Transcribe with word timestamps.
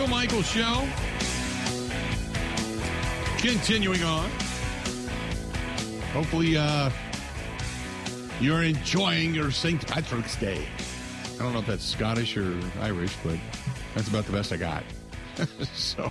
Bill 0.00 0.08
Michaels 0.08 0.46
Show. 0.46 0.88
Continuing 3.36 4.02
on. 4.02 4.30
Hopefully, 6.14 6.56
uh, 6.56 6.88
you're 8.40 8.62
enjoying 8.62 9.34
your 9.34 9.50
St. 9.50 9.86
Patrick's 9.86 10.36
Day. 10.36 10.66
I 11.34 11.42
don't 11.42 11.52
know 11.52 11.58
if 11.58 11.66
that's 11.66 11.84
Scottish 11.84 12.34
or 12.38 12.58
Irish, 12.80 13.14
but 13.22 13.36
that's 13.94 14.08
about 14.08 14.24
the 14.24 14.32
best 14.32 14.54
I 14.54 14.56
got. 14.56 14.84
so, 15.74 16.10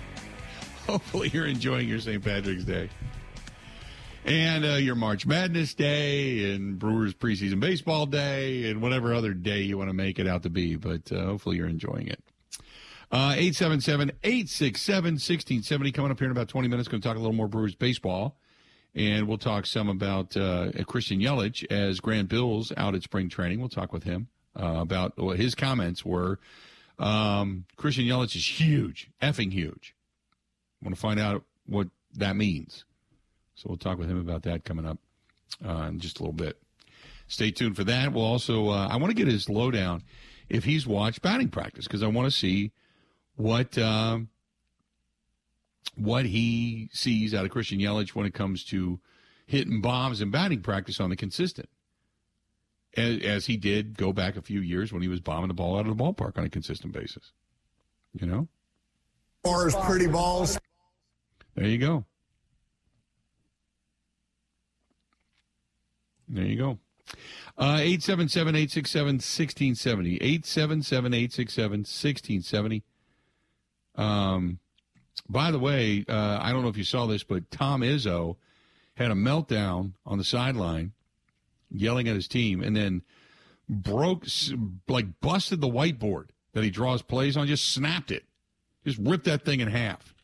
hopefully, 0.86 1.30
you're 1.30 1.48
enjoying 1.48 1.88
your 1.88 1.98
St. 1.98 2.22
Patrick's 2.22 2.62
Day 2.62 2.90
and 4.24 4.64
uh, 4.64 4.74
your 4.74 4.94
March 4.94 5.26
Madness 5.26 5.74
Day 5.74 6.54
and 6.54 6.78
Brewers 6.78 7.12
preseason 7.12 7.58
baseball 7.58 8.06
day 8.06 8.70
and 8.70 8.80
whatever 8.80 9.12
other 9.12 9.34
day 9.34 9.62
you 9.62 9.76
want 9.76 9.90
to 9.90 9.94
make 9.94 10.20
it 10.20 10.28
out 10.28 10.44
to 10.44 10.48
be. 10.48 10.76
But 10.76 11.10
uh, 11.10 11.24
hopefully 11.24 11.56
you're 11.56 11.66
enjoying 11.66 12.06
it. 12.06 12.22
Uh, 13.12 13.34
877 13.34 14.12
867 14.22 15.04
1670 15.14 15.92
coming 15.92 16.12
up 16.12 16.18
here 16.18 16.26
in 16.26 16.32
about 16.32 16.48
20 16.48 16.68
minutes. 16.68 16.88
Going 16.88 17.02
to 17.02 17.08
talk 17.08 17.16
a 17.16 17.20
little 17.20 17.34
more 17.34 17.48
Brewers 17.48 17.74
baseball. 17.74 18.38
And 18.94 19.28
we'll 19.28 19.38
talk 19.38 19.66
some 19.66 19.88
about 19.88 20.36
uh, 20.36 20.70
Christian 20.86 21.20
Yelich 21.20 21.64
as 21.70 22.00
Grant 22.00 22.28
Bilse 22.28 22.72
out 22.76 22.94
at 22.94 23.02
spring 23.02 23.28
training. 23.28 23.60
We'll 23.60 23.68
talk 23.68 23.92
with 23.92 24.04
him 24.04 24.28
uh, 24.58 24.78
about 24.80 25.16
what 25.16 25.38
his 25.38 25.54
comments 25.54 26.04
were. 26.04 26.38
Um, 26.98 27.66
Christian 27.76 28.04
Yelich 28.04 28.36
is 28.36 28.60
huge, 28.60 29.10
effing 29.22 29.52
huge. 29.52 29.94
Want 30.82 30.94
to 30.94 31.00
find 31.00 31.20
out 31.20 31.44
what 31.66 31.88
that 32.14 32.36
means. 32.36 32.84
So 33.54 33.68
we'll 33.68 33.78
talk 33.78 33.98
with 33.98 34.08
him 34.08 34.18
about 34.18 34.42
that 34.42 34.64
coming 34.64 34.86
up 34.86 34.98
uh, 35.64 35.86
in 35.88 36.00
just 36.00 36.18
a 36.18 36.22
little 36.22 36.32
bit. 36.32 36.60
Stay 37.26 37.50
tuned 37.50 37.76
for 37.76 37.84
that. 37.84 38.12
We'll 38.12 38.24
also, 38.24 38.70
uh, 38.70 38.88
I 38.88 38.96
want 38.96 39.10
to 39.10 39.14
get 39.14 39.28
his 39.28 39.48
lowdown 39.48 40.02
if 40.48 40.64
he's 40.64 40.86
watched 40.86 41.22
batting 41.22 41.48
practice 41.48 41.86
because 41.86 42.02
I 42.02 42.08
want 42.08 42.26
to 42.26 42.36
see 42.36 42.72
what 43.40 43.78
um, 43.78 44.28
what 45.96 46.26
he 46.26 46.88
sees 46.92 47.34
out 47.34 47.44
of 47.44 47.50
Christian 47.50 47.78
Yelich 47.78 48.10
when 48.10 48.26
it 48.26 48.34
comes 48.34 48.64
to 48.64 49.00
hitting 49.46 49.80
bombs 49.80 50.20
and 50.20 50.30
batting 50.30 50.62
practice 50.62 51.00
on 51.00 51.10
the 51.10 51.16
consistent. 51.16 51.68
As, 52.96 53.20
as 53.22 53.46
he 53.46 53.56
did 53.56 53.96
go 53.96 54.12
back 54.12 54.36
a 54.36 54.42
few 54.42 54.60
years 54.60 54.92
when 54.92 55.02
he 55.02 55.08
was 55.08 55.20
bombing 55.20 55.48
the 55.48 55.54
ball 55.54 55.78
out 55.78 55.86
of 55.86 55.96
the 55.96 56.02
ballpark 56.02 56.36
on 56.36 56.44
a 56.44 56.50
consistent 56.50 56.92
basis. 56.92 57.32
You 58.12 58.26
know? 58.26 58.48
Or 59.44 59.70
pretty 59.70 60.08
balls. 60.08 60.58
There 61.54 61.66
you 61.66 61.78
go. 61.78 62.04
There 66.28 66.44
you 66.44 66.56
go. 66.56 66.78
Uh, 67.56 67.78
877 67.80 68.54
867 68.54 69.06
1670. 69.16 70.16
877 70.16 71.14
867 71.14 71.70
1670. 71.80 72.82
Um, 74.00 74.58
by 75.28 75.50
the 75.50 75.58
way, 75.58 76.04
uh, 76.08 76.38
I 76.40 76.52
don't 76.52 76.62
know 76.62 76.68
if 76.68 76.76
you 76.78 76.84
saw 76.84 77.06
this, 77.06 77.22
but 77.22 77.50
Tom 77.50 77.82
Izzo 77.82 78.36
had 78.94 79.10
a 79.10 79.14
meltdown 79.14 79.92
on 80.06 80.18
the 80.18 80.24
sideline, 80.24 80.92
yelling 81.70 82.08
at 82.08 82.14
his 82.14 82.26
team, 82.26 82.62
and 82.62 82.74
then 82.74 83.02
broke, 83.68 84.24
like, 84.88 85.20
busted 85.20 85.60
the 85.60 85.68
whiteboard 85.68 86.30
that 86.54 86.64
he 86.64 86.70
draws 86.70 87.02
plays 87.02 87.36
on, 87.36 87.46
just 87.46 87.72
snapped 87.72 88.10
it, 88.10 88.24
just 88.84 88.98
ripped 88.98 89.26
that 89.26 89.44
thing 89.44 89.60
in 89.60 89.68
half. 89.68 90.14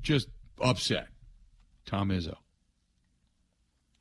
Just 0.00 0.28
upset. 0.60 1.08
Tom 1.84 2.10
Izzo. 2.10 2.36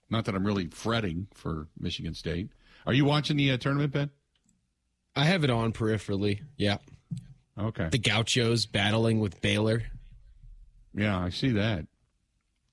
Not 0.09 0.25
that 0.25 0.35
I'm 0.35 0.45
really 0.45 0.67
fretting 0.67 1.27
for 1.33 1.67
Michigan 1.79 2.13
State. 2.13 2.49
Are 2.85 2.93
you 2.93 3.03
watching 3.03 3.35
the 3.35 3.51
uh, 3.51 3.57
tournament, 3.57 3.91
Ben? 3.91 4.09
I 5.15 5.25
have 5.25 5.43
it 5.43 5.49
on 5.49 5.73
peripherally. 5.73 6.41
Yeah. 6.55 6.77
Okay. 7.59 7.89
The 7.89 7.97
Gauchos 7.97 8.65
battling 8.65 9.19
with 9.19 9.41
Baylor. 9.41 9.83
Yeah, 10.93 11.19
I 11.19 11.29
see 11.29 11.51
that. 11.51 11.87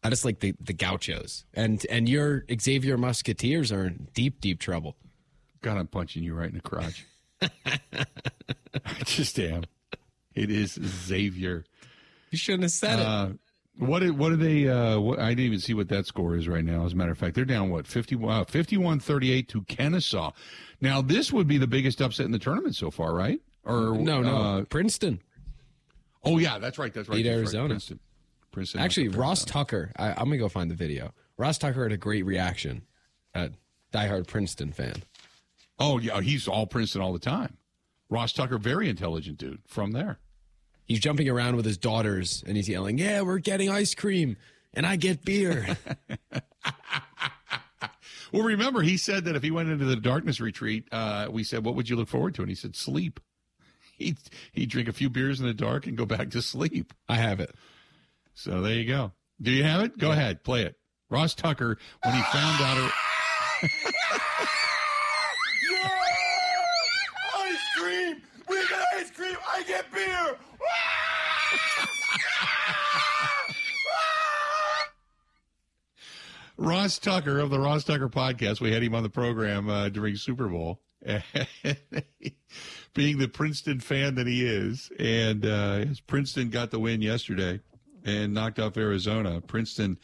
I 0.03 0.11
just 0.11 0.25
like 0.25 0.41
the, 0.41 0.55
the 0.61 0.75
Gauchos. 0.75 1.45
And 1.55 1.85
and 1.89 2.09
your 2.09 2.45
Xavier 2.61 2.99
Musketeers 2.99 3.73
are 3.73 3.87
in 3.87 4.09
deep, 4.13 4.41
deep 4.41 4.61
trouble. 4.61 4.97
God, 5.63 5.79
I'm 5.79 5.87
punching 5.87 6.23
you 6.23 6.35
right 6.35 6.49
in 6.49 6.57
the 6.57 6.61
crotch. 6.61 7.07
I 7.41 9.03
just 9.05 9.39
am. 9.39 9.65
It 10.35 10.51
is 10.51 10.73
Xavier. 10.73 11.65
You 12.31 12.39
shouldn't 12.39 12.65
have 12.65 12.73
said 12.73 12.99
uh, 12.99 13.29
it. 13.31 13.39
What 13.79 14.09
what 14.11 14.33
are 14.33 14.37
they? 14.37 14.69
Uh, 14.69 15.01
what, 15.01 15.19
I 15.19 15.31
didn't 15.31 15.47
even 15.47 15.61
see 15.61 15.73
what 15.73 15.89
that 15.89 16.07
score 16.07 16.37
is 16.37 16.49
right 16.49 16.65
now. 16.65 16.85
As 16.85 16.93
a 16.93 16.97
matter 16.97 17.13
of 17.13 17.19
fact, 17.19 17.35
they're 17.35 17.47
down 17.47 17.71
what 17.71 17.87
51 17.87 18.41
uh, 18.41 18.45
51-38 18.45 19.49
to 19.49 19.63
Kennesaw. 19.63 20.33
Now 20.83 21.01
this 21.01 21.33
would 21.33 21.49
be 21.49 21.57
the 21.57 21.67
biggest 21.67 22.03
upset 22.03 22.27
in 22.27 22.33
the 22.33 22.39
tournament 22.39 22.77
so 22.77 22.91
far, 22.91 23.15
right? 23.15 23.41
Or 23.65 23.95
no, 23.95 24.23
no, 24.23 24.37
uh, 24.37 24.65
Princeton. 24.65 25.21
Oh 26.23 26.39
yeah, 26.39 26.59
that's 26.59 26.79
right. 26.79 26.93
That's 26.93 27.09
right. 27.09 27.17
Beat 27.17 27.23
that's 27.25 27.37
Arizona. 27.37 27.63
Right. 27.63 27.69
Princeton. 27.71 28.01
Princeton. 28.53 28.81
Actually, 28.81 29.09
Ross 29.09 29.45
Tucker. 29.45 29.93
I, 29.97 30.11
am 30.11 30.27
gonna 30.27 30.39
go 30.39 30.49
find 30.49 30.71
the 30.71 30.75
video. 30.75 31.13
Ross 31.37 31.59
Tucker 31.59 31.83
had 31.83 31.93
a 31.93 31.97
great 31.97 32.25
reaction. 32.25 32.83
A 33.35 33.51
diehard 33.93 34.27
Princeton 34.27 34.73
fan. 34.73 35.03
Oh 35.79 35.99
yeah, 35.99 36.21
he's 36.21 36.47
all 36.47 36.67
Princeton 36.67 37.03
all 37.03 37.13
the 37.13 37.19
time. 37.19 37.57
Ross 38.11 38.33
Tucker, 38.33 38.59
very 38.59 38.89
intelligent 38.89 39.39
dude 39.39 39.61
from 39.67 39.93
there 39.93 40.19
he's 40.85 41.01
jumping 41.01 41.29
around 41.29 41.57
with 41.57 41.65
his 41.65 41.79
daughters 41.79 42.45
and 42.47 42.57
he's 42.57 42.69
yelling, 42.69 42.99
"Yeah, 42.99 43.23
we're 43.23 43.39
getting 43.39 43.71
ice 43.71 43.95
cream 43.95 44.37
and 44.73 44.87
I 44.87 44.97
get 44.97 45.25
beer." 45.25 45.77
well, 48.33 48.43
remember 48.43 48.83
he 48.83 48.97
said 48.97 49.25
that 49.25 49.37
if 49.37 49.43
he 49.43 49.51
went 49.51 49.71
into 49.71 49.85
the 49.85 49.97
darkness 49.97 50.41
retreat, 50.41 50.87
uh, 50.93 51.29
we 51.31 51.45
said, 51.45 51.65
"What 51.65 51.75
would 51.75 51.89
you 51.89 51.97
look 51.97 52.09
forward 52.09 52.35
to?" 52.37 52.43
And 52.43 52.51
he 52.51 52.55
said, 52.55 52.77
"Sleep." 52.77 53.21
He'd, 53.97 54.19
he'd 54.53 54.71
drink 54.71 54.89
a 54.89 54.93
few 54.93 55.09
beers 55.09 55.41
in 55.41 55.47
the 55.47 55.55
dark 55.55 55.87
and 55.87 55.97
go 55.97 56.07
back 56.07 56.31
to 56.31 56.43
sleep. 56.43 56.93
I 57.09 57.17
have 57.17 57.41
it. 57.41 57.55
So 58.35 58.61
there 58.61 58.75
you 58.75 58.87
go. 58.87 59.13
Do 59.41 59.51
you 59.51 59.65
have 59.65 59.83
it? 59.83 59.99
Go 59.99 60.09
yeah. 60.09 60.13
ahead, 60.15 60.45
play 60.45 60.63
it. 60.63 60.77
Ross 61.11 61.35
Tucker, 61.35 61.79
when 62.03 62.15
he 62.15 62.23
found 62.23 62.61
out. 62.61 62.77
Her- 62.77 62.91
yeah! 65.71 65.89
Ice 67.37 67.59
cream! 67.79 68.23
We 68.49 68.57
get 68.69 68.83
ice 68.97 69.11
cream! 69.11 69.37
I 69.49 69.63
get 69.63 69.91
beer! 69.93 70.37
Ross 76.57 76.99
Tucker 76.99 77.41
of 77.41 77.51
the 77.51 77.59
Ross 77.59 77.85
Tucker 77.85 78.09
podcast. 78.09 78.61
We 78.61 78.73
had 78.73 78.83
him 78.83 78.95
on 78.95 79.03
the 79.03 79.11
program 79.11 79.69
uh, 79.69 79.89
during 79.89 80.17
Super 80.17 80.49
Bowl. 80.49 80.81
being 82.95 83.19
the 83.19 83.29
Princeton 83.29 83.81
fan 83.81 84.15
that 84.15 84.27
he 84.27 84.45
is, 84.47 84.91
and 84.99 85.45
uh, 85.45 85.85
Princeton 86.07 86.51
got 86.51 86.71
the 86.71 86.79
win 86.79 87.03
yesterday 87.03 87.61
and 88.05 88.35
knocked 88.35 88.59
off 88.59 88.77
Arizona. 88.77 89.41
Princeton, 89.41 89.99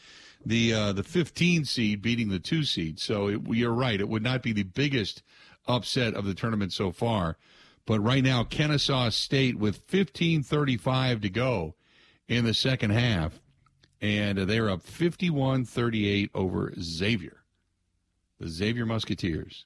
the 0.45 0.73
uh, 0.73 0.93
the 0.93 1.03
15 1.03 1.65
seed, 1.65 2.01
beating 2.01 2.29
the 2.29 2.39
two 2.39 2.63
seed. 2.63 2.99
So 2.99 3.27
it, 3.27 3.41
you're 3.47 3.73
right; 3.73 3.99
it 3.99 4.09
would 4.09 4.23
not 4.23 4.43
be 4.43 4.53
the 4.53 4.63
biggest 4.63 5.23
upset 5.67 6.13
of 6.13 6.25
the 6.25 6.33
tournament 6.33 6.73
so 6.73 6.91
far. 6.91 7.37
But 7.85 7.99
right 8.01 8.23
now, 8.23 8.43
Kennesaw 8.43 9.09
State 9.09 9.57
with 9.57 9.87
15:35 9.87 11.21
to 11.21 11.29
go 11.29 11.75
in 12.27 12.45
the 12.45 12.53
second 12.53 12.91
half, 12.91 13.39
and 13.99 14.37
they're 14.37 14.69
up 14.69 14.83
51-38 14.83 16.29
over 16.33 16.73
Xavier, 16.79 17.43
the 18.39 18.47
Xavier 18.47 18.85
Musketeers, 18.85 19.65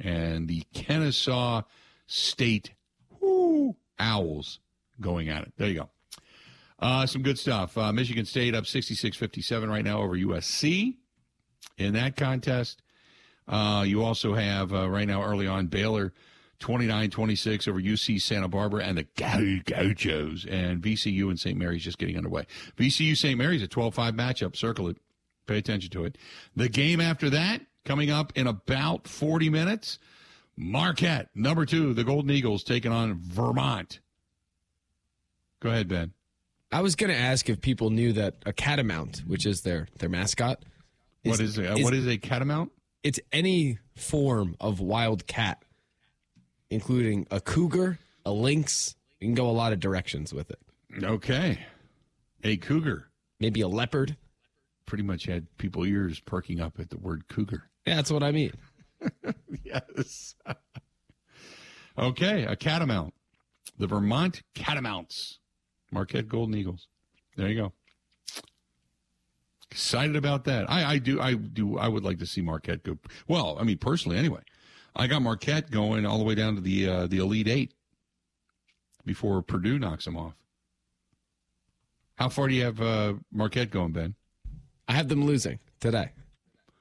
and 0.00 0.48
the 0.48 0.62
Kennesaw 0.74 1.62
State 2.06 2.72
whoo, 3.20 3.76
Owls 3.98 4.60
going 5.00 5.28
at 5.28 5.42
it. 5.42 5.52
There 5.56 5.68
you 5.68 5.80
go. 5.80 5.90
Uh, 6.78 7.06
some 7.06 7.22
good 7.22 7.38
stuff. 7.38 7.76
Uh, 7.76 7.92
Michigan 7.92 8.24
State 8.24 8.54
up 8.54 8.64
66-57 8.64 9.68
right 9.68 9.84
now 9.84 10.00
over 10.00 10.16
USC 10.16 10.96
in 11.76 11.92
that 11.94 12.16
contest. 12.16 12.82
Uh, 13.46 13.84
you 13.86 14.02
also 14.02 14.34
have 14.34 14.72
uh, 14.72 14.88
right 14.88 15.06
now 15.06 15.22
early 15.22 15.46
on 15.46 15.66
Baylor 15.66 16.12
29 16.60 17.10
26 17.10 17.68
over 17.68 17.80
UC 17.80 18.20
Santa 18.20 18.48
Barbara 18.48 18.84
and 18.84 18.98
the 18.98 19.06
Gauchos. 19.16 20.46
And 20.46 20.82
VCU 20.82 21.28
and 21.28 21.40
St. 21.40 21.58
Mary's 21.58 21.82
just 21.82 21.98
getting 21.98 22.16
underway. 22.16 22.46
VCU 22.76 23.16
St. 23.16 23.36
Mary's 23.36 23.62
a 23.62 23.68
12 23.68 23.94
5 23.94 24.14
matchup. 24.14 24.56
Circle 24.56 24.88
it. 24.88 24.96
Pay 25.46 25.58
attention 25.58 25.90
to 25.90 26.04
it. 26.04 26.16
The 26.54 26.68
game 26.68 27.00
after 27.00 27.28
that, 27.30 27.62
coming 27.84 28.10
up 28.10 28.32
in 28.36 28.46
about 28.46 29.08
40 29.08 29.50
minutes, 29.50 29.98
Marquette, 30.56 31.28
number 31.34 31.64
two, 31.64 31.94
the 31.94 32.04
Golden 32.04 32.30
Eagles 32.30 32.64
taking 32.64 32.92
on 32.92 33.20
Vermont. 33.20 34.00
Go 35.60 35.70
ahead, 35.70 35.88
Ben. 35.88 36.12
I 36.72 36.82
was 36.82 36.94
going 36.94 37.10
to 37.10 37.18
ask 37.18 37.48
if 37.48 37.60
people 37.60 37.90
knew 37.90 38.12
that 38.12 38.36
a 38.46 38.52
catamount, 38.52 39.22
which 39.26 39.44
is 39.44 39.62
their, 39.62 39.88
their 39.98 40.08
mascot, 40.08 40.64
is, 41.24 41.30
what 41.32 41.40
is, 41.40 41.58
a, 41.58 41.72
uh, 41.72 41.76
is, 41.76 41.84
what 41.84 41.94
is 41.94 42.06
a 42.06 42.16
catamount? 42.16 42.70
It's 43.02 43.18
any 43.32 43.78
form 43.96 44.56
of 44.60 44.80
wild 44.80 45.26
cat 45.26 45.64
including 46.70 47.26
a 47.30 47.40
cougar, 47.40 47.98
a 48.24 48.32
lynx. 48.32 48.94
You 49.20 49.28
can 49.28 49.34
go 49.34 49.48
a 49.48 49.52
lot 49.52 49.72
of 49.72 49.80
directions 49.80 50.32
with 50.32 50.50
it. 50.50 50.58
Okay. 51.02 51.58
A 52.42 52.56
cougar. 52.56 53.08
Maybe 53.38 53.60
a 53.60 53.68
leopard. 53.68 54.16
Pretty 54.86 55.04
much 55.04 55.26
had 55.26 55.46
people 55.58 55.84
ears 55.84 56.20
perking 56.20 56.60
up 56.60 56.80
at 56.80 56.90
the 56.90 56.98
word 56.98 57.28
cougar. 57.28 57.69
Yeah, 57.90 57.96
that's 57.96 58.12
what 58.12 58.22
I 58.22 58.30
mean. 58.30 58.52
yes. 59.64 60.36
Okay, 61.98 62.44
a 62.44 62.56
catamount. 62.56 63.12
The 63.76 63.86
Vermont 63.86 64.42
Catamounts. 64.54 65.38
Marquette 65.92 66.28
Golden 66.28 66.54
Eagles. 66.54 66.86
There 67.36 67.48
you 67.48 67.60
go. 67.60 67.72
Excited 69.70 70.16
about 70.16 70.44
that. 70.44 70.70
I, 70.70 70.92
I 70.92 70.98
do. 70.98 71.20
I 71.20 71.34
do. 71.34 71.76
I 71.76 71.88
would 71.88 72.04
like 72.04 72.18
to 72.20 72.26
see 72.26 72.40
Marquette 72.40 72.84
go. 72.84 72.96
Well, 73.28 73.58
I 73.60 73.64
mean, 73.64 73.76
personally, 73.76 74.16
anyway. 74.16 74.40
I 74.96 75.08
got 75.08 75.20
Marquette 75.20 75.70
going 75.70 76.06
all 76.06 76.16
the 76.16 76.24
way 76.24 76.36
down 76.36 76.54
to 76.54 76.62
the 76.62 76.88
uh, 76.88 77.06
the 77.06 77.18
Elite 77.18 77.48
Eight 77.48 77.74
before 79.04 79.42
Purdue 79.42 79.78
knocks 79.78 80.06
them 80.06 80.16
off. 80.16 80.36
How 82.14 82.30
far 82.30 82.48
do 82.48 82.54
you 82.54 82.64
have 82.64 82.80
uh, 82.80 83.14
Marquette 83.30 83.70
going, 83.70 83.92
Ben? 83.92 84.14
I 84.88 84.92
have 84.92 85.08
them 85.08 85.26
losing 85.26 85.58
today. 85.80 86.12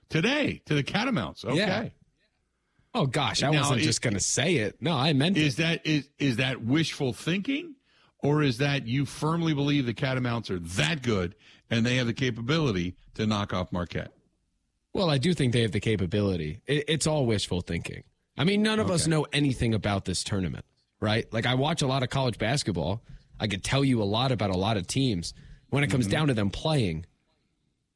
Today 0.09 0.61
to 0.65 0.73
the 0.73 0.83
Catamounts. 0.83 1.45
Okay. 1.45 1.57
Yeah. 1.57 1.89
Oh 2.95 3.05
gosh, 3.05 3.43
I 3.43 3.51
Now, 3.51 3.59
wasn't 3.61 3.81
it- 3.81 3.83
just 3.83 4.01
going 4.01 4.15
to 4.15 4.19
say 4.19 4.55
it. 4.55 4.81
No, 4.81 4.93
I 4.93 5.13
meant 5.13 5.37
Is 5.37 5.55
it. 5.55 5.57
that 5.61 5.85
is 5.85 6.09
is 6.17 6.37
that 6.37 6.61
wishful 6.63 7.13
thinking, 7.13 7.75
or 8.23 8.41
is 8.41 8.57
that 8.57 8.87
you 8.87 9.05
firmly 9.05 9.53
believe 9.53 9.85
the 9.85 9.93
Catamounts 9.93 10.49
are 10.49 10.57
that 10.59 11.03
good 11.03 11.35
and 11.69 11.85
they 11.85 11.97
have 11.97 12.07
the 12.07 12.13
capability 12.13 12.95
to 13.13 13.27
knock 13.27 13.53
off 13.53 13.71
Marquette? 13.71 14.11
Well, 14.93 15.09
I 15.11 15.19
do 15.19 15.35
think 15.35 15.53
they 15.53 15.61
have 15.61 15.71
the 15.71 15.79
capability. 15.79 16.61
It, 16.65 16.85
it's 16.87 17.05
all 17.05 17.27
wishful 17.27 17.61
thinking. 17.61 18.03
I 18.35 18.43
mean, 18.43 18.63
none 18.63 18.79
of 18.79 18.89
us 18.89 19.05
know 19.05 19.27
anything 19.31 19.75
about 19.75 20.05
this 20.05 20.23
tournament, 20.23 20.65
right? 20.99 21.31
Like, 21.31 21.45
I 21.45 21.53
watch 21.53 21.83
a 21.83 21.87
lot 21.87 22.01
of 22.01 22.09
college 22.09 22.39
basketball. 22.39 23.03
I 23.39 23.47
could 23.47 23.63
tell 23.63 23.85
you 23.85 24.01
a 24.01 24.05
lot 24.05 24.31
about 24.31 24.49
a 24.49 24.57
lot 24.57 24.77
of 24.77 24.87
teams. 24.87 25.33
When 25.69 25.83
it 25.83 25.91
comes 25.91 26.05
Mm-hmm. 26.05 26.11
down 26.13 26.27
to 26.29 26.33
them 26.33 26.49
playing, 26.49 27.05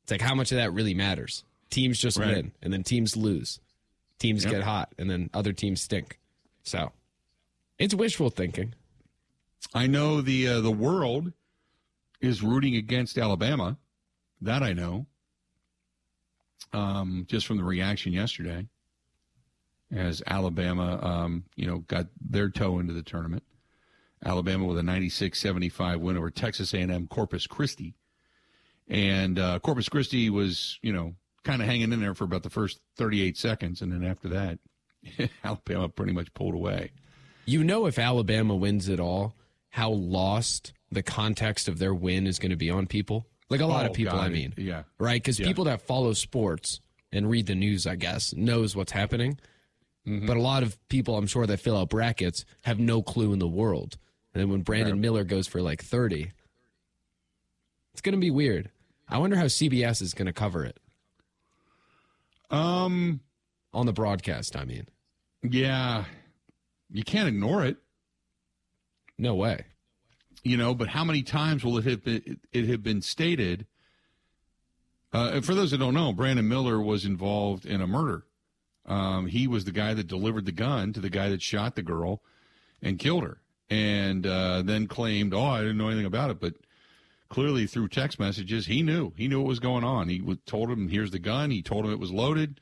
it's 0.03 0.11
like 0.11 0.21
how 0.21 0.35
much 0.35 0.51
of 0.51 0.57
that 0.57 0.71
really 0.73 0.93
matters. 0.93 1.43
Teams 1.73 1.99
just 1.99 2.17
Right. 2.17 2.35
win, 2.35 2.51
and 2.61 2.71
then 2.71 2.83
teams 2.83 3.17
lose. 3.17 3.59
Teams 4.19 4.43
Yep. 4.43 4.51
get 4.53 4.63
hot, 4.63 4.93
and 4.97 5.09
then 5.09 5.29
other 5.33 5.53
teams 5.53 5.81
stink. 5.81 6.19
So, 6.63 6.91
it's 7.79 7.93
wishful 7.95 8.29
thinking. 8.29 8.75
I 9.73 9.87
know 9.87 10.21
the 10.21 10.47
uh, 10.47 10.61
the 10.61 10.71
world 10.71 11.33
is 12.21 12.41
rooting 12.43 12.75
against 12.75 13.17
Alabama. 13.17 13.77
That 14.41 14.61
I 14.61 14.73
know. 14.73 15.07
Um, 16.73 17.25
just 17.29 17.45
from 17.45 17.57
the 17.57 17.63
reaction 17.63 18.13
yesterday, 18.13 18.67
as 19.91 20.23
Alabama, 20.25 20.99
um, 21.03 21.43
you 21.55 21.67
know, 21.67 21.79
got 21.79 22.07
their 22.19 22.49
toe 22.49 22.79
into 22.79 22.93
the 22.93 23.03
tournament. 23.03 23.43
Alabama 24.25 24.65
with 24.65 24.77
a 24.79 24.81
96-75 24.81 25.99
win 25.99 26.17
over 26.17 26.31
Texas 26.31 26.73
A&M 26.73 27.07
Corpus 27.07 27.45
Christi, 27.45 27.93
and 28.87 29.37
uh, 29.37 29.59
Corpus 29.59 29.89
Christi 29.89 30.29
was, 30.29 30.79
you 30.81 30.93
know, 30.93 31.13
kind 31.43 31.61
of 31.61 31.67
hanging 31.67 31.91
in 31.91 31.99
there 31.99 32.13
for 32.15 32.23
about 32.23 32.43
the 32.43 32.49
first 32.49 32.79
38 32.97 33.37
seconds, 33.37 33.81
and 33.81 33.91
then 33.91 34.03
after 34.03 34.29
that, 34.29 34.59
Alabama 35.43 35.89
pretty 35.89 36.13
much 36.13 36.33
pulled 36.33 36.53
away. 36.53 36.91
You 37.45 37.63
know, 37.63 37.85
if 37.85 37.99
Alabama 37.99 38.55
wins 38.55 38.87
it 38.87 38.99
all, 38.99 39.35
how 39.69 39.91
lost 39.91 40.71
the 40.91 41.03
context 41.03 41.67
of 41.67 41.79
their 41.79 41.93
win 41.93 42.27
is 42.27 42.39
going 42.39 42.51
to 42.51 42.55
be 42.55 42.69
on 42.69 42.87
people. 42.87 43.25
Like 43.49 43.59
a 43.61 43.65
lot 43.65 43.85
Oh, 43.85 43.89
of 43.89 43.93
people, 43.93 44.17
I 44.19 44.29
mean. 44.29 44.53
yeah. 44.57 44.83
Right? 44.99 45.21
Because 45.21 45.39
Yeah. 45.39 45.47
people 45.47 45.65
that 45.65 45.81
follow 45.81 46.13
sports 46.13 46.79
and 47.11 47.29
read 47.29 47.47
the 47.47 47.55
news, 47.55 47.85
I 47.85 47.95
guess, 47.95 48.33
knows 48.33 48.75
what's 48.75 48.91
happening. 48.93 49.37
Mm-hmm. 50.07 50.25
But 50.27 50.37
a 50.37 50.41
lot 50.41 50.63
of 50.63 50.77
people, 50.89 51.17
I'm 51.17 51.27
sure, 51.27 51.45
that 51.45 51.59
fill 51.59 51.77
out 51.77 51.89
brackets 51.89 52.45
have 52.61 52.79
no 52.79 53.01
clue 53.01 53.33
in 53.33 53.39
the 53.39 53.47
world. 53.47 53.97
And 54.33 54.41
then 54.41 54.49
when 54.49 54.61
Brandon 54.61 54.93
Right. 54.93 55.01
Miller 55.01 55.23
goes 55.23 55.47
for 55.47 55.61
like 55.61 55.83
30, 55.83 56.31
it's 57.93 58.01
going 58.01 58.13
to 58.13 58.19
be 58.21 58.31
weird. 58.31 58.69
I 59.07 59.17
wonder 59.17 59.35
how 59.35 59.45
CBS 59.45 60.01
is 60.01 60.13
going 60.13 60.25
to 60.27 60.33
cover 60.33 60.63
it 60.63 60.77
Um, 62.49 63.21
on 63.73 63.85
the 63.85 63.93
broadcast. 63.93 64.55
I 64.55 64.65
mean, 64.65 64.87
yeah, 65.41 66.05
you 66.91 67.03
can't 67.03 67.27
ignore 67.27 67.65
it, 67.65 67.77
no 69.17 69.33
way. 69.35 69.65
you 70.43 70.57
know. 70.57 70.75
But 70.75 70.89
how 70.89 71.03
many 71.03 71.23
times 71.23 71.63
will 71.63 71.77
it 71.79 71.85
have 71.85 72.03
been, 72.03 72.39
it 72.51 72.67
have 72.67 72.83
been 72.83 73.01
stated? 73.01 73.65
Uh, 75.11 75.41
for 75.41 75.53
those 75.55 75.71
that 75.71 75.77
don't 75.77 75.93
know, 75.93 76.11
Brandon 76.13 76.47
Miller 76.47 76.81
was 76.81 77.05
involved 77.05 77.65
in 77.65 77.81
a 77.81 77.87
murder. 77.87 78.25
Um, 78.85 79.27
he 79.27 79.47
was 79.47 79.65
the 79.65 79.71
guy 79.71 79.93
that 79.93 80.07
delivered 80.07 80.45
the 80.45 80.51
gun 80.51 80.91
to 80.93 80.99
the 80.99 81.09
guy 81.09 81.29
that 81.29 81.41
shot 81.41 81.75
the 81.75 81.83
girl 81.83 82.21
and 82.81 82.99
killed 82.99 83.23
her, 83.23 83.41
and 83.69 84.25
uh, 84.27 84.61
then 84.61 84.87
claimed, 84.87 85.33
"Oh, 85.33 85.45
I 85.45 85.61
didn't 85.61 85.77
know 85.77 85.87
anything 85.87 86.05
about 86.05 86.31
it," 86.31 86.39
but 86.39 86.55
clearly 87.33 87.65
through 87.65 87.87
text 87.87 88.19
messages, 88.19 88.67
he 88.67 88.83
knew. 88.83 89.11
He 89.17 89.27
knew 89.27 89.39
what 89.41 89.47
was 89.47 89.59
going 89.59 89.83
on. 89.83 90.07
He 90.07 90.21
told 90.45 90.69
him, 90.69 90.87
"Here's 90.87 91.09
the 91.09 91.17
gun." 91.17 91.49
He 91.49 91.63
told 91.63 91.83
him 91.83 91.91
it 91.91 91.99
was 91.99 92.11
loaded. 92.11 92.61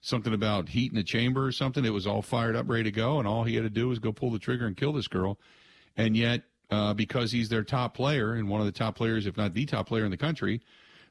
Something 0.00 0.34
about 0.34 0.70
heat 0.70 0.90
in 0.90 0.96
the 0.96 1.04
chamber 1.04 1.46
or 1.46 1.52
something. 1.52 1.84
It 1.84 1.92
was 1.92 2.04
all 2.04 2.20
fired 2.20 2.56
up, 2.56 2.68
ready 2.68 2.82
to 2.84 2.90
go, 2.90 3.20
and 3.20 3.28
all 3.28 3.44
he 3.44 3.54
had 3.54 3.62
to 3.62 3.70
do 3.70 3.86
was 3.88 4.00
go 4.00 4.12
pull 4.12 4.32
the 4.32 4.40
trigger 4.40 4.66
and 4.66 4.76
kill 4.76 4.92
this 4.92 5.06
girl. 5.06 5.38
And 5.96 6.16
yet, 6.16 6.42
uh, 6.68 6.94
because 6.94 7.30
he's 7.30 7.48
their 7.48 7.62
top 7.62 7.94
player 7.94 8.32
and 8.32 8.48
one 8.48 8.60
of 8.60 8.66
the 8.66 8.72
top 8.72 8.96
players, 8.96 9.24
if 9.24 9.36
not 9.36 9.54
the 9.54 9.66
top 9.66 9.86
player 9.86 10.04
in 10.04 10.10
the 10.10 10.16
country, 10.16 10.62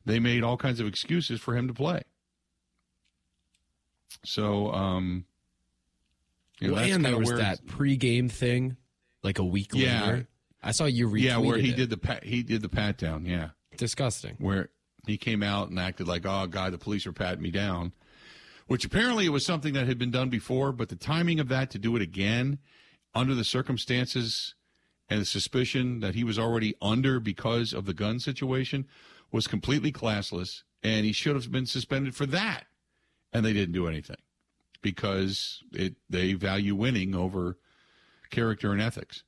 they 0.06 0.20
made 0.20 0.44
all 0.44 0.58
kinds 0.58 0.82
of 0.82 0.88
excuses 0.88 1.40
for 1.40 1.56
him 1.56 1.68
to 1.70 1.74
play. 1.74 2.02
So, 4.26 4.72
um, 4.74 5.26
you 6.60 6.68
know, 6.68 6.74
Well, 6.74 6.92
and 6.92 7.06
there 7.06 7.18
was 7.18 7.30
that 7.30 7.66
pregame 7.66 8.30
thing 8.30 8.76
like 9.24 9.40
a 9.40 9.46
week 9.46 9.72
Yeah. 9.74 10.06
later. 10.06 10.28
I 10.68 10.72
saw 10.72 10.84
you 10.84 11.08
retweeted 11.08 11.22
yeah, 11.22 11.38
where 11.38 11.58
he 11.58 11.70
it. 11.70 11.78
did 11.78 11.90
the 11.90 11.98
pat, 11.98 12.26
he 12.26 12.44
did 12.44 12.62
the 12.62 12.68
pat 12.68 12.98
down, 12.98 13.26
yeah. 13.26 13.52
Disgusting. 13.78 14.36
where 14.38 14.70
he 15.06 15.16
came 15.16 15.42
out 15.42 15.70
and 15.70 15.80
acted 15.80 16.10
like, 16.10 16.26
"Oh 16.26 16.46
God, 16.46 16.74
the 16.74 16.78
police 16.78 17.08
are 17.08 17.14
patting 17.14 17.42
me 17.42 17.52
down," 17.52 17.94
which 18.66 18.84
apparently 18.84 19.26
it 19.26 19.30
was 19.30 19.46
something 19.46 19.74
that 19.76 19.88
had 19.88 19.98
been 19.98 20.12
done 20.12 20.30
before. 20.30 20.74
But 20.74 20.90
the 20.90 20.98
timing 20.98 21.40
of 21.40 21.48
that 21.48 21.72
to 21.72 21.80
do 21.80 21.96
it 21.96 22.02
again, 22.02 22.60
under 23.16 23.34
the 23.34 23.46
circumstances 23.46 24.56
and 25.10 25.22
the 25.22 25.26
suspicion 25.26 26.02
that 26.02 26.16
he 26.16 26.26
was 26.26 26.38
already 26.38 26.76
under 26.82 27.22
because 27.22 27.72
of 27.72 27.86
the 27.86 27.94
gun 27.94 28.20
situation, 28.20 28.88
was 29.32 29.48
completely 29.48 29.94
classless, 29.94 30.64
and 30.84 31.06
he 31.06 31.14
should 31.14 31.36
have 31.36 31.50
been 31.50 31.66
suspended 31.66 32.14
for 32.14 32.26
that. 32.26 32.66
And 33.32 33.46
they 33.46 33.54
didn't 33.54 33.74
do 33.74 33.88
anything 33.88 34.18
because 34.82 35.64
it 35.72 35.96
they 36.10 36.34
value 36.34 36.76
winning 36.76 37.16
over 37.16 37.58
character 38.32 38.74
and 38.74 38.82
ethics. 38.82 39.24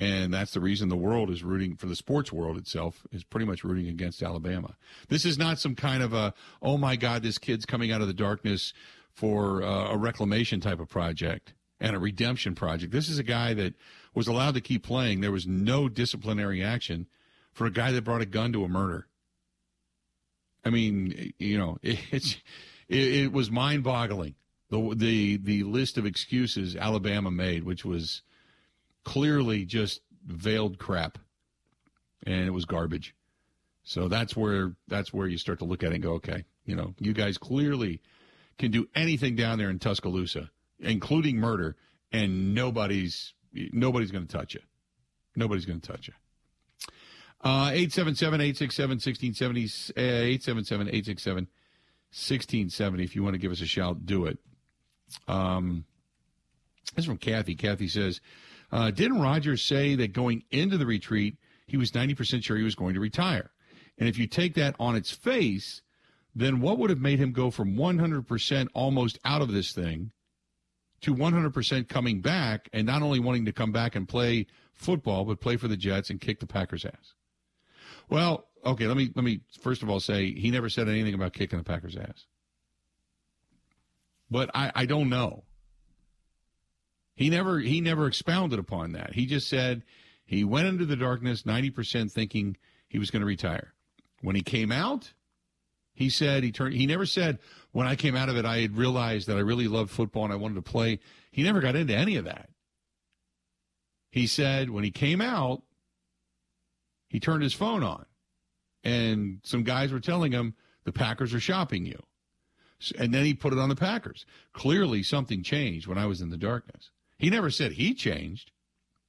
And 0.00 0.32
that's 0.32 0.52
the 0.52 0.60
reason 0.60 0.88
the 0.88 0.96
world 0.96 1.28
is 1.28 1.42
rooting 1.42 1.74
for 1.74 1.86
the 1.86 1.96
sports 1.96 2.32
world 2.32 2.56
itself 2.56 3.04
is 3.10 3.24
pretty 3.24 3.46
much 3.46 3.64
rooting 3.64 3.88
against 3.88 4.22
Alabama. 4.22 4.76
This 5.08 5.24
is 5.24 5.36
not 5.36 5.58
some 5.58 5.74
kind 5.74 6.02
of 6.04 6.12
a, 6.12 6.34
oh 6.62 6.78
my 6.78 6.94
God, 6.94 7.22
this 7.22 7.38
kid's 7.38 7.66
coming 7.66 7.90
out 7.90 8.00
of 8.00 8.06
the 8.06 8.14
darkness 8.14 8.72
for 9.12 9.62
uh, 9.62 9.90
a 9.90 9.96
reclamation 9.96 10.60
type 10.60 10.78
of 10.78 10.88
project 10.88 11.52
and 11.80 11.96
a 11.96 11.98
redemption 11.98 12.54
project. 12.54 12.92
This 12.92 13.08
is 13.08 13.18
a 13.18 13.24
guy 13.24 13.54
that 13.54 13.74
was 14.14 14.28
allowed 14.28 14.54
to 14.54 14.60
keep 14.60 14.84
playing. 14.84 15.20
There 15.20 15.32
was 15.32 15.46
no 15.46 15.88
disciplinary 15.88 16.62
action 16.62 17.08
for 17.52 17.66
a 17.66 17.70
guy 17.72 17.90
that 17.90 18.04
brought 18.04 18.20
a 18.20 18.26
gun 18.26 18.52
to 18.52 18.64
a 18.64 18.68
murder. 18.68 19.08
I 20.64 20.70
mean, 20.70 21.32
you 21.38 21.58
know, 21.58 21.78
it's 21.82 22.36
it, 22.88 23.14
it 23.14 23.32
was 23.32 23.50
mind 23.50 23.82
boggling 23.82 24.36
the 24.70 24.94
the 24.94 25.36
the 25.38 25.62
list 25.64 25.98
of 25.98 26.06
excuses 26.06 26.76
Alabama 26.76 27.30
made, 27.30 27.64
which 27.64 27.84
was 27.84 28.22
clearly 29.08 29.64
just 29.64 30.02
veiled 30.26 30.78
crap 30.78 31.18
and 32.26 32.46
it 32.46 32.50
was 32.50 32.66
garbage. 32.66 33.14
So 33.82 34.08
that's 34.08 34.36
where 34.36 34.76
that's 34.86 35.14
where 35.14 35.26
you 35.26 35.38
start 35.38 35.60
to 35.60 35.64
look 35.64 35.82
at 35.82 35.92
it 35.92 35.94
and 35.94 36.02
go 36.02 36.12
okay 36.14 36.44
you 36.66 36.76
know 36.76 36.94
you 37.00 37.14
guys 37.14 37.38
clearly 37.38 38.02
can 38.58 38.70
do 38.70 38.86
anything 38.94 39.34
down 39.34 39.56
there 39.56 39.70
in 39.70 39.78
tuscaloosa 39.78 40.50
including 40.78 41.38
murder 41.38 41.74
and 42.12 42.54
nobody's 42.54 43.32
nobody's 43.72 44.10
going 44.10 44.26
to 44.26 44.36
touch 44.36 44.52
you. 44.52 44.60
Nobody's 45.34 45.64
going 45.64 45.80
to 45.80 45.90
touch 45.90 46.08
you. 46.08 46.14
Uh 47.40 47.70
877-867-1670 47.70 49.90
uh, 49.96 50.02
877-867-1670 52.12 53.04
if 53.04 53.16
you 53.16 53.22
want 53.22 53.32
to 53.32 53.38
give 53.38 53.52
us 53.52 53.62
a 53.62 53.66
shout 53.66 54.04
do 54.04 54.26
it. 54.26 54.36
Um 55.26 55.86
this 56.94 57.04
is 57.04 57.06
from 57.06 57.18
Kathy. 57.18 57.54
Kathy 57.54 57.88
says, 57.88 58.20
uh, 58.70 58.90
Didn't 58.90 59.20
Rodgers 59.20 59.62
say 59.62 59.94
that 59.96 60.12
going 60.12 60.44
into 60.50 60.76
the 60.76 60.86
retreat, 60.86 61.38
he 61.66 61.76
was 61.76 61.92
90% 61.92 62.44
sure 62.44 62.56
he 62.56 62.62
was 62.62 62.74
going 62.74 62.94
to 62.94 63.00
retire? 63.00 63.50
And 63.98 64.08
if 64.08 64.18
you 64.18 64.26
take 64.26 64.54
that 64.54 64.76
on 64.78 64.96
its 64.96 65.10
face, 65.10 65.82
then 66.34 66.60
what 66.60 66.78
would 66.78 66.90
have 66.90 67.00
made 67.00 67.18
him 67.18 67.32
go 67.32 67.50
from 67.50 67.76
100% 67.76 68.68
almost 68.74 69.18
out 69.24 69.42
of 69.42 69.52
this 69.52 69.72
thing 69.72 70.12
to 71.00 71.14
100% 71.14 71.88
coming 71.88 72.20
back 72.20 72.68
and 72.72 72.86
not 72.86 73.02
only 73.02 73.20
wanting 73.20 73.44
to 73.44 73.52
come 73.52 73.72
back 73.72 73.96
and 73.96 74.08
play 74.08 74.46
football, 74.72 75.24
but 75.24 75.40
play 75.40 75.56
for 75.56 75.68
the 75.68 75.76
Jets 75.76 76.10
and 76.10 76.20
kick 76.20 76.40
the 76.40 76.46
Packers' 76.46 76.84
ass? 76.84 77.14
Well, 78.08 78.48
okay, 78.64 78.86
let 78.86 78.96
me 78.96 79.10
let 79.14 79.24
me 79.24 79.40
first 79.60 79.82
of 79.82 79.90
all 79.90 80.00
say 80.00 80.32
he 80.32 80.50
never 80.50 80.68
said 80.68 80.88
anything 80.88 81.14
about 81.14 81.32
kicking 81.32 81.58
the 81.58 81.64
Packers' 81.64 81.96
ass. 81.96 82.26
But 84.30 84.50
I, 84.54 84.72
I 84.74 84.86
don't 84.86 85.08
know. 85.08 85.44
He 87.18 87.30
never 87.30 87.58
he 87.58 87.80
never 87.80 88.06
expounded 88.06 88.60
upon 88.60 88.92
that. 88.92 89.14
He 89.14 89.26
just 89.26 89.48
said 89.48 89.82
he 90.24 90.44
went 90.44 90.68
into 90.68 90.86
the 90.86 90.94
darkness 90.94 91.42
90% 91.42 92.12
thinking 92.12 92.56
he 92.86 93.00
was 93.00 93.10
going 93.10 93.22
to 93.22 93.26
retire. 93.26 93.74
When 94.22 94.36
he 94.36 94.42
came 94.42 94.70
out, 94.70 95.12
He 95.94 96.10
said 96.10 96.44
he 96.44 96.52
turned. 96.52 96.74
He 96.74 96.86
never 96.86 97.06
said 97.06 97.40
when 97.72 97.88
I 97.88 97.96
came 97.96 98.14
out 98.14 98.28
of 98.28 98.36
it 98.36 98.44
I 98.44 98.58
had 98.58 98.76
realized 98.76 99.26
that 99.26 99.36
I 99.36 99.40
really 99.40 99.66
loved 99.66 99.90
football 99.90 100.22
and 100.22 100.32
I 100.32 100.36
wanted 100.36 100.54
to 100.54 100.62
play. 100.62 101.00
He 101.32 101.42
never 101.42 101.60
got 101.60 101.74
into 101.74 101.92
any 101.92 102.14
of 102.14 102.24
that. 102.26 102.50
He 104.12 104.28
said 104.28 104.70
when 104.70 104.84
he 104.84 104.92
came 104.92 105.20
out, 105.20 105.64
he 107.08 107.18
turned 107.18 107.42
his 107.42 107.52
phone 107.52 107.82
on, 107.82 108.06
and 108.84 109.40
some 109.42 109.64
guys 109.64 109.90
were 109.90 109.98
telling 109.98 110.30
him 110.30 110.54
the 110.84 110.92
Packers 110.92 111.34
are 111.34 111.40
shopping 111.40 111.84
you. 111.84 112.00
And 112.96 113.12
then 113.12 113.24
he 113.24 113.34
put 113.34 113.52
it 113.52 113.58
on 113.58 113.70
the 113.70 113.74
Packers. 113.74 114.24
Clearly, 114.52 115.02
something 115.02 115.42
changed 115.42 115.88
when 115.88 115.98
I 115.98 116.06
was 116.06 116.20
in 116.20 116.30
the 116.30 116.36
darkness. 116.36 116.92
He 117.18 117.30
never 117.30 117.50
said 117.50 117.72
he 117.72 117.94
changed. 117.94 118.52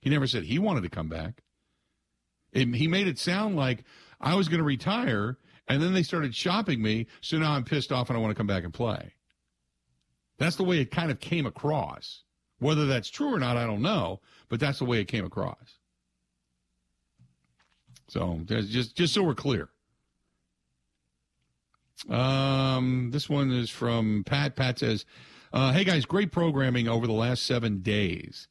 He 0.01 0.09
never 0.09 0.27
said 0.27 0.43
he 0.43 0.59
wanted 0.59 0.83
to 0.83 0.89
come 0.89 1.09
back. 1.09 1.43
It, 2.51 2.73
he 2.75 2.87
made 2.87 3.07
it 3.07 3.19
sound 3.19 3.55
like 3.55 3.83
I 4.19 4.35
was 4.35 4.47
going 4.47 4.59
to 4.59 4.63
retire, 4.63 5.37
and 5.67 5.81
then 5.81 5.93
they 5.93 6.03
started 6.03 6.35
shopping 6.35 6.81
me, 6.81 7.07
so 7.21 7.37
now 7.37 7.51
I'm 7.51 7.63
pissed 7.63 7.91
off 7.91 8.09
and 8.09 8.17
I 8.17 8.21
want 8.21 8.31
to 8.31 8.37
come 8.37 8.47
back 8.47 8.63
and 8.63 8.73
play. 8.73 9.13
That's 10.39 10.55
the 10.55 10.63
way 10.63 10.79
it 10.79 10.89
kind 10.89 11.11
of 11.11 11.19
came 11.19 11.45
across. 11.45 12.23
Whether 12.59 12.87
that's 12.87 13.09
true 13.09 13.33
or 13.33 13.39
not, 13.39 13.57
I 13.57 13.65
don't 13.65 13.81
know, 13.81 14.21
but 14.49 14.59
that's 14.59 14.79
the 14.79 14.85
way 14.85 14.99
it 14.99 15.07
came 15.07 15.25
across. 15.25 15.77
So 18.07 18.41
just 18.45 18.95
just 18.95 19.13
so 19.13 19.23
we're 19.23 19.35
clear. 19.35 19.69
Um, 22.09 23.11
this 23.11 23.29
one 23.29 23.51
is 23.51 23.69
from 23.69 24.23
Pat. 24.25 24.55
Pat 24.55 24.79
says, 24.79 25.05
uh, 25.53 25.71
"Hey 25.73 25.83
guys, 25.83 26.05
great 26.05 26.31
programming 26.31 26.87
over 26.87 27.07
the 27.07 27.13
last 27.13 27.43
seven 27.43 27.79
days." 27.79 28.47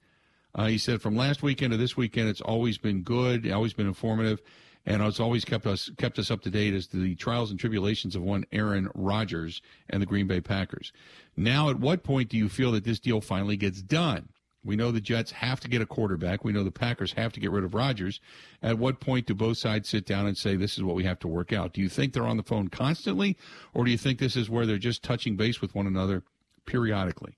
Uh, 0.54 0.66
he 0.66 0.78
said, 0.78 1.02
"From 1.02 1.16
last 1.16 1.42
weekend 1.42 1.72
to 1.72 1.76
this 1.76 1.96
weekend, 1.96 2.28
it's 2.28 2.40
always 2.40 2.78
been 2.78 3.02
good, 3.02 3.50
always 3.50 3.72
been 3.72 3.86
informative, 3.86 4.40
and 4.86 5.02
it's 5.02 5.20
always 5.20 5.44
kept 5.44 5.66
us 5.66 5.90
kept 5.98 6.18
us 6.18 6.30
up 6.30 6.42
to 6.42 6.50
date 6.50 6.74
as 6.74 6.86
to 6.88 6.96
the 6.96 7.14
trials 7.14 7.50
and 7.50 7.60
tribulations 7.60 8.16
of 8.16 8.22
one 8.22 8.44
Aaron 8.52 8.88
Rodgers 8.94 9.62
and 9.88 10.02
the 10.02 10.06
Green 10.06 10.26
Bay 10.26 10.40
Packers. 10.40 10.92
Now, 11.36 11.70
at 11.70 11.78
what 11.78 12.02
point 12.02 12.28
do 12.28 12.36
you 12.36 12.48
feel 12.48 12.72
that 12.72 12.84
this 12.84 13.00
deal 13.00 13.20
finally 13.20 13.56
gets 13.56 13.82
done?" 13.82 14.30
We 14.64 14.76
know 14.76 14.90
the 14.90 15.00
Jets 15.00 15.30
have 15.32 15.60
to 15.60 15.68
get 15.68 15.80
a 15.80 15.86
quarterback. 15.86 16.44
We 16.44 16.52
know 16.52 16.64
the 16.64 16.70
Packers 16.70 17.12
have 17.12 17.32
to 17.32 17.40
get 17.40 17.50
rid 17.50 17.64
of 17.64 17.74
Rodgers. 17.74 18.20
At 18.60 18.78
what 18.78 19.00
point 19.00 19.26
do 19.26 19.34
both 19.34 19.56
sides 19.56 19.88
sit 19.88 20.04
down 20.04 20.26
and 20.26 20.36
say, 20.36 20.56
this 20.56 20.76
is 20.76 20.82
what 20.82 20.96
we 20.96 21.04
have 21.04 21.20
to 21.20 21.28
work 21.28 21.52
out? 21.52 21.72
Do 21.72 21.80
you 21.80 21.88
think 21.88 22.12
they're 22.12 22.26
on 22.26 22.36
the 22.36 22.42
phone 22.42 22.68
constantly, 22.68 23.36
or 23.72 23.84
do 23.84 23.90
you 23.90 23.96
think 23.96 24.18
this 24.18 24.36
is 24.36 24.50
where 24.50 24.66
they're 24.66 24.76
just 24.76 25.02
touching 25.02 25.36
base 25.36 25.60
with 25.60 25.74
one 25.74 25.86
another 25.86 26.24
periodically? 26.68 27.36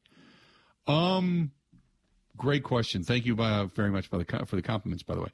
Um, 0.86 1.52
great 2.36 2.64
question. 2.64 3.02
Thank 3.02 3.24
you 3.24 3.34
by, 3.34 3.66
very 3.74 3.90
much 3.90 4.08
for 4.08 4.18
the, 4.18 4.46
for 4.46 4.56
the 4.56 4.62
compliments, 4.62 5.02
by 5.02 5.14
the 5.14 5.22
way. 5.22 5.30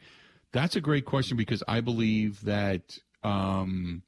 That's 0.53 0.77
a 0.77 0.81
great 0.81 1.05
question 1.05 1.37
because 1.37 1.65
I 1.67 1.81
believe 1.81 2.43
that 2.45 2.99
um, 3.25 4.03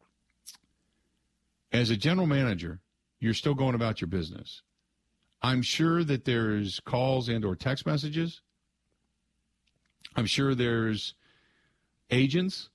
as 1.72 1.90
a 1.90 1.96
general 1.96 2.26
manager, 2.26 2.80
you're 3.18 3.34
still 3.34 3.54
going 3.54 3.74
about 3.74 4.00
your 4.00 4.08
business. 4.08 4.62
I'm 5.42 5.62
sure 5.62 6.04
that 6.04 6.24
there's 6.24 6.80
calls 6.80 7.28
and 7.28 7.44
or 7.44 7.56
text 7.56 7.86
messages. 7.86 8.40
I'm 10.16 10.26
sure 10.26 10.54
there's 10.54 11.14
agents 12.10 12.68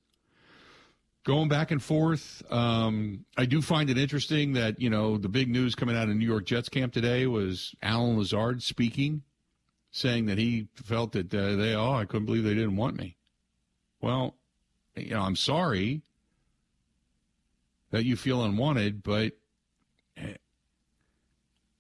going 1.24 1.50
back 1.50 1.72
and 1.72 1.82
forth. 1.82 2.44
Um, 2.52 3.26
I 3.38 3.46
do 3.46 3.62
find 3.62 3.90
it 3.90 3.98
interesting 3.98 4.54
that 4.54 4.80
you 4.80 4.90
know 4.90 5.18
the 5.18 5.30
big 5.30 5.50
news 5.50 5.76
coming 5.76 5.96
out 5.96 6.10
of 6.10 6.16
New 6.16 6.26
York 6.26 6.46
Jets 6.46 6.70
camp 6.70 6.94
today 6.94 7.28
was 7.28 7.76
Allen 7.82 8.18
Lazard 8.18 8.62
speaking, 8.62 9.24
saying 9.92 10.26
that 10.28 10.38
he 10.38 10.68
felt 10.76 11.14
that 11.14 11.34
uh, 11.34 11.56
they 11.56 11.76
oh 11.76 11.94
I 11.94 12.06
couldn't 12.06 12.26
believe 12.26 12.44
they 12.44 12.54
didn't 12.54 12.78
want 12.78 12.96
me. 12.98 13.18
Well, 14.02 14.36
you 14.96 15.12
know 15.12 15.22
I'm 15.22 15.36
sorry 15.36 16.02
that 17.92 18.06
you 18.06 18.16
feel 18.16 18.44
unwanted, 18.44 19.04
but 19.04 19.34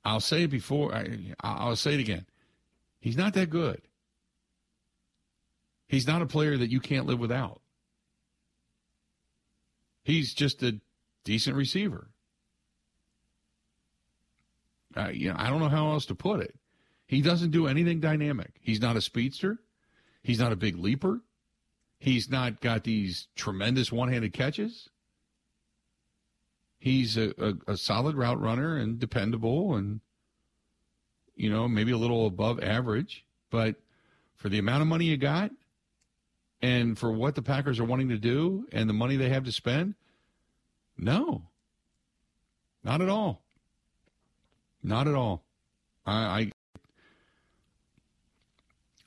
I'll 0.06 0.20
say 0.20 0.44
it 0.44 0.52
before. 0.52 0.94
I, 0.94 1.34
I'll 1.42 1.76
say 1.76 1.94
it 1.94 2.00
again. 2.00 2.26
He's 3.00 3.18
not 3.18 3.34
that 3.34 3.50
good. 3.50 3.82
He's 5.88 6.08
not 6.08 6.22
a 6.22 6.26
player 6.26 6.58
that 6.58 6.72
you 6.72 6.80
can't 6.80 7.06
live 7.06 7.20
without. 7.20 7.62
He's 10.04 10.34
just 10.34 10.62
a 10.64 10.80
decent 11.24 11.56
receiver. 11.56 12.10
Uh, 14.96 15.10
you 15.10 15.30
know, 15.30 15.36
I 15.38 15.50
don't 15.50 15.60
know 15.60 15.70
how 15.70 15.92
else 15.92 16.06
to 16.08 16.16
put 16.16 16.42
it. 16.42 16.56
He 17.08 17.22
doesn't 17.22 17.52
do 17.52 17.68
anything 17.68 18.00
dynamic. 18.00 18.52
He's 18.62 18.82
not 18.82 18.96
a 18.96 19.02
speedster. 19.02 19.60
He's 20.22 20.40
not 20.40 20.52
a 20.52 20.56
big 20.56 20.78
leaper. 20.78 21.22
He's 22.00 22.30
not 22.30 22.62
got 22.62 22.84
these 22.84 23.28
tremendous 23.36 23.92
one-handed 23.92 24.34
catches 24.34 24.90
he's 26.84 27.16
a, 27.16 27.34
a, 27.38 27.72
a, 27.72 27.78
solid 27.78 28.18
route 28.18 28.42
runner 28.42 28.76
and 28.76 29.00
dependable 29.00 29.76
and 29.76 30.02
you 31.34 31.50
know 31.50 31.66
maybe 31.66 31.94
a 31.94 31.98
little 31.98 32.28
above 32.28 32.62
average 32.62 33.26
but 33.50 33.76
for 34.36 34.50
the 34.50 34.60
amount 34.60 34.82
of 34.82 34.88
money 34.88 35.06
you 35.06 35.16
got 35.16 35.50
and 36.64 36.98
for 36.98 37.12
what 37.12 37.36
the 37.36 37.42
packers 37.42 37.80
are 37.80 37.84
wanting 37.84 38.10
to 38.10 38.18
do 38.18 38.66
and 38.72 38.90
the 38.90 38.94
money 38.94 39.18
they 39.18 39.30
have 39.30 39.44
to 39.44 39.52
spend 39.52 39.94
no. 40.98 41.44
Not 42.84 43.02
at 43.02 43.10
all. 43.10 43.44
Not 44.82 45.08
at 45.08 45.16
all. 45.16 45.44
I 46.06 46.14
i, 46.14 46.52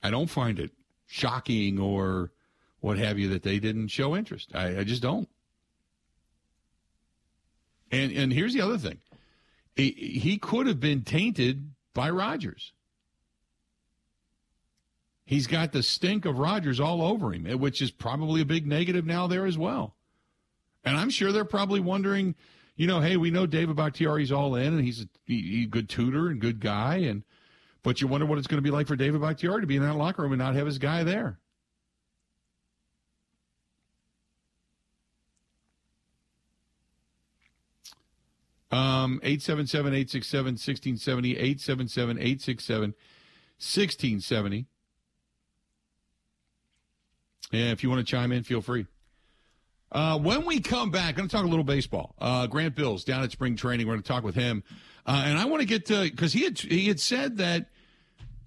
I 0.03 0.11
don't 0.11 0.31
find 0.31 0.59
it 0.59 0.71
shocking 1.07 1.79
or 1.79 2.33
what 2.81 2.99
have 2.99 3.19
you 3.19 3.29
that 3.31 3.43
they 3.43 3.59
didn't 3.59 3.89
show 3.89 4.17
interest. 4.17 4.51
I, 4.55 4.81
I 4.81 4.85
just 4.85 5.03
don't. 5.03 5.29
And 7.91 8.13
and 8.13 8.33
here's 8.33 8.53
the 8.53 8.61
other 8.63 8.79
thing. 8.79 8.99
He, 9.75 9.91
he 9.91 10.39
could 10.39 10.67
have 10.67 10.81
been 10.81 11.03
tainted 11.03 11.71
by 11.95 12.11
Rodgers. 12.11 12.73
He's 15.27 15.49
got 15.49 15.73
the 15.73 15.83
stink 15.83 16.25
of 16.25 16.39
Rodgers 16.39 16.79
all 16.79 17.03
over 17.03 17.33
him, 17.33 17.45
which 17.59 17.83
is 17.83 17.91
probably 17.91 18.41
a 18.41 18.45
big 18.45 18.65
negative 18.65 19.05
now 19.05 19.27
there 19.27 19.45
as 19.45 19.59
well. 19.59 19.97
And 20.85 20.97
I'm 20.97 21.11
sure 21.11 21.33
they're 21.33 21.45
probably 21.45 21.81
wondering, 21.81 22.37
you 22.77 22.87
know, 22.87 23.01
hey, 23.01 23.17
we 23.17 23.33
know 23.33 23.45
David 23.45 23.75
Bakhtiari's 23.75 24.31
all 24.31 24.55
in, 24.55 24.73
and 24.73 24.85
he's 24.85 25.05
a, 25.29 25.67
good 25.67 25.89
tutor 25.89 26.29
and 26.29 26.41
good 26.41 26.61
guy, 26.61 26.99
and 26.99 27.25
but 27.83 28.01
you 28.01 28.07
wonder 28.07 28.25
what 28.25 28.39
it's 28.39 28.47
going 28.47 28.59
to 28.59 28.63
be 28.63 28.71
like 28.71 28.87
for 28.87 28.95
David 28.95 29.21
Bakhtiari 29.21 29.61
to 29.61 29.67
be 29.67 29.77
in 29.77 29.83
that 29.83 29.97
locker 29.97 30.23
room 30.23 30.33
and 30.33 30.39
not 30.39 30.55
have 30.55 30.67
his 30.67 30.79
guy 30.79 31.03
there. 31.03 31.41
Um, 38.71 39.21
877 39.25 39.93
867 39.93 40.45
1670, 40.53 41.31
877 41.33 42.19
867 42.19 42.95
1670. 43.59 44.67
Yeah, 47.53 47.71
if 47.71 47.83
you 47.83 47.91
want 47.91 48.07
to 48.07 48.11
chime 48.11 48.33
in, 48.33 48.43
feel 48.43 48.61
free. 48.61 48.87
Uh, 49.93 50.19
when 50.19 50.45
we 50.45 50.61
come 50.61 50.91
back, 50.91 51.11
I'm 51.11 51.15
going 51.15 51.29
to 51.29 51.37
talk 51.37 51.45
a 51.45 51.49
little 51.49 51.65
baseball. 51.65 52.15
Uh, 52.19 52.47
Grant 52.47 52.75
Bilse 52.75 53.05
down 53.05 53.23
at 53.23 53.31
spring 53.31 53.57
training. 53.57 53.87
We're 53.87 53.95
going 53.95 54.03
to 54.03 54.09
talk 54.09 54.25
with 54.25 54.35
him, 54.35 54.65
uh, 55.07 55.23
and 55.25 55.39
I 55.39 55.45
want 55.45 55.61
to 55.61 55.67
get 55.67 55.87
to 55.87 56.03
because 56.03 56.33
he 56.33 56.43
had 56.43 56.59
he 56.59 56.89
had 56.89 56.99
said 56.99 57.37
that 57.39 57.67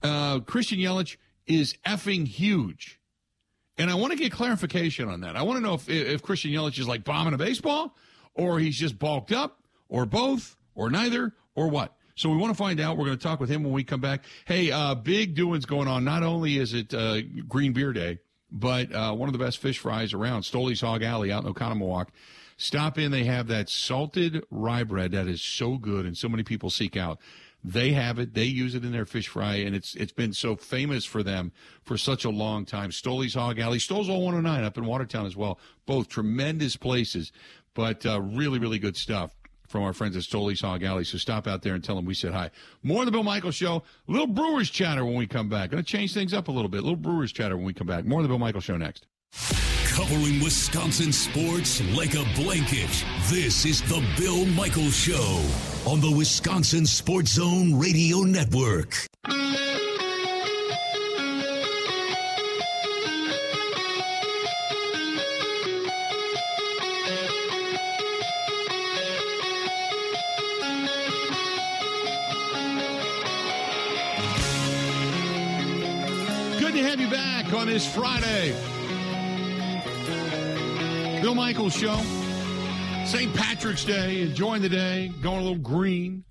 uh, 0.03 0.41
Christian 0.41 0.79
Yelich 0.79 1.15
is 1.47 1.75
effing 1.85 2.27
huge, 2.27 2.99
and 3.77 3.89
I 3.89 3.95
want 3.95 4.11
to 4.11 4.17
get 4.17 4.33
clarification 4.33 5.07
on 5.07 5.21
that. 5.21 5.37
I 5.37 5.43
want 5.43 5.57
to 5.57 5.63
know 5.63 5.75
if 5.75 5.89
if 5.89 6.21
Christian 6.21 6.51
Yelich 6.51 6.77
is 6.77 6.87
like 6.87 7.05
bombing 7.05 7.33
a 7.33 7.37
baseball, 7.37 7.95
or 8.33 8.59
he's 8.59 8.77
just 8.77 8.99
bulked 8.99 9.31
up, 9.31 9.63
or 9.87 10.05
both, 10.05 10.57
or 10.75 10.89
neither, 10.89 11.33
or 11.55 11.69
what? 11.69 11.95
So 12.15 12.29
we 12.29 12.35
want 12.35 12.51
to 12.51 12.57
find 12.57 12.81
out. 12.81 12.97
We're 12.97 13.05
going 13.05 13.17
to 13.17 13.23
talk 13.23 13.39
with 13.39 13.49
him 13.49 13.63
when 13.63 13.71
we 13.71 13.85
come 13.85 14.01
back. 14.01 14.25
Hey, 14.43 14.71
uh, 14.71 14.93
big 14.93 15.35
doings 15.35 15.65
going 15.65 15.87
on. 15.87 16.03
Not 16.03 16.21
only 16.21 16.57
is 16.57 16.73
it 16.73 16.93
uh, 16.93 17.21
Green 17.47 17.71
Beer 17.71 17.93
Day, 17.93 18.19
but 18.51 18.93
uh, 18.93 19.13
one 19.13 19.29
of 19.29 19.33
the 19.33 19.43
best 19.43 19.59
fish 19.59 19.79
fries 19.79 20.13
around, 20.13 20.43
Stoley's 20.43 20.81
Hog 20.81 21.03
Alley 21.03 21.31
out 21.31 21.45
in 21.45 21.53
Oconomowoc. 21.53 22.07
Stop 22.57 22.97
in. 22.97 23.11
They 23.11 23.23
have 23.23 23.47
that 23.47 23.69
salted 23.69 24.43
rye 24.51 24.83
bread 24.83 25.11
that 25.11 25.27
is 25.27 25.41
so 25.41 25.77
good 25.77 26.05
and 26.05 26.17
so 26.17 26.27
many 26.27 26.43
people 26.43 26.69
seek 26.69 26.97
out. 26.97 27.19
They 27.63 27.91
have 27.91 28.19
it. 28.19 28.33
They 28.33 28.45
use 28.45 28.75
it 28.75 28.85
in 28.85 28.91
their 28.91 29.05
fish 29.05 29.27
fry, 29.27 29.55
and 29.55 29.75
it's 29.75 29.93
it's 29.95 30.13
been 30.13 30.31
so 30.33 30.55
famous 30.55 31.03
for 31.03 31.23
them 31.23 31.51
for 31.83 31.97
such 31.97 32.23
a 32.23 32.29
long 32.29 32.65
time. 32.65 32.91
Stoley's 32.91 33.33
Hog 33.33 33.59
Alley, 33.59 33.79
Stoll's 33.79 34.09
All 34.09 34.23
109 34.23 34.63
up 34.63 34.77
in 34.77 34.85
Watertown 34.85 35.25
as 35.25 35.35
well. 35.35 35.59
Both 35.85 36.07
tremendous 36.07 36.77
places, 36.77 37.33
but 37.73 38.05
uh, 38.05 38.21
really, 38.21 38.59
really 38.59 38.79
good 38.79 38.95
stuff 38.95 39.35
from 39.69 39.83
our 39.83 39.93
friends 39.93 40.17
at 40.17 40.23
Stoley's 40.23 40.61
Hog 40.61 40.83
Alley. 40.83 41.03
So 41.03 41.17
stop 41.17 41.47
out 41.47 41.61
there 41.61 41.75
and 41.75 41.83
tell 41.83 41.95
them 41.95 42.05
we 42.05 42.15
said 42.15 42.33
hi. 42.33 42.49
More 42.83 43.01
of 43.01 43.05
the 43.05 43.11
Bill 43.11 43.23
Michael 43.23 43.51
Show. 43.51 43.83
Little 44.07 44.27
Brewers 44.27 44.69
chatter 44.69 45.05
when 45.05 45.15
we 45.15 45.27
come 45.27 45.47
back. 45.47 45.69
Going 45.69 45.83
to 45.83 45.89
change 45.89 46.13
things 46.13 46.33
up 46.33 46.47
a 46.47 46.51
little 46.51 46.69
bit. 46.69 46.81
Little 46.81 46.95
Brewers 46.95 47.31
chatter 47.31 47.55
when 47.55 47.65
we 47.65 47.73
come 47.73 47.87
back. 47.87 48.05
More 48.05 48.19
of 48.19 48.23
the 48.23 48.29
Bill 48.29 48.39
Michael 48.39 48.61
Show 48.61 48.77
next. 48.77 49.05
Covering 49.85 50.41
Wisconsin 50.41 51.11
sports 51.11 51.81
like 51.95 52.15
a 52.15 52.25
blanket. 52.35 53.05
This 53.27 53.65
is 53.65 53.81
the 53.83 54.03
Bill 54.17 54.45
Michaels 54.45 54.95
Show 54.95 55.45
on 55.85 56.01
the 56.01 56.11
Wisconsin 56.11 56.85
Sports 56.85 57.33
Zone 57.33 57.77
Radio 57.77 58.19
Network. 58.21 59.07
On 77.59 77.67
this 77.67 77.93
Friday. 77.93 78.55
Bill 81.21 81.35
Michaels 81.35 81.75
Show. 81.75 81.99
St. 83.05 83.35
Patrick's 83.35 83.83
Day. 83.83 84.21
Enjoying 84.21 84.61
the 84.61 84.69
day. 84.69 85.11
Going 85.21 85.39
a 85.39 85.41
little 85.41 85.57
green. 85.57 86.23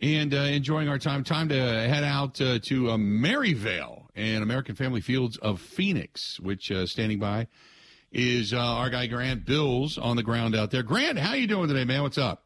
And 0.00 0.32
uh, 0.32 0.38
enjoying 0.38 0.88
our 0.88 0.98
time. 0.98 1.24
Time 1.24 1.50
to 1.50 1.54
head 1.54 2.04
out 2.04 2.40
uh, 2.40 2.58
to 2.60 2.92
uh, 2.92 2.96
Maryvale 2.96 4.08
and 4.14 4.42
American 4.42 4.74
Family 4.74 5.02
Fields 5.02 5.36
of 5.36 5.60
Phoenix, 5.60 6.40
which 6.40 6.70
uh, 6.70 6.86
standing 6.86 7.18
by 7.18 7.46
is 8.10 8.54
uh, 8.54 8.58
our 8.58 8.88
guy 8.88 9.06
Grant 9.06 9.44
Bilse 9.44 9.98
on 10.02 10.16
the 10.16 10.22
ground 10.22 10.56
out 10.56 10.70
there. 10.70 10.82
Grant, 10.82 11.18
how 11.18 11.34
you 11.34 11.46
doing 11.46 11.68
today, 11.68 11.84
man? 11.84 12.00
What's 12.00 12.16
up? 12.16 12.44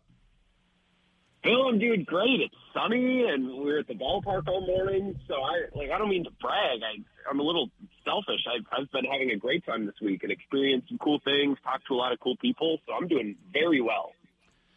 Bill, 1.43 1.69
I'm 1.69 1.79
doing 1.79 2.05
great. 2.05 2.41
It's 2.41 2.55
sunny, 2.75 3.25
and 3.29 3.63
we 3.63 3.71
are 3.73 3.79
at 3.79 3.87
the 3.87 3.95
ballpark 3.95 4.49
all 4.49 4.67
morning. 4.67 5.19
So 5.29 5.35
I 5.35 5.67
like. 5.75 5.91
I 5.91 5.99
don't 5.99 6.09
mean 6.09 6.25
to 6.25 6.31
brag. 6.41 6.81
I 6.83 7.03
I'm 7.31 7.39
a 7.39 7.43
little 7.43 7.71
selfish. 8.05 8.41
I've 8.53 8.67
I've 8.73 8.91
been 8.91 9.05
having 9.05 9.31
a 9.31 9.37
great 9.37 9.65
time 9.65 9.87
this 9.87 9.95
week 10.03 10.23
and 10.25 10.33
experienced 10.33 10.89
some 10.89 10.99
cool 10.99 11.21
things, 11.25 11.59
talked 11.63 11.87
to 11.89 11.95
a 11.95 11.97
lot 11.97 12.13
of 12.13 12.21
cool 12.21 12.37
people. 12.37 12.79
So 12.87 12.93
I'm 12.93 13.07
doing 13.07 13.37
very 13.53 13.81
well. 13.81 14.13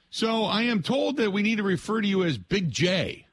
So 0.09 0.43
I 0.43 0.63
am 0.63 0.83
told 0.83 1.17
that 1.17 1.31
we 1.31 1.41
need 1.41 1.57
to 1.57 1.63
refer 1.63 2.01
to 2.01 2.07
you 2.07 2.23
as 2.23 2.37
Big 2.37 2.69
J. 2.69 3.25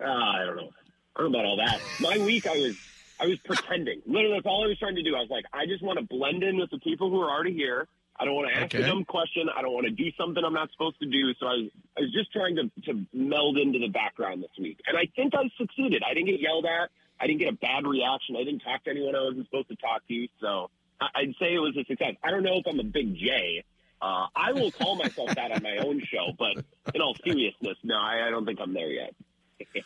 Uh, 0.00 0.06
I 0.06 0.44
don't 0.44 0.56
know. 0.56 0.70
I 1.14 1.22
don't 1.22 1.32
know 1.32 1.38
about 1.38 1.46
all 1.46 1.56
that. 1.58 1.80
My 2.00 2.18
week, 2.18 2.46
I 2.46 2.56
was 2.56 2.76
I 3.20 3.26
was 3.26 3.38
pretending. 3.38 4.02
Literally, 4.06 4.36
that's 4.36 4.46
all 4.46 4.64
I 4.64 4.68
was 4.68 4.78
trying 4.78 4.96
to 4.96 5.02
do. 5.02 5.14
I 5.14 5.20
was 5.20 5.30
like, 5.30 5.44
I 5.52 5.66
just 5.66 5.82
want 5.82 5.98
to 5.98 6.04
blend 6.04 6.42
in 6.42 6.58
with 6.58 6.70
the 6.70 6.78
people 6.78 7.10
who 7.10 7.20
are 7.20 7.30
already 7.30 7.54
here. 7.54 7.86
I 8.18 8.24
don't 8.24 8.34
want 8.34 8.48
to 8.50 8.54
ask 8.56 8.74
Okay. 8.74 8.82
a 8.82 8.86
dumb 8.86 9.04
question. 9.04 9.48
I 9.54 9.62
don't 9.62 9.72
want 9.72 9.86
to 9.86 9.92
do 9.92 10.10
something 10.18 10.42
I'm 10.44 10.54
not 10.54 10.70
supposed 10.72 10.98
to 11.00 11.06
do. 11.06 11.34
So 11.38 11.46
I 11.46 11.52
was, 11.54 11.70
I 11.96 12.00
was 12.02 12.12
just 12.12 12.32
trying 12.32 12.56
to, 12.56 12.70
to 12.86 13.04
meld 13.12 13.58
into 13.58 13.78
the 13.78 13.88
background 13.88 14.42
this 14.42 14.50
week. 14.58 14.80
And 14.86 14.96
I 14.96 15.06
think 15.14 15.34
I 15.34 15.48
succeeded. 15.58 16.02
I 16.08 16.14
didn't 16.14 16.26
get 16.28 16.40
yelled 16.40 16.66
at. 16.66 16.90
I 17.20 17.26
didn't 17.26 17.40
get 17.40 17.48
a 17.52 17.56
bad 17.56 17.86
reaction. 17.86 18.36
I 18.36 18.44
didn't 18.44 18.60
talk 18.60 18.84
to 18.84 18.90
anyone 18.90 19.14
I 19.14 19.22
wasn't 19.22 19.46
supposed 19.46 19.68
to 19.68 19.76
talk 19.76 20.06
to. 20.08 20.28
So 20.40 20.70
I'd 21.00 21.34
say 21.40 21.54
it 21.54 21.58
was 21.58 21.76
a 21.76 21.84
success. 21.84 22.14
I 22.24 22.30
don't 22.30 22.42
know 22.42 22.56
if 22.56 22.66
I'm 22.66 22.80
a 22.80 22.84
big 22.84 23.16
J. 23.16 23.64
Uh, 24.00 24.26
I 24.36 24.52
will 24.52 24.70
call 24.70 24.96
myself 24.96 25.34
that 25.34 25.50
on 25.52 25.62
my 25.62 25.78
own 25.78 26.02
show, 26.12 26.32
but 26.38 26.62
in 26.94 27.00
all 27.00 27.16
seriousness, 27.24 27.78
no, 27.82 27.96
I, 27.96 28.26
I 28.26 28.30
don't 28.30 28.44
think 28.44 28.60
I'm 28.60 28.74
there 28.74 28.90
yet. 28.90 29.14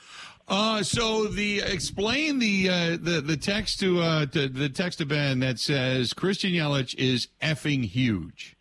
Uh, 0.48 0.82
so 0.82 1.28
the 1.28 1.60
explain 1.60 2.40
the 2.40 2.68
uh, 2.68 2.90
the 3.00 3.22
the 3.24 3.36
text 3.36 3.78
to 3.78 4.00
uh 4.00 4.26
to 4.26 4.48
the 4.48 4.68
text 4.68 4.98
to 4.98 5.06
Ben 5.06 5.38
that 5.38 5.60
says 5.60 6.12
Christian 6.12 6.50
Yelich 6.50 6.92
is 6.98 7.28
effing 7.40 7.84
huge. 7.84 8.56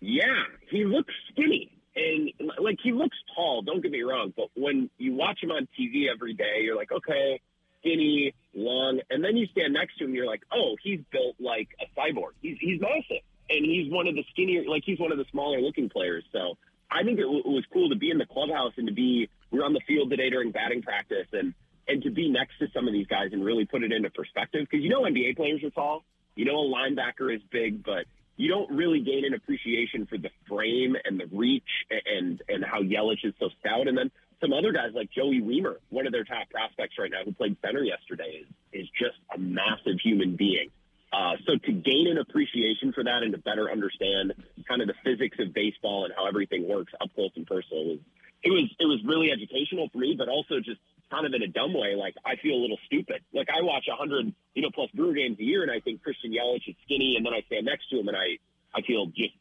Yeah, 0.00 0.44
he 0.70 0.86
looks 0.86 1.12
skinny. 1.30 1.70
And 1.96 2.32
like 2.58 2.78
he 2.82 2.92
looks 2.92 3.16
tall, 3.34 3.60
don't 3.60 3.82
get 3.82 3.90
me 3.90 4.02
wrong, 4.02 4.32
but 4.36 4.48
when 4.54 4.88
you 4.98 5.14
watch 5.14 5.42
him 5.42 5.50
on 5.50 5.68
TV 5.78 6.10
every 6.10 6.34
day, 6.34 6.60
you're 6.60 6.76
like, 6.76 6.92
okay, 6.92 7.40
skinny, 7.80 8.34
long, 8.54 9.00
and 9.10 9.24
then 9.24 9.36
you 9.36 9.46
stand 9.46 9.72
next 9.72 9.96
to 9.98 10.04
him, 10.04 10.14
you're 10.14 10.26
like, 10.26 10.42
oh, 10.52 10.76
he's 10.82 11.00
built 11.10 11.36
like 11.40 11.68
a 11.80 11.98
cyborg. 11.98 12.32
He's 12.42 12.58
he's 12.60 12.80
massive, 12.80 13.22
and 13.48 13.64
he's 13.64 13.90
one 13.90 14.08
of 14.08 14.14
the 14.14 14.24
skinnier, 14.30 14.64
like 14.68 14.82
he's 14.84 14.98
one 14.98 15.10
of 15.10 15.18
the 15.18 15.24
smaller 15.30 15.60
looking 15.60 15.88
players. 15.88 16.24
So 16.32 16.58
I 16.90 17.02
think 17.02 17.18
it, 17.18 17.22
w- 17.22 17.42
it 17.44 17.48
was 17.48 17.64
cool 17.72 17.90
to 17.90 17.96
be 17.96 18.10
in 18.10 18.18
the 18.18 18.26
clubhouse 18.26 18.72
and 18.76 18.86
to 18.86 18.94
be 18.94 19.28
we 19.50 19.58
were 19.58 19.64
on 19.64 19.72
the 19.72 19.80
field 19.86 20.10
today 20.10 20.30
during 20.30 20.50
batting 20.50 20.82
practice 20.82 21.26
and 21.32 21.54
and 21.88 22.02
to 22.02 22.10
be 22.10 22.28
next 22.28 22.58
to 22.58 22.66
some 22.74 22.88
of 22.88 22.92
these 22.92 23.06
guys 23.06 23.30
and 23.32 23.44
really 23.44 23.64
put 23.64 23.82
it 23.82 23.92
into 23.92 24.10
perspective 24.10 24.66
because 24.68 24.82
you 24.82 24.90
know 24.90 25.02
NBA 25.02 25.36
players 25.36 25.62
are 25.62 25.70
tall, 25.70 26.04
you 26.34 26.44
know 26.44 26.58
a 26.58 26.68
linebacker 26.68 27.34
is 27.34 27.40
big, 27.50 27.84
but 27.84 28.06
you 28.36 28.48
don't 28.48 28.70
really 28.70 29.00
gain 29.00 29.24
an 29.24 29.34
appreciation 29.34 30.06
for 30.06 30.18
the 30.18 30.30
frame 30.48 30.96
and 31.04 31.18
the 31.18 31.26
reach 31.32 31.62
and 31.90 32.42
and 32.48 32.64
how 32.64 32.82
Yelich 32.82 33.24
is 33.24 33.34
so 33.40 33.48
stout. 33.60 33.88
And 33.88 33.96
then 33.96 34.10
some 34.40 34.52
other 34.52 34.72
guys 34.72 34.90
like 34.94 35.10
Joey 35.10 35.40
Wiemer, 35.40 35.76
one 35.88 36.06
of 36.06 36.12
their 36.12 36.24
top 36.24 36.50
prospects 36.50 36.96
right 36.98 37.10
now, 37.10 37.24
who 37.24 37.32
played 37.32 37.56
center 37.64 37.82
yesterday, 37.82 38.42
is 38.42 38.46
is 38.72 38.88
just 38.98 39.16
a 39.34 39.38
massive 39.38 39.98
human 40.02 40.36
being. 40.36 40.70
Uh, 41.12 41.36
so 41.46 41.56
to 41.56 41.72
gain 41.72 42.08
an 42.10 42.18
appreciation 42.18 42.92
for 42.92 43.04
that 43.04 43.22
and 43.22 43.32
to 43.32 43.38
better 43.38 43.70
understand 43.70 44.34
kind 44.68 44.82
of 44.82 44.88
the 44.88 44.94
physics 45.04 45.38
of 45.38 45.54
baseball 45.54 46.04
and 46.04 46.12
how 46.16 46.26
everything 46.26 46.68
works 46.68 46.92
up 47.00 47.08
close 47.14 47.30
and 47.36 47.46
personal 47.46 47.84
was 47.84 47.98
it 48.42 48.50
was 48.50 48.70
it 48.78 48.86
was 48.86 49.00
really 49.04 49.30
educational 49.30 49.88
for 49.90 49.98
me, 49.98 50.14
but 50.16 50.28
also 50.28 50.60
just 50.60 50.80
kind 51.10 51.26
of 51.26 51.32
in 51.34 51.42
a 51.42 51.48
dumb 51.48 51.74
way. 51.74 51.94
Like 51.94 52.14
I 52.24 52.36
feel 52.36 52.54
a 52.54 52.62
little 52.62 52.78
stupid. 52.86 53.22
Like 53.32 53.48
I 53.50 53.62
watch 53.62 53.86
a 53.90 53.96
hundred 53.96 54.32
you 54.54 54.62
know 54.62 54.70
plus 54.74 54.90
Brewer 54.92 55.14
games 55.14 55.38
a 55.38 55.42
year, 55.42 55.62
and 55.62 55.70
I 55.70 55.80
think 55.80 56.02
Christian 56.02 56.32
Yelich 56.32 56.68
is 56.68 56.76
skinny, 56.84 57.16
and 57.16 57.24
then 57.24 57.32
I 57.32 57.42
stand 57.46 57.66
next 57.66 57.88
to 57.90 57.98
him, 57.98 58.08
and 58.08 58.16
I 58.16 58.38
I 58.74 58.82
feel 58.82 59.06
just 59.06 59.34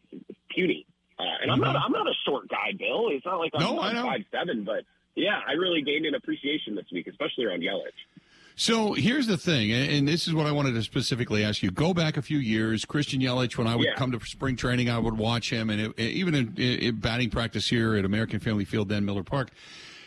puny. 0.50 0.86
Uh, 1.18 1.24
and 1.42 1.52
I'm 1.52 1.60
not 1.60 1.76
I'm 1.76 1.92
not 1.92 2.08
a 2.08 2.14
short 2.26 2.50
guy, 2.50 2.72
Bill. 2.78 3.10
It's 3.10 3.26
not 3.26 3.40
like 3.40 3.52
I'm, 3.54 3.62
No, 3.62 3.80
I'm 3.80 3.96
five 4.04 4.26
seven, 4.32 4.64
but 4.64 4.84
yeah, 5.16 5.40
I 5.48 5.54
really 5.54 5.82
gained 5.82 6.06
an 6.06 6.16
appreciation 6.16 6.76
this 6.76 6.86
week, 6.92 7.08
especially 7.08 7.46
around 7.46 7.62
Yelich. 7.62 8.00
So 8.58 8.94
here's 8.94 9.28
the 9.28 9.38
thing, 9.38 9.72
and 9.74 10.08
this 10.08 10.28
is 10.28 10.34
what 10.34 10.46
I 10.48 10.52
wanted 10.52 10.76
to 10.76 10.82
specifically 10.84 11.44
ask 11.44 11.62
you. 11.62 11.72
Go 11.72 11.94
back 11.94 12.16
a 12.16 12.22
few 12.22 12.38
years, 12.38 12.86
Christian 12.86 13.20
Yelich. 13.20 13.58
When 13.58 13.68
I 13.68 13.76
would 13.76 13.86
Yeah. 13.86 13.96
come 13.96 14.14
to 14.14 14.26
spring 14.26 14.56
training, 14.56 14.90
I 14.90 14.98
would 14.98 15.18
watch 15.18 15.50
him, 15.50 15.70
and 15.70 15.82
it, 15.82 16.00
even 16.00 16.34
in, 16.34 16.56
in 16.56 16.96
batting 16.96 17.30
practice 17.30 17.68
here 17.68 17.96
at 17.96 18.06
American 18.06 18.40
Family 18.40 18.64
Field, 18.64 18.88
then 18.88 19.04
Miller 19.04 19.24
Park. 19.24 19.52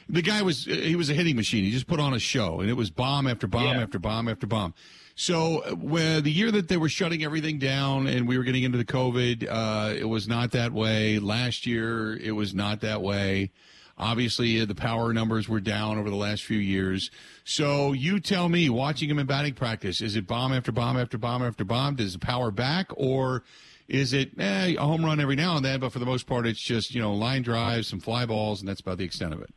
The 0.09 0.23
guy 0.23 0.41
was 0.41 0.65
he 0.65 0.97
was 0.97 1.11
a 1.11 1.15
hitting 1.15 1.37
machine. 1.37 1.63
He 1.65 1.71
just 1.71 1.87
put 1.87 2.01
on 2.01 2.15
a 2.15 2.19
show, 2.19 2.61
and 2.61 2.71
it 2.71 2.75
was 2.75 2.89
bomb 2.89 3.27
after 3.27 3.47
bomb 3.47 3.77
Yeah. 3.77 3.83
after 3.83 3.99
bomb 3.99 4.29
after 4.29 4.47
bomb. 4.47 4.73
So 5.15 5.75
when 5.77 6.23
the 6.23 6.31
year 6.33 6.51
that 6.51 6.69
they 6.69 6.79
were 6.79 6.89
shutting 6.89 7.23
everything 7.25 7.59
down 7.59 8.07
and 8.07 8.27
we 8.27 8.39
were 8.39 8.45
getting 8.45 8.63
into 8.63 8.79
the 8.79 8.85
COVID, 8.85 9.47
uh, 9.51 9.93
it 9.95 10.09
was 10.09 10.27
not 10.27 10.53
that 10.53 10.73
way. 10.73 11.19
Last 11.19 11.67
year, 11.67 12.17
it 12.17 12.33
was 12.33 12.55
not 12.55 12.81
that 12.81 13.03
way. 13.03 13.51
Obviously, 13.99 14.61
uh, 14.61 14.65
the 14.65 14.75
power 14.75 15.13
numbers 15.13 15.49
were 15.49 15.61
down 15.61 15.99
over 15.99 16.09
the 16.09 16.17
last 16.17 16.45
few 16.45 16.59
years. 16.59 17.11
So 17.45 17.93
you 17.93 18.21
tell 18.21 18.49
me, 18.49 18.71
watching 18.71 19.11
him 19.11 19.19
in 19.19 19.27
batting 19.27 19.55
practice, 19.55 20.01
is 20.01 20.17
it 20.17 20.27
bomb 20.27 20.53
after 20.53 20.71
bomb 20.71 20.97
after 20.97 21.19
bomb 21.19 21.43
after 21.43 21.65
bomb? 21.65 21.97
Does 21.97 22.13
the 22.13 22.19
power 22.19 22.51
back, 22.51 22.87
or 22.97 23.43
is 23.89 24.13
it 24.13 24.33
eh, 24.39 24.75
a 24.79 24.83
home 24.83 25.05
run 25.05 25.19
every 25.19 25.37
now 25.37 25.57
and 25.57 25.65
then? 25.65 25.81
But 25.81 25.93
for 25.93 25.99
the 25.99 26.07
most 26.07 26.27
part, 26.27 26.47
it's 26.47 26.61
just 26.61 26.95
you 26.95 27.01
know 27.01 27.15
line 27.15 27.43
drives, 27.43 27.89
some 27.89 28.01
fly 28.01 28.25
balls, 28.27 28.61
and 28.61 28.69
that's 28.69 28.81
about 28.81 28.99
the 28.99 29.05
extent 29.05 29.35
of 29.35 29.43
it. 29.43 29.53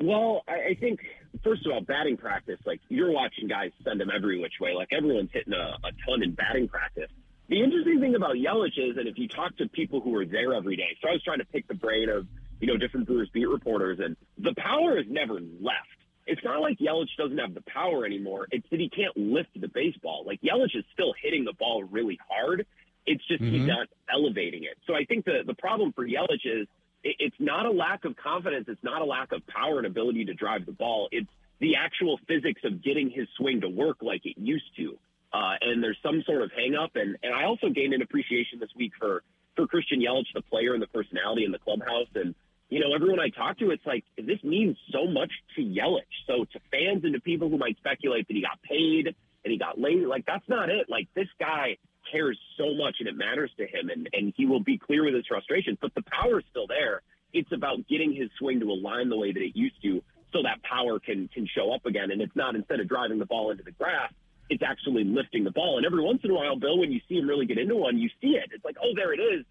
Well, 0.00 0.44
I, 0.46 0.76
think 0.78 1.00
first 1.42 1.66
of 1.66 1.72
all, 1.72 1.80
batting 1.80 2.16
practice, 2.16 2.60
like 2.64 2.80
you're 2.88 3.10
watching 3.10 3.48
guys 3.48 3.72
send 3.84 4.00
them 4.00 4.10
every 4.14 4.40
which 4.40 4.54
way. 4.60 4.72
Like 4.72 4.88
everyone's 4.92 5.30
hitting 5.32 5.52
a, 5.52 5.76
a 5.84 5.90
ton 6.06 6.22
in 6.22 6.34
batting 6.34 6.68
practice. 6.68 7.10
The 7.48 7.62
interesting 7.62 8.00
thing 8.00 8.14
about 8.14 8.36
Yelich 8.36 8.78
is, 8.78 8.94
that 8.96 9.06
if 9.06 9.18
you 9.18 9.26
talk 9.26 9.56
to 9.56 9.68
people 9.68 10.00
who 10.00 10.14
are 10.16 10.26
there 10.26 10.54
every 10.54 10.76
day, 10.76 10.96
so 11.02 11.08
I 11.08 11.12
was 11.12 11.22
trying 11.24 11.38
to 11.38 11.46
pick 11.46 11.66
the 11.66 11.74
brain 11.74 12.08
of 12.10 12.26
you 12.60 12.66
know 12.66 12.76
different 12.76 13.06
Brewers 13.06 13.28
beat 13.32 13.48
reporters, 13.48 13.98
and 14.02 14.16
the 14.38 14.54
power 14.56 14.96
has 14.96 15.06
never 15.08 15.34
left. 15.34 15.88
It's 16.26 16.42
not 16.44 16.60
like 16.60 16.78
Yelich 16.78 17.08
doesn't 17.16 17.38
have 17.38 17.54
the 17.54 17.62
power 17.62 18.04
anymore. 18.04 18.48
It's 18.50 18.66
that 18.70 18.78
he 18.78 18.90
can't 18.90 19.16
lift 19.16 19.48
the 19.58 19.68
baseball. 19.68 20.24
Like 20.26 20.40
Yelich 20.42 20.76
is 20.76 20.84
still 20.92 21.14
hitting 21.22 21.44
the 21.44 21.54
ball 21.54 21.84
really 21.84 22.18
hard. 22.28 22.66
It's 23.06 23.26
just 23.26 23.42
he's 23.42 23.66
not 23.66 23.86
elevating 24.12 24.64
it. 24.64 24.76
So 24.86 24.94
I 24.94 25.04
think 25.04 25.24
the 25.24 25.42
the 25.46 25.54
problem 25.54 25.92
for 25.92 26.06
Yelich 26.06 26.44
is 26.44 26.68
it, 27.02 27.16
it's 27.18 27.36
not 27.38 27.66
a 27.66 27.70
lack 27.70 28.04
of 28.04 28.16
confidence. 28.16 28.66
It's 28.68 28.84
not 28.84 29.00
a 29.00 29.04
lack 29.04 29.32
of 29.32 29.46
power 29.46 29.78
and 29.78 29.86
ability 29.86 30.26
to 30.26 30.34
drive 30.34 30.66
the 30.66 30.72
ball. 30.72 31.08
It's 31.12 31.30
the 31.60 31.76
actual 31.76 32.18
physics 32.28 32.60
of 32.64 32.82
getting 32.82 33.10
his 33.10 33.26
swing 33.36 33.62
to 33.62 33.68
work 33.68 33.98
like 34.02 34.24
it 34.24 34.36
used 34.36 34.76
to. 34.76 34.98
Uh, 35.32 35.54
and 35.60 35.82
there's 35.82 35.98
some 36.02 36.22
sort 36.26 36.42
of 36.42 36.50
hang 36.56 36.74
up. 36.74 36.92
And, 36.94 37.16
and 37.22 37.34
I 37.34 37.44
also 37.44 37.68
gained 37.68 37.94
an 37.94 38.02
appreciation 38.02 38.60
this 38.60 38.70
week 38.76 38.92
for, 38.98 39.22
for 39.56 39.66
Christian 39.66 40.00
Yelich, 40.00 40.32
the 40.34 40.42
player 40.42 40.72
and 40.74 40.82
the 40.82 40.86
personality 40.86 41.44
in 41.44 41.52
the 41.52 41.58
clubhouse. 41.58 42.08
And, 42.14 42.34
you 42.68 42.80
know, 42.80 42.94
everyone 42.94 43.18
I 43.18 43.30
talk 43.30 43.58
to, 43.58 43.70
it's 43.70 43.86
like, 43.86 44.04
this 44.16 44.42
means 44.44 44.76
so 44.92 45.06
much 45.06 45.30
to 45.56 45.62
Yelich. 45.62 46.02
So 46.26 46.44
to 46.44 46.60
fans 46.70 47.04
and 47.04 47.14
to 47.14 47.20
people 47.20 47.48
who 47.48 47.56
might 47.56 47.78
speculate 47.78 48.28
that 48.28 48.34
he 48.34 48.42
got 48.42 48.60
paid 48.62 49.06
and 49.06 49.52
he 49.52 49.58
got 49.58 49.80
laid, 49.80 50.04
like, 50.04 50.26
that's 50.26 50.48
not 50.48 50.68
it. 50.68 50.88
Like, 50.88 51.08
this 51.14 51.28
guy 51.40 51.78
cares 52.12 52.38
so 52.58 52.74
much 52.74 52.96
and 53.00 53.08
it 53.08 53.16
matters 53.16 53.50
to 53.56 53.64
him. 53.64 53.88
And, 53.88 54.08
and 54.12 54.34
he 54.36 54.44
will 54.44 54.62
be 54.62 54.78
clear 54.78 55.04
with 55.04 55.14
his 55.14 55.26
frustrations, 55.26 55.78
but 55.80 55.94
the 55.94 56.02
power 56.02 56.40
is 56.40 56.44
still 56.50 56.66
there. 56.66 57.00
It's 57.32 57.52
about 57.52 57.88
getting 57.88 58.14
his 58.14 58.28
swing 58.38 58.60
to 58.60 58.66
align 58.66 59.08
the 59.08 59.16
way 59.16 59.32
that 59.32 59.42
it 59.42 59.56
used 59.56 59.80
to 59.82 60.02
so 60.32 60.42
that 60.42 60.62
power 60.62 60.98
can, 60.98 61.28
can 61.28 61.46
show 61.46 61.72
up 61.72 61.86
again. 61.86 62.10
And 62.10 62.20
it's 62.20 62.36
not 62.36 62.54
instead 62.54 62.80
of 62.80 62.88
driving 62.88 63.18
the 63.18 63.26
ball 63.26 63.50
into 63.50 63.62
the 63.62 63.72
grass, 63.72 64.12
it's 64.50 64.62
actually 64.62 65.04
lifting 65.04 65.44
the 65.44 65.50
ball. 65.50 65.78
And 65.78 65.86
every 65.86 66.02
once 66.02 66.20
in 66.24 66.30
a 66.30 66.34
while, 66.34 66.56
Bill, 66.56 66.78
when 66.78 66.92
you 66.92 67.00
see 67.08 67.16
him 67.16 67.28
really 67.28 67.46
get 67.46 67.58
into 67.58 67.76
one, 67.76 67.98
you 67.98 68.08
see 68.20 68.36
it. 68.36 68.50
It's 68.52 68.64
like, 68.64 68.76
oh, 68.82 68.92
there 68.94 69.12
it 69.12 69.20
is. 69.20 69.44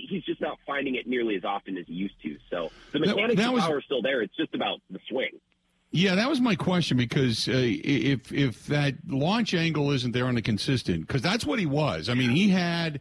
He- 0.00 0.06
He's 0.10 0.24
just 0.24 0.40
not 0.40 0.58
finding 0.66 0.94
it 0.96 1.06
nearly 1.06 1.36
as 1.36 1.44
often 1.44 1.76
as 1.78 1.86
he 1.86 1.94
used 1.94 2.20
to. 2.22 2.36
So 2.50 2.70
the 2.92 2.98
mechanics 3.00 3.36
that 3.36 3.48
of 3.48 3.54
was- 3.54 3.64
power 3.64 3.78
is 3.78 3.84
still 3.84 4.02
there. 4.02 4.22
It's 4.22 4.36
just 4.36 4.54
about 4.54 4.80
the 4.90 4.98
swing. 5.08 5.30
Yeah, 5.90 6.16
that 6.16 6.28
was 6.28 6.40
my 6.40 6.56
question 6.56 6.96
because 6.96 7.46
uh, 7.48 7.52
if 7.54 8.32
if 8.32 8.66
that 8.66 8.94
launch 9.06 9.54
angle 9.54 9.92
isn't 9.92 10.10
there 10.10 10.26
on 10.26 10.34
the 10.34 10.42
consistent, 10.42 11.06
because 11.06 11.22
that's 11.22 11.46
what 11.46 11.60
he 11.60 11.66
was. 11.66 12.08
I 12.08 12.14
mean, 12.14 12.30
he 12.30 12.48
had 12.48 13.00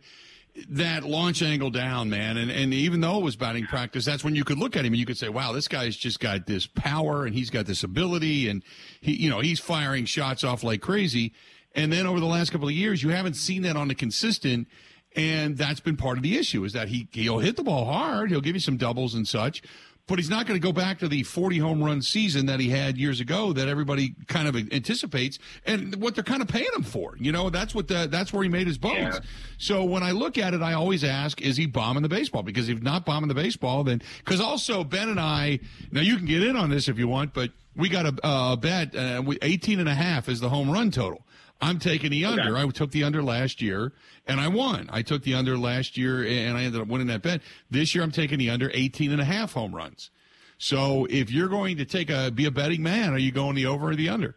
that 0.69 1.03
launch 1.03 1.41
angle 1.41 1.71
down, 1.71 2.11
man, 2.11 2.37
and 2.37 2.51
and 2.51 2.71
even 2.71 3.01
though 3.01 3.17
it 3.17 3.23
was 3.23 3.35
batting 3.35 3.65
practice, 3.65 4.05
that's 4.05 4.23
when 4.23 4.35
you 4.35 4.43
could 4.43 4.59
look 4.59 4.75
at 4.77 4.85
him 4.85 4.93
and 4.93 4.99
you 4.99 5.07
could 5.07 5.17
say, 5.17 5.27
"Wow, 5.29 5.53
this 5.53 5.67
guy's 5.67 5.97
just 5.97 6.19
got 6.19 6.45
this 6.45 6.67
power 6.67 7.25
and 7.25 7.33
he's 7.33 7.49
got 7.49 7.65
this 7.65 7.83
ability, 7.83 8.47
and 8.47 8.63
he, 9.01 9.13
you 9.13 9.29
know, 9.31 9.39
he's 9.39 9.59
firing 9.59 10.05
shots 10.05 10.43
off 10.43 10.63
like 10.63 10.81
crazy." 10.81 11.33
And 11.73 11.91
then 11.91 12.05
over 12.05 12.19
the 12.19 12.27
last 12.27 12.51
couple 12.51 12.67
of 12.67 12.75
years, 12.75 13.01
you 13.01 13.09
haven't 13.09 13.33
seen 13.33 13.63
that 13.63 13.75
on 13.75 13.87
the 13.87 13.95
consistent. 13.95 14.67
And 15.15 15.57
that's 15.57 15.79
been 15.79 15.95
part 15.95 16.17
of 16.17 16.23
the 16.23 16.37
issue 16.37 16.63
is 16.63 16.73
that 16.73 16.87
he 16.87 17.07
he'll 17.11 17.39
hit 17.39 17.55
the 17.55 17.63
ball 17.63 17.85
hard, 17.85 18.31
he'll 18.31 18.41
give 18.41 18.55
you 18.55 18.59
some 18.59 18.77
doubles 18.77 19.13
and 19.13 19.27
such, 19.27 19.61
but 20.05 20.19
he's 20.19 20.29
not 20.29 20.45
going 20.45 20.59
to 20.59 20.65
go 20.65 20.73
back 20.73 20.99
to 20.99 21.07
the 21.07 21.23
40 21.23 21.59
home 21.59 21.83
run 21.83 22.01
season 22.01 22.47
that 22.47 22.59
he 22.59 22.69
had 22.69 22.97
years 22.97 23.21
ago 23.21 23.53
that 23.53 23.69
everybody 23.69 24.15
kind 24.27 24.47
of 24.47 24.55
anticipates 24.55 25.39
and 25.65 25.95
what 25.95 26.15
they're 26.15 26.23
kind 26.23 26.41
of 26.41 26.49
paying 26.49 26.67
him 26.75 26.83
for. 26.83 27.15
You 27.17 27.31
know, 27.31 27.49
that's 27.49 27.73
what 27.73 27.87
the, 27.87 28.07
that's 28.11 28.33
where 28.33 28.43
he 28.43 28.49
made 28.49 28.67
his 28.67 28.77
bones. 28.77 28.97
Yeah. 28.97 29.19
So 29.57 29.85
when 29.85 30.03
I 30.03 30.11
look 30.11 30.37
at 30.37 30.53
it, 30.53 30.61
I 30.61 30.73
always 30.73 31.05
ask, 31.05 31.41
is 31.41 31.55
he 31.55 31.67
bombing 31.67 32.03
the 32.03 32.09
baseball? 32.09 32.43
Because 32.43 32.67
if 32.67 32.81
not 32.81 33.05
bombing 33.05 33.29
the 33.29 33.33
baseball, 33.35 33.85
then 33.85 34.01
because 34.17 34.41
also 34.41 34.83
Ben 34.83 35.07
and 35.07 35.19
I, 35.19 35.59
now 35.91 36.01
you 36.01 36.17
can 36.17 36.25
get 36.25 36.43
in 36.43 36.57
on 36.57 36.69
this 36.69 36.89
if 36.89 36.99
you 36.99 37.07
want, 37.07 37.33
but 37.33 37.51
we 37.75 37.87
got 37.87 38.05
a, 38.05 38.15
a 38.23 38.57
bet, 38.57 38.95
uh, 38.95 39.23
18 39.41 39.79
and 39.79 39.87
a 39.87 39.95
half 39.95 40.27
is 40.27 40.41
the 40.41 40.49
home 40.49 40.69
run 40.69 40.91
total. 40.91 41.25
I'm 41.63 41.79
taking 41.79 42.11
the 42.11 42.25
under. 42.25 42.57
Okay. 42.57 42.61
I 42.61 42.69
took 42.71 42.91
the 42.91 43.05
under 43.05 43.23
last 43.23 43.61
year 43.61 43.93
and 44.27 44.41
I 44.41 44.49
won. 44.49 44.89
I 44.91 45.01
took 45.01 45.23
the 45.23 45.35
under 45.35 45.57
last 45.57 45.97
year 45.97 46.21
and 46.21 46.57
I 46.57 46.63
ended 46.63 46.81
up 46.81 46.89
winning 46.89 47.07
that 47.07 47.21
bet. 47.21 47.41
This 47.71 47.95
year 47.95 48.03
I'm 48.03 48.11
taking 48.11 48.37
the 48.37 48.49
under 48.49 48.69
18 48.73 49.13
and 49.13 49.21
a 49.21 49.25
half 49.25 49.53
home 49.53 49.73
runs. 49.73 50.11
So 50.57 51.07
if 51.09 51.31
you're 51.31 51.47
going 51.47 51.77
to 51.77 51.85
take 51.85 52.09
a 52.09 52.31
be 52.31 52.45
a 52.45 52.51
betting 52.51 52.83
man, 52.83 53.13
are 53.13 53.17
you 53.17 53.31
going 53.31 53.55
the 53.55 53.65
over 53.67 53.91
or 53.91 53.95
the 53.95 54.09
under? 54.09 54.35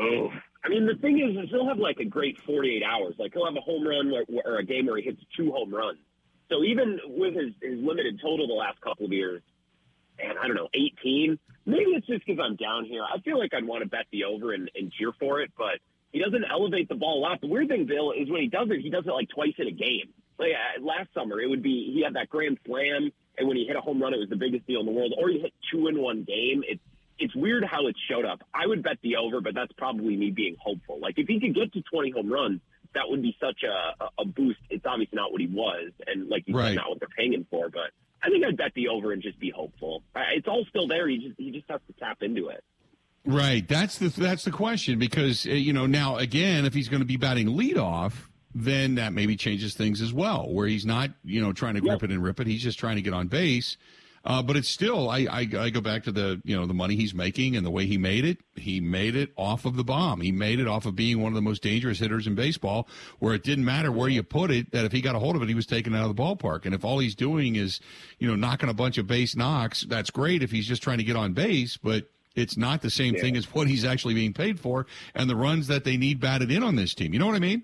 Oh, 0.00 0.30
I 0.64 0.70
mean 0.70 0.86
the 0.86 0.94
thing 0.94 1.20
is, 1.20 1.44
is 1.44 1.50
he'll 1.50 1.68
have 1.68 1.78
like 1.78 1.98
a 2.00 2.06
great 2.06 2.38
48 2.46 2.82
hours. 2.82 3.16
Like 3.18 3.34
he'll 3.34 3.44
have 3.44 3.56
a 3.56 3.60
home 3.60 3.86
run 3.86 4.10
or, 4.10 4.24
or 4.46 4.58
a 4.60 4.64
game 4.64 4.86
where 4.86 4.96
he 4.96 5.02
hits 5.02 5.20
two 5.36 5.52
home 5.52 5.74
runs. 5.74 5.98
So 6.48 6.64
even 6.64 7.00
with 7.06 7.34
his, 7.34 7.52
his 7.60 7.78
limited 7.80 8.18
total 8.22 8.46
the 8.46 8.54
last 8.54 8.80
couple 8.80 9.04
of 9.04 9.12
years, 9.12 9.42
and 10.18 10.38
I 10.38 10.46
don't 10.46 10.56
know, 10.56 10.68
18. 10.72 11.38
Maybe 11.66 11.90
it's 11.90 12.06
just 12.06 12.24
because 12.26 12.42
I'm 12.42 12.56
down 12.56 12.86
here. 12.86 13.02
I 13.02 13.20
feel 13.20 13.38
like 13.38 13.52
I'd 13.52 13.66
want 13.66 13.82
to 13.82 13.88
bet 13.88 14.06
the 14.12 14.24
over 14.24 14.52
and, 14.52 14.70
and 14.74 14.92
cheer 14.92 15.12
for 15.18 15.40
it, 15.40 15.50
but 15.58 15.80
he 16.14 16.20
doesn't 16.20 16.44
elevate 16.48 16.88
the 16.88 16.94
ball 16.94 17.18
a 17.18 17.22
lot. 17.22 17.40
The 17.40 17.48
weird 17.48 17.66
thing, 17.66 17.86
Bill, 17.86 18.12
is 18.12 18.30
when 18.30 18.40
he 18.40 18.46
does 18.46 18.68
it, 18.70 18.80
he 18.80 18.88
does 18.88 19.04
it 19.04 19.10
like 19.10 19.28
twice 19.30 19.54
in 19.58 19.66
a 19.66 19.72
game. 19.72 20.14
Like 20.38 20.52
uh, 20.52 20.80
last 20.80 21.08
summer, 21.12 21.40
it 21.40 21.48
would 21.50 21.62
be 21.62 21.90
he 21.92 22.04
had 22.04 22.14
that 22.14 22.30
grand 22.30 22.56
slam, 22.64 23.10
and 23.36 23.48
when 23.48 23.56
he 23.56 23.66
hit 23.66 23.74
a 23.74 23.80
home 23.80 24.00
run, 24.00 24.14
it 24.14 24.18
was 24.18 24.28
the 24.28 24.36
biggest 24.36 24.64
deal 24.64 24.78
in 24.78 24.86
the 24.86 24.92
world. 24.92 25.12
Or 25.18 25.28
he 25.28 25.40
hit 25.40 25.52
two 25.72 25.88
in 25.88 26.00
one 26.00 26.22
game. 26.22 26.62
It's 26.68 26.80
it's 27.18 27.34
weird 27.34 27.64
how 27.64 27.88
it 27.88 27.96
showed 28.08 28.24
up. 28.24 28.42
I 28.54 28.64
would 28.64 28.84
bet 28.84 28.98
the 29.02 29.16
over, 29.16 29.40
but 29.40 29.56
that's 29.56 29.72
probably 29.72 30.16
me 30.16 30.30
being 30.30 30.56
hopeful. 30.60 31.00
Like 31.00 31.18
if 31.18 31.26
he 31.26 31.40
could 31.40 31.54
get 31.54 31.72
to 31.72 31.82
20 31.82 32.10
home 32.10 32.32
runs, 32.32 32.60
that 32.94 33.08
would 33.08 33.20
be 33.20 33.36
such 33.40 33.64
a, 33.64 34.04
a 34.16 34.24
boost. 34.24 34.60
It's 34.70 34.86
obviously 34.86 35.16
not 35.16 35.32
what 35.32 35.40
he 35.40 35.48
was, 35.48 35.90
and 36.06 36.28
like 36.28 36.44
you 36.46 36.56
right. 36.56 36.68
said, 36.68 36.76
not 36.76 36.90
what 36.90 37.00
they're 37.00 37.08
paying 37.16 37.32
him 37.32 37.44
for. 37.50 37.70
But 37.70 37.90
I 38.22 38.30
think 38.30 38.44
I'd 38.44 38.56
bet 38.56 38.70
the 38.76 38.86
over 38.86 39.10
and 39.10 39.20
just 39.20 39.40
be 39.40 39.50
hopeful. 39.50 40.04
It's 40.32 40.46
all 40.46 40.64
still 40.68 40.86
there. 40.86 41.08
He 41.08 41.18
just 41.18 41.34
he 41.38 41.50
just 41.50 41.68
has 41.68 41.80
to 41.88 41.92
tap 41.94 42.18
into 42.22 42.50
it. 42.50 42.62
Right. 43.26 43.66
That's 43.66 43.98
the 43.98 44.08
that's 44.08 44.44
the 44.44 44.50
question 44.50 44.98
because 44.98 45.46
uh, 45.46 45.50
you 45.50 45.72
know 45.72 45.86
now 45.86 46.16
again 46.16 46.66
if 46.66 46.74
he's 46.74 46.88
going 46.88 47.00
to 47.00 47.06
be 47.06 47.16
batting 47.16 47.48
leadoff, 47.48 48.12
then 48.54 48.96
that 48.96 49.12
maybe 49.12 49.36
changes 49.36 49.74
things 49.74 50.02
as 50.02 50.12
well. 50.12 50.52
Where 50.52 50.66
he's 50.66 50.84
not 50.84 51.10
you 51.24 51.40
know 51.40 51.52
trying 51.52 51.74
to 51.74 51.80
grip 51.80 52.02
it 52.02 52.10
and 52.10 52.22
rip 52.22 52.40
it, 52.40 52.46
he's 52.46 52.62
just 52.62 52.78
trying 52.78 52.96
to 52.96 53.02
get 53.02 53.14
on 53.14 53.28
base. 53.28 53.76
Uh, 54.26 54.42
but 54.42 54.56
it's 54.56 54.68
still 54.68 55.10
I, 55.10 55.26
I 55.30 55.48
I 55.58 55.70
go 55.70 55.82
back 55.82 56.04
to 56.04 56.12
the 56.12 56.40
you 56.44 56.56
know 56.56 56.66
the 56.66 56.74
money 56.74 56.96
he's 56.96 57.14
making 57.14 57.56
and 57.56 57.64
the 57.64 57.70
way 57.70 57.86
he 57.86 57.98
made 57.98 58.24
it. 58.24 58.38
He 58.56 58.80
made 58.80 59.16
it 59.16 59.32
off 59.36 59.66
of 59.66 59.76
the 59.76 59.84
bomb. 59.84 60.20
He 60.22 60.32
made 60.32 60.60
it 60.60 60.66
off 60.66 60.86
of 60.86 60.96
being 60.96 61.20
one 61.20 61.32
of 61.32 61.34
the 61.34 61.42
most 61.42 61.62
dangerous 61.62 61.98
hitters 61.98 62.26
in 62.26 62.34
baseball, 62.34 62.88
where 63.18 63.34
it 63.34 63.42
didn't 63.42 63.66
matter 63.66 63.92
where 63.92 64.08
you 64.08 64.22
put 64.22 64.50
it. 64.50 64.70
That 64.72 64.86
if 64.86 64.92
he 64.92 65.02
got 65.02 65.14
a 65.14 65.18
hold 65.18 65.36
of 65.36 65.42
it, 65.42 65.48
he 65.48 65.54
was 65.54 65.66
taken 65.66 65.94
out 65.94 66.08
of 66.08 66.16
the 66.16 66.22
ballpark. 66.22 66.64
And 66.64 66.74
if 66.74 66.86
all 66.86 66.98
he's 67.00 67.14
doing 67.14 67.56
is 67.56 67.80
you 68.18 68.26
know 68.26 68.34
knocking 68.34 68.70
a 68.70 68.74
bunch 68.74 68.96
of 68.96 69.06
base 69.06 69.36
knocks, 69.36 69.82
that's 69.82 70.10
great. 70.10 70.42
If 70.42 70.50
he's 70.50 70.66
just 70.66 70.82
trying 70.82 70.98
to 70.98 71.04
get 71.04 71.16
on 71.16 71.34
base, 71.34 71.76
but 71.76 72.08
it's 72.34 72.56
not 72.56 72.82
the 72.82 72.90
same 72.90 73.14
yeah. 73.14 73.20
thing 73.20 73.36
as 73.36 73.52
what 73.54 73.68
he's 73.68 73.84
actually 73.84 74.14
being 74.14 74.32
paid 74.32 74.58
for 74.58 74.86
and 75.14 75.28
the 75.28 75.36
runs 75.36 75.66
that 75.68 75.84
they 75.84 75.96
need 75.96 76.20
batted 76.20 76.50
in 76.50 76.62
on 76.62 76.76
this 76.76 76.94
team. 76.94 77.12
You 77.12 77.18
know 77.18 77.26
what 77.26 77.36
I 77.36 77.40
mean? 77.40 77.62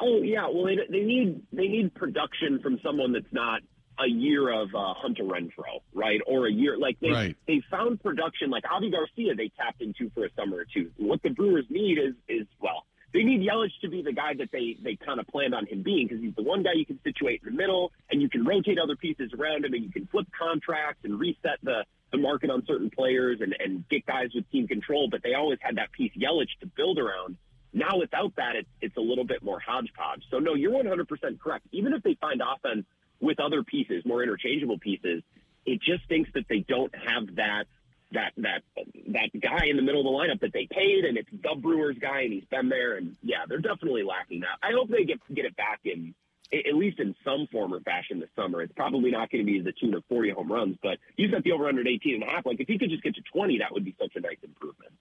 Oh 0.00 0.22
yeah, 0.22 0.48
well 0.48 0.64
they, 0.64 0.76
they 0.90 1.04
need 1.04 1.42
they 1.52 1.68
need 1.68 1.94
production 1.94 2.60
from 2.60 2.80
someone 2.82 3.12
that's 3.12 3.32
not 3.32 3.60
a 4.00 4.08
year 4.08 4.48
of 4.48 4.74
uh, 4.74 4.94
Hunter 4.94 5.22
Renfroe, 5.22 5.80
right? 5.94 6.20
Or 6.26 6.46
a 6.46 6.52
year 6.52 6.76
like 6.76 6.98
they 7.00 7.10
right. 7.10 7.36
they 7.46 7.62
found 7.70 8.02
production 8.02 8.50
like 8.50 8.64
Avi 8.70 8.90
Garcia 8.90 9.34
they 9.34 9.50
tapped 9.56 9.80
into 9.80 10.10
for 10.10 10.24
a 10.24 10.28
summer 10.34 10.58
or 10.58 10.66
two. 10.72 10.90
What 10.96 11.22
the 11.22 11.30
Brewers 11.30 11.66
need 11.70 11.98
is 11.98 12.14
is 12.28 12.46
well 12.60 12.86
they 13.12 13.24
need 13.24 13.46
Yelich 13.46 13.78
to 13.82 13.88
be 13.88 14.02
the 14.02 14.12
guy 14.12 14.34
that 14.34 14.50
they 14.52 14.76
they 14.82 14.96
kind 14.96 15.20
of 15.20 15.26
planned 15.26 15.54
on 15.54 15.66
him 15.66 15.82
being 15.82 16.08
because 16.08 16.22
he's 16.22 16.34
the 16.34 16.42
one 16.42 16.62
guy 16.62 16.72
you 16.74 16.86
can 16.86 16.98
situate 17.04 17.42
in 17.44 17.52
the 17.52 17.56
middle 17.56 17.92
and 18.10 18.22
you 18.22 18.28
can 18.28 18.44
rotate 18.44 18.78
other 18.78 18.96
pieces 18.96 19.32
around 19.38 19.64
him 19.64 19.74
and 19.74 19.84
you 19.84 19.90
can 19.90 20.06
flip 20.06 20.26
contracts 20.38 21.04
and 21.04 21.18
reset 21.18 21.58
the 21.62 21.84
the 22.10 22.18
market 22.18 22.50
on 22.50 22.62
certain 22.66 22.90
players 22.90 23.40
and, 23.40 23.56
and 23.58 23.88
get 23.88 24.06
guys 24.06 24.28
with 24.34 24.48
team 24.50 24.68
control, 24.68 25.08
but 25.10 25.22
they 25.22 25.34
always 25.34 25.58
had 25.62 25.76
that 25.76 25.90
piece 25.92 26.12
Yelich 26.14 26.50
to 26.60 26.66
build 26.66 26.98
around. 26.98 27.36
Now 27.72 27.98
without 27.98 28.36
that, 28.36 28.54
it's, 28.54 28.68
it's 28.82 28.96
a 28.98 29.00
little 29.00 29.24
bit 29.24 29.42
more 29.42 29.58
hodgepodge. 29.58 30.22
So 30.30 30.38
no, 30.38 30.54
you're 30.54 30.72
100% 30.72 31.40
correct. 31.40 31.66
Even 31.72 31.94
if 31.94 32.02
they 32.02 32.14
find 32.20 32.42
offense 32.42 32.84
with 33.18 33.40
other 33.40 33.62
pieces, 33.62 34.04
more 34.04 34.22
interchangeable 34.22 34.78
pieces, 34.78 35.22
it 35.64 35.80
just 35.80 36.06
thinks 36.06 36.30
that 36.34 36.44
they 36.48 36.60
don't 36.60 36.94
have 36.94 37.36
that 37.36 37.64
that 38.12 38.32
that 38.38 38.62
that 39.08 39.40
guy 39.40 39.66
in 39.66 39.76
the 39.76 39.82
middle 39.82 40.00
of 40.00 40.04
the 40.04 40.10
lineup 40.10 40.40
that 40.40 40.52
they 40.52 40.66
paid, 40.70 41.04
and 41.04 41.16
it's 41.16 41.28
the 41.30 41.54
Brewers 41.56 41.96
guy, 42.00 42.22
and 42.22 42.32
he's 42.32 42.44
been 42.44 42.68
there, 42.68 42.96
and 42.96 43.16
yeah, 43.22 43.44
they're 43.48 43.58
definitely 43.58 44.02
lacking 44.02 44.40
that. 44.40 44.58
I 44.62 44.72
hope 44.72 44.88
they 44.88 45.04
get 45.04 45.18
get 45.34 45.44
it 45.44 45.56
back 45.56 45.80
in 45.84 46.14
at 46.52 46.74
least 46.74 47.00
in 47.00 47.14
some 47.24 47.46
form 47.50 47.72
or 47.72 47.80
fashion 47.80 48.20
this 48.20 48.28
summer. 48.36 48.60
It's 48.60 48.72
probably 48.74 49.10
not 49.10 49.30
going 49.30 49.44
to 49.44 49.50
be 49.50 49.60
the 49.60 49.72
tune 49.72 49.94
of 49.94 50.04
40 50.08 50.30
home 50.30 50.52
runs, 50.52 50.76
but 50.82 50.98
you 51.16 51.30
set 51.30 51.44
the 51.44 51.52
over 51.52 51.66
under 51.66 51.80
18 51.80 52.14
and 52.16 52.22
a 52.24 52.26
half. 52.26 52.44
Like 52.44 52.60
if 52.60 52.68
he 52.68 52.78
could 52.78 52.90
just 52.90 53.02
get 53.02 53.14
to 53.14 53.22
20, 53.32 53.58
that 53.58 53.72
would 53.72 53.84
be 53.84 53.96
such 53.98 54.12
a 54.16 54.20
nice 54.20 54.36
improvement. 54.42 54.92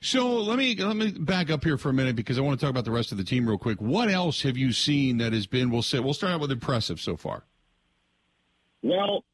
So 0.00 0.28
let 0.28 0.58
me 0.58 0.76
let 0.76 0.94
me 0.94 1.10
back 1.10 1.50
up 1.50 1.64
here 1.64 1.78
for 1.78 1.88
a 1.88 1.92
minute 1.92 2.16
because 2.16 2.38
I 2.38 2.42
want 2.42 2.60
to 2.60 2.64
talk 2.64 2.70
about 2.70 2.84
the 2.84 2.90
rest 2.90 3.12
of 3.12 3.18
the 3.18 3.24
team 3.24 3.48
real 3.48 3.58
quick. 3.58 3.80
What 3.80 4.10
else 4.10 4.42
have 4.42 4.56
you 4.56 4.72
seen 4.72 5.18
that 5.18 5.32
has 5.32 5.46
been? 5.46 5.70
We'll 5.70 5.82
say 5.82 5.98
we'll 5.98 6.14
start 6.14 6.34
out 6.34 6.40
with 6.40 6.52
impressive 6.52 7.00
so 7.00 7.16
far. 7.16 7.44
Well, 8.82 9.24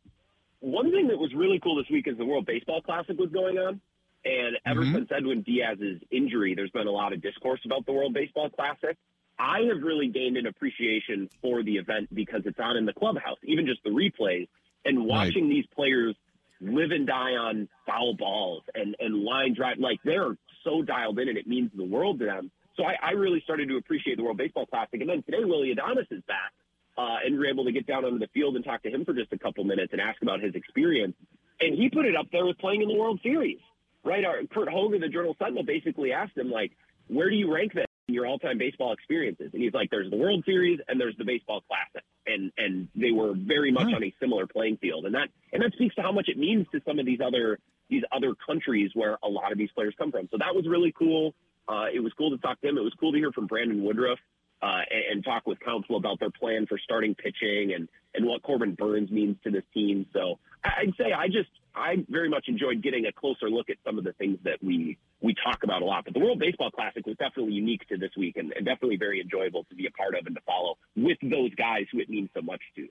one 0.62 0.90
thing 0.92 1.09
that 1.09 1.18
was 1.18 1.35
really 1.35 1.59
cool 1.61 1.77
this 1.77 1.90
week 1.90 2.07
is 2.07 2.16
the 2.16 2.25
World 2.25 2.46
Baseball 2.46 2.81
Classic 2.81 3.18
was 3.18 3.31
going 3.31 3.59
on, 3.59 3.81
and 4.25 4.57
ever 4.64 4.83
mm-hmm. 4.83 4.94
since 4.94 5.11
Edwin 5.14 5.42
Diaz's 5.42 6.01
injury, 6.11 6.55
there's 6.55 6.70
been 6.70 6.87
a 6.87 6.92
lot 6.92 7.12
of 7.12 7.20
discourse 7.20 7.61
about 7.64 7.85
the 7.85 7.92
World 7.92 8.14
Baseball 8.14 8.48
Classic. 8.48 8.96
I 9.38 9.61
have 9.72 9.83
really 9.83 10.09
gained 10.09 10.37
an 10.37 10.46
appreciation 10.46 11.29
for 11.40 11.62
the 11.64 11.77
event 11.77 12.14
because 12.14 12.42
it's 12.44 12.61
on 12.61 12.77
in 12.77 12.87
the 12.87 12.92
clubhouse, 12.92 13.38
even 13.42 13.66
just 13.66 13.83
the 13.83 13.90
replays 13.90 14.46
and 14.85 15.05
watching 15.05 15.44
right. 15.44 15.51
these 15.51 15.66
players 15.75 16.14
live 16.61 16.92
and 16.92 17.07
die 17.07 17.33
on 17.33 17.68
foul 17.85 18.14
balls 18.14 18.62
and, 18.75 18.94
and 19.01 19.25
line 19.25 19.55
drive. 19.55 19.79
Like 19.79 19.98
they're 20.05 20.37
so 20.62 20.83
dialed 20.83 21.18
in 21.18 21.29
and 21.29 21.37
it 21.37 21.46
means 21.48 21.70
the 21.75 21.85
world 21.85 22.20
to 22.20 22.27
them. 22.27 22.51
So 22.77 22.85
I, 22.85 22.94
I 23.03 23.11
really 23.12 23.40
started 23.42 23.68
to 23.68 23.77
appreciate 23.77 24.16
the 24.16 24.22
World 24.22 24.37
Baseball 24.37 24.66
Classic. 24.66 25.01
And 25.01 25.11
then 25.11 25.22
today, 25.25 25.44
Willy 25.44 25.75
Adames 25.75 26.11
is 26.11 26.22
back. 26.29 26.53
Uh, 26.96 27.16
and 27.24 27.38
we 27.38 27.46
are 27.46 27.50
able 27.50 27.64
to 27.64 27.72
get 27.72 27.87
down 27.87 28.05
onto 28.05 28.18
the 28.18 28.28
field 28.35 28.57
and 28.57 28.64
talk 28.64 28.83
to 28.83 28.90
him 28.90 29.05
for 29.05 29.14
just 29.14 29.33
a 29.33 29.38
couple 29.38 29.64
minutes 29.64 29.92
and 29.92 30.00
ask 30.00 30.20
about 30.22 30.40
his 30.40 30.55
experience. 30.55 31.14
And 31.61 31.74
he 31.74 31.88
put 31.88 32.05
it 32.05 32.16
up 32.16 32.26
there 32.33 32.44
with 32.44 32.59
playing 32.59 32.83
in 32.83 32.88
the 32.88 32.96
World 32.96 33.20
Series, 33.22 33.61
right? 34.05 34.24
Our, 34.24 34.42
Curt 34.52 34.68
Hogg, 34.68 34.92
the 35.00 35.09
Journal 35.09 35.35
Sentinel, 35.38 35.62
basically 35.62 36.12
asked 36.12 36.37
him, 36.37 36.50
like, 36.50 36.72
where 37.09 37.31
do 37.31 37.37
you 37.37 37.52
rank 37.52 37.74
that? 37.74 37.87
In 38.09 38.14
your 38.14 38.26
all-time 38.26 38.59
baseball 38.59 38.92
experiences. 38.92 39.50
And 39.52 39.62
he's 39.62 39.72
like, 39.72 39.88
there's 39.90 40.11
the 40.11 40.16
World 40.16 40.42
Series 40.44 40.81
and 40.88 41.00
there's 41.00 41.16
the 41.18 41.24
Baseball 41.24 41.62
Classic, 41.68 42.05
and 42.26 42.50
and 42.59 42.88
they 42.96 43.12
were 43.12 43.33
very 43.33 43.70
much 43.70 43.94
on 43.94 44.02
a 44.02 44.12
similar 44.18 44.48
playing 44.48 44.78
field. 44.78 45.07
And 45.07 45.14
that 45.14 45.28
and 45.52 45.62
that 45.62 45.72
speaks 45.74 45.94
to 45.94 46.02
how 46.02 46.11
much 46.11 46.28
it 46.28 46.37
means 46.37 46.66
to 46.72 46.81
some 46.85 46.98
of 46.98 47.07
these 47.07 47.20
other 47.24 47.61
these 47.88 48.02
other 48.11 48.35
countries 48.44 48.90
where 48.94 49.18
a 49.22 49.28
lot 49.28 49.52
of 49.52 49.57
these 49.57 49.70
players 49.70 49.94
come 49.96 50.11
from. 50.11 50.28
So 50.33 50.38
that 50.38 50.52
was 50.52 50.66
really 50.66 50.92
cool. 50.98 51.33
Uh, 51.68 51.87
it 51.94 52.00
was 52.00 52.12
cool 52.18 52.31
to 52.33 52.38
talk 52.38 52.61
to 52.62 52.68
him. 52.68 52.76
It 52.76 52.83
was 52.83 52.92
cool 52.98 53.12
to 53.12 53.18
hear 53.18 53.31
from 53.31 53.46
Brandon 53.46 53.85
Woodruff 53.85 54.18
uh, 54.62 54.81
and, 54.90 55.05
and 55.11 55.25
talk 55.25 55.46
with 55.46 55.59
Counsell 55.61 55.96
about 55.96 56.20
their 56.20 56.31
plan 56.31 56.66
for 56.66 56.79
starting 56.79 57.14
pitching 57.14 57.72
and 57.75 57.88
and 58.14 58.27
what 58.27 58.42
Corbin 58.42 58.75
Burnes 58.75 59.11
means 59.11 59.37
to 59.44 59.51
this 59.51 59.64
team. 59.72 60.07
So 60.12 60.38
I'd 60.64 60.94
say 60.98 61.12
I 61.12 61.27
just 61.27 61.48
I 61.75 62.05
very 62.09 62.29
much 62.29 62.44
enjoyed 62.48 62.83
getting 62.83 63.07
a 63.07 63.12
closer 63.12 63.48
look 63.48 63.70
at 63.70 63.77
some 63.85 63.98
of 63.98 64.05
the 64.05 64.12
things 64.12 64.38
that 64.44 64.62
we 64.62 64.98
we 65.20 65.35
talk 65.42 65.64
about 65.64 65.83
a 65.83 65.85
lot. 65.85 66.05
But 66.05 66.14
the 66.14 66.20
World 66.20 66.38
Baseball 66.38 66.70
Classic 66.70 67.05
was 67.07 67.16
definitely 67.16 67.55
unique 67.55 67.87
to 67.88 67.96
this 67.96 68.11
week 68.16 68.37
and, 68.37 68.53
and 68.53 68.64
definitely 68.64 68.96
very 68.96 69.20
enjoyable 69.20 69.64
to 69.64 69.75
be 69.75 69.87
a 69.87 69.90
part 69.90 70.14
of 70.14 70.27
and 70.27 70.35
to 70.37 70.42
follow 70.42 70.77
with 70.96 71.18
those 71.22 71.55
guys 71.55 71.87
who 71.90 72.01
it 72.01 72.09
means 72.09 72.31
so 72.35 72.42
much 72.42 72.61
to. 72.77 72.87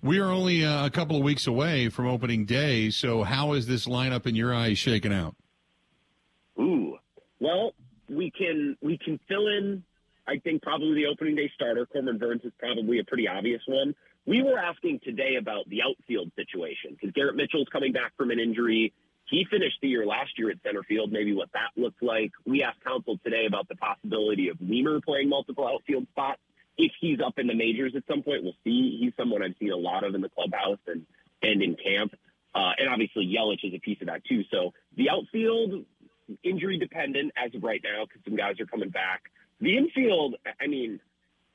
We 0.00 0.20
are 0.20 0.30
only 0.30 0.64
uh, 0.64 0.86
a 0.86 0.90
couple 0.90 1.16
of 1.16 1.22
weeks 1.22 1.48
away 1.48 1.88
from 1.88 2.06
opening 2.06 2.44
day, 2.44 2.90
so 2.90 3.24
how 3.24 3.54
is 3.54 3.66
this 3.66 3.86
lineup 3.86 4.26
in 4.26 4.36
your 4.36 4.54
eyes 4.54 4.78
shaken 4.78 5.12
out? 5.12 5.34
Ooh, 6.58 6.96
well, 7.40 7.72
we 8.08 8.30
can 8.30 8.76
we 8.80 8.96
can 8.96 9.18
fill 9.28 9.48
in. 9.48 9.82
I 10.28 10.38
think 10.38 10.62
probably 10.62 10.94
the 10.94 11.06
opening 11.06 11.36
day 11.36 11.50
starter, 11.54 11.86
Corbin 11.86 12.18
Burnes, 12.18 12.42
is 12.44 12.52
probably 12.58 12.98
a 12.98 13.04
pretty 13.04 13.26
obvious 13.26 13.62
one. 13.66 13.94
We 14.26 14.42
were 14.42 14.58
asking 14.58 15.00
today 15.02 15.36
about 15.40 15.68
the 15.70 15.80
outfield 15.82 16.30
situation 16.36 16.90
because 16.90 17.12
Garrett 17.14 17.34
Mitchell's 17.34 17.68
coming 17.72 17.92
back 17.92 18.12
from 18.16 18.30
an 18.30 18.38
injury. 18.38 18.92
He 19.24 19.46
finished 19.50 19.78
the 19.80 19.88
year 19.88 20.04
last 20.04 20.38
year 20.38 20.50
at 20.50 20.58
center 20.62 20.82
field, 20.82 21.12
maybe 21.12 21.32
what 21.34 21.48
that 21.54 21.70
looked 21.76 22.02
like. 22.02 22.32
We 22.44 22.62
asked 22.62 22.84
Counsell 22.84 23.18
today 23.24 23.46
about 23.46 23.68
the 23.68 23.76
possibility 23.76 24.48
of 24.48 24.58
Wiemer 24.58 25.02
playing 25.02 25.30
multiple 25.30 25.66
outfield 25.66 26.06
spots. 26.10 26.40
If 26.76 26.92
he's 27.00 27.20
up 27.24 27.38
in 27.38 27.46
the 27.46 27.54
majors 27.54 27.94
at 27.96 28.04
some 28.06 28.22
point, 28.22 28.44
we'll 28.44 28.56
see. 28.64 28.98
He's 29.00 29.12
someone 29.16 29.42
I've 29.42 29.56
seen 29.58 29.72
a 29.72 29.76
lot 29.76 30.04
of 30.04 30.14
in 30.14 30.20
the 30.20 30.28
clubhouse 30.28 30.78
and, 30.86 31.06
and 31.42 31.62
in 31.62 31.74
camp. 31.76 32.12
Uh, 32.54 32.72
and 32.78 32.88
obviously 32.88 33.26
Yelich 33.26 33.64
is 33.64 33.74
a 33.74 33.80
piece 33.80 34.00
of 34.02 34.08
that 34.08 34.24
too. 34.24 34.44
So 34.50 34.72
the 34.96 35.08
outfield 35.10 35.84
injury 36.42 36.78
dependent 36.78 37.32
as 37.36 37.54
of 37.54 37.62
right 37.62 37.80
now 37.82 38.04
because 38.04 38.22
some 38.24 38.36
guys 38.36 38.60
are 38.60 38.66
coming 38.66 38.90
back. 38.90 39.22
The 39.60 39.76
infield, 39.76 40.36
I 40.60 40.66
mean, 40.66 41.00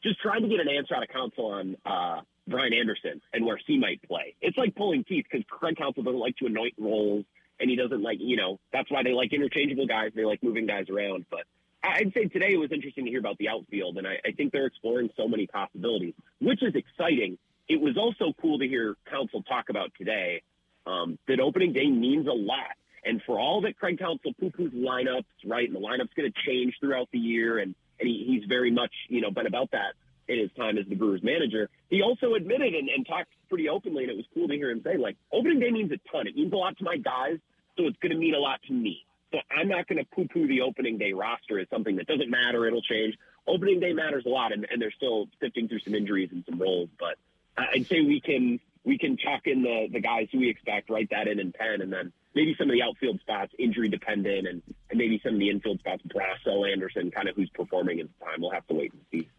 just 0.04 0.20
trying 0.20 0.42
to 0.42 0.48
get 0.48 0.60
an 0.60 0.68
answer 0.70 0.96
out 0.96 1.04
of 1.04 1.10
Counsell 1.10 1.46
on 1.46 1.78
uh, 1.86 2.22
Brian 2.48 2.74
Anderson 2.74 3.22
and 3.34 3.46
where 3.46 3.58
he 3.66 3.78
might 3.78 4.02
play. 4.04 4.36
It's 4.42 4.58
like 4.58 4.76
pulling 4.76 5.04
teeth 5.06 5.26
because 5.32 5.46
Craig 5.50 5.78
Counsell 5.78 6.04
doesn't 6.04 6.20
like 6.20 6.36
to 6.38 6.46
anoint 6.46 6.74
roles 6.78 7.26
and 7.60 7.70
he 7.70 7.76
doesn't 7.76 8.02
like, 8.02 8.18
you 8.20 8.36
know, 8.36 8.60
that's 8.74 8.92
why 8.92 9.04
they 9.04 9.14
like 9.14 9.32
interchangeable 9.32 9.88
guys. 9.88 10.12
They 10.16 10.26
like 10.26 10.44
moving 10.44 10.66
guys 10.66 10.90
around. 10.90 11.26
But 11.30 11.46
I'd 11.84 12.12
say 12.14 12.26
today 12.26 12.54
it 12.54 12.58
was 12.58 12.72
interesting 12.72 13.06
to 13.06 13.12
hear 13.12 13.20
about 13.20 13.38
the 13.38 13.50
outfield, 13.50 13.98
and 13.98 14.08
I, 14.08 14.20
I 14.26 14.32
think 14.32 14.52
they're 14.52 14.66
exploring 14.66 15.10
so 15.16 15.28
many 15.28 15.48
possibilities, 15.48 16.14
which 16.40 16.64
is 16.64 16.76
exciting. 16.76 17.38
It 17.70 17.80
was 17.80 17.98
also 17.98 18.34
cool 18.42 18.60
to 18.60 18.68
hear 18.68 18.96
Counsell 19.10 19.44
talk 19.44 19.70
about 19.70 19.92
today 19.98 20.42
um, 20.86 21.18
that 21.28 21.40
opening 21.40 21.72
day 21.72 21.90
means 21.90 22.28
a 22.28 22.32
lot. 22.32 22.76
And 23.06 23.22
for 23.26 23.40
all 23.40 23.62
that 23.62 23.78
Craig 23.78 24.00
Counsell 24.00 24.34
poo-poos 24.40 24.74
lineups, 24.74 25.26
right, 25.46 25.68
and 25.68 25.76
the 25.76 25.80
lineup's 25.80 26.14
going 26.16 26.32
to 26.32 26.40
change 26.46 26.76
throughout 26.80 27.10
the 27.12 27.20
year, 27.20 27.60
and, 27.60 27.76
and 28.04 28.10
he, 28.12 28.26
he's 28.28 28.44
very 28.48 28.72
much, 28.72 28.92
you 29.08 29.22
know, 29.22 29.32
been 29.32 29.48
about 29.48 29.72
that 29.72 29.94
in 30.28 30.40
his 30.40 30.52
time 30.58 30.78
as 30.78 30.86
the 30.88 30.96
Brewers 30.96 31.24
manager. 31.24 31.70
He 31.90 32.02
also 32.02 32.34
admitted 32.36 32.74
and, 32.74 32.90
and 32.90 33.08
talked 33.08 33.30
pretty 33.50 33.70
openly, 33.70 34.04
and 34.04 34.12
it 34.12 34.18
was 34.18 34.26
cool 34.34 34.48
to 34.48 34.54
hear 34.54 34.70
him 34.70 34.82
say, 34.84 34.98
like, 34.98 35.16
opening 35.32 35.60
day 35.60 35.72
means 35.72 35.92
a 35.92 36.00
ton. 36.12 36.28
It 36.28 36.36
means 36.36 36.52
a 36.52 36.56
lot 36.56 36.78
to 36.78 36.84
my 36.84 36.98
guys, 36.98 37.40
so 37.78 37.88
it's 37.88 37.98
going 38.00 38.12
to 38.12 38.18
mean 38.18 38.36
a 38.36 38.40
lot 38.40 38.62
to 38.68 38.74
me. 38.74 39.06
So 39.32 39.40
I'm 39.50 39.68
not 39.68 39.88
going 39.88 39.98
to 39.98 40.06
poo-poo 40.16 40.48
the 40.48 40.62
opening 40.62 40.98
day 40.98 41.14
roster 41.14 41.60
as 41.60 41.68
something 41.70 41.96
that 41.96 42.08
doesn't 42.08 42.30
matter. 42.30 42.68
It'll 42.68 42.82
change. 42.82 43.16
Opening 43.48 43.80
day 43.80 43.94
matters 43.94 44.26
a 44.26 44.30
lot, 44.30 44.54
and, 44.54 44.68
and 44.70 44.82
they're 44.82 44.92
still 44.92 45.28
sifting 45.42 45.68
through 45.68 45.80
some 45.80 45.96
injuries 45.96 46.30
and 46.32 46.44
some 46.50 46.60
roles. 46.60 46.90
But 47.00 47.16
I'd 47.58 47.88
say 47.88 48.02
we 48.02 48.22
can 48.22 48.60
we 48.86 48.98
can 48.98 49.18
chalk 49.18 49.42
in 49.46 49.62
the 49.62 49.88
the 49.92 50.00
guys 50.00 50.28
who 50.32 50.40
we 50.40 50.50
expect, 50.50 50.90
write 50.90 51.10
that 51.12 51.28
in 51.28 51.40
in 51.40 51.52
pen, 51.52 51.82
and 51.82 51.92
then 51.92 52.12
maybe 52.36 52.56
some 52.58 52.70
of 52.70 52.74
the 52.74 52.82
outfield 52.82 53.20
spots 53.22 53.54
injury 53.60 53.90
dependent, 53.90 54.48
and, 54.48 54.62
and 54.90 54.98
maybe 54.98 55.20
some 55.24 55.34
of 55.36 55.40
the 55.40 55.50
infield 55.50 55.80
spots, 55.80 56.02
Brosseau, 56.08 56.72
Anderson, 56.72 57.12
kind 57.12 57.30
of 57.30 57.36
who's 57.36 57.50
performing 57.52 58.00
at 58.00 58.08
the 58.08 58.26
time. 58.26 58.36
We'll 58.42 58.52
have 58.52 58.68
to 58.68 58.74
wait 58.74 58.92
and 58.94 59.02
see. 59.12 59.30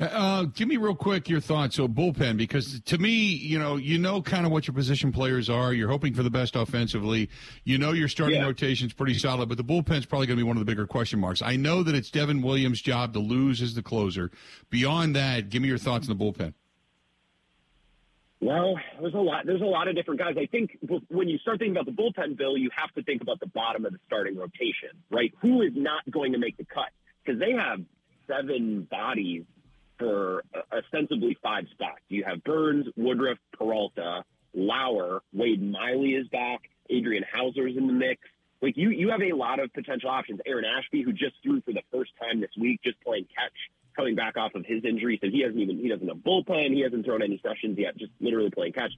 Uh, 0.00 0.44
give 0.44 0.66
me 0.66 0.76
real 0.78 0.96
quick 0.96 1.28
your 1.28 1.40
thoughts 1.40 1.78
on 1.78 1.92
bullpen 1.92 2.36
because 2.36 2.80
to 2.80 2.98
me, 2.98 3.10
you 3.10 3.56
know, 3.56 3.76
you 3.76 3.98
know 3.98 4.20
kind 4.20 4.44
of 4.46 4.50
what 4.50 4.66
your 4.66 4.74
position 4.74 5.12
players 5.12 5.48
are. 5.48 5.72
You're 5.72 5.90
hoping 5.90 6.12
for 6.14 6.24
the 6.24 6.30
best 6.30 6.56
offensively. 6.56 7.28
You 7.64 7.78
know 7.78 7.92
your 7.92 8.08
starting 8.08 8.40
Yeah. 8.40 8.46
rotation's 8.46 8.92
pretty 8.94 9.14
solid, 9.14 9.48
but 9.48 9.58
the 9.58 9.64
bullpen's 9.64 10.06
probably 10.06 10.26
going 10.26 10.38
to 10.38 10.42
be 10.42 10.48
one 10.48 10.56
of 10.56 10.60
the 10.60 10.64
bigger 10.70 10.86
question 10.88 11.20
marks. 11.20 11.40
I 11.40 11.54
know 11.54 11.84
that 11.84 11.94
it's 11.94 12.10
Devin 12.10 12.42
Williams' 12.42 12.80
job 12.80 13.12
to 13.12 13.20
lose 13.20 13.62
as 13.62 13.74
the 13.74 13.82
closer. 13.82 14.32
Beyond 14.70 15.14
that, 15.14 15.50
give 15.50 15.62
me 15.62 15.68
your 15.68 15.78
thoughts 15.78 16.08
on 16.08 16.16
the 16.16 16.24
bullpen. 16.24 16.54
Well, 18.42 18.74
there's 19.00 19.14
a 19.14 19.18
lot. 19.18 19.46
There's 19.46 19.62
a 19.62 19.64
lot 19.64 19.86
of 19.86 19.94
different 19.94 20.18
guys. 20.18 20.34
I 20.36 20.46
think 20.46 20.76
when 21.08 21.28
you 21.28 21.38
start 21.38 21.60
thinking 21.60 21.76
about 21.76 21.86
the 21.86 21.92
bullpen, 21.92 22.36
Bill, 22.36 22.56
you 22.56 22.70
have 22.76 22.92
to 22.94 23.02
think 23.04 23.22
about 23.22 23.38
the 23.38 23.46
bottom 23.46 23.84
of 23.84 23.92
the 23.92 24.00
starting 24.04 24.36
rotation, 24.36 24.90
right? 25.12 25.32
Who 25.42 25.62
is 25.62 25.70
not 25.76 26.02
going 26.10 26.32
to 26.32 26.38
make 26.38 26.56
the 26.56 26.64
cut? 26.64 26.90
Because 27.24 27.38
they 27.38 27.52
have 27.52 27.78
seven 28.26 28.88
bodies 28.90 29.44
for 29.96 30.42
ostensibly 30.72 31.38
five 31.40 31.66
spots. 31.70 32.00
You 32.08 32.24
have 32.24 32.42
Burnes, 32.42 32.86
Woodruff, 32.96 33.38
Peralta, 33.56 34.24
Lauer, 34.54 35.22
Wade 35.32 35.62
Miley 35.62 36.14
is 36.14 36.26
back, 36.26 36.62
Adrian 36.90 37.22
Houser's 37.32 37.76
in 37.76 37.86
the 37.86 37.92
mix. 37.92 38.22
Like 38.60 38.76
you, 38.76 38.90
you 38.90 39.10
have 39.10 39.22
a 39.22 39.36
lot 39.36 39.60
of 39.60 39.72
potential 39.72 40.10
options. 40.10 40.40
Aaron 40.46 40.64
Ashby, 40.64 41.02
who 41.02 41.12
just 41.12 41.36
threw 41.44 41.60
for 41.60 41.72
the 41.72 41.82
first 41.92 42.10
time 42.20 42.40
this 42.40 42.50
week, 42.60 42.80
just 42.82 43.00
playing 43.02 43.26
catch, 43.32 43.52
coming 43.94 44.14
back 44.14 44.36
off 44.36 44.54
of 44.54 44.64
his 44.66 44.84
injury, 44.84 45.18
so 45.22 45.28
he 45.30 45.42
hasn't 45.42 45.60
even 45.60 45.78
he 45.78 45.88
doesn't 45.88 46.08
have 46.08 46.18
bullpen, 46.18 46.72
he 46.72 46.80
hasn't 46.80 47.04
thrown 47.04 47.22
any 47.22 47.40
sessions 47.42 47.78
yet, 47.78 47.96
just 47.96 48.12
literally 48.20 48.50
playing 48.50 48.72
catch. 48.72 48.92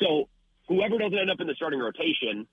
So 0.00 0.28
whoever 0.68 0.98
doesn't 0.98 1.18
end 1.18 1.30
up 1.30 1.40
in 1.40 1.46
the 1.46 1.54
starting 1.54 1.80
rotation, 1.80 2.46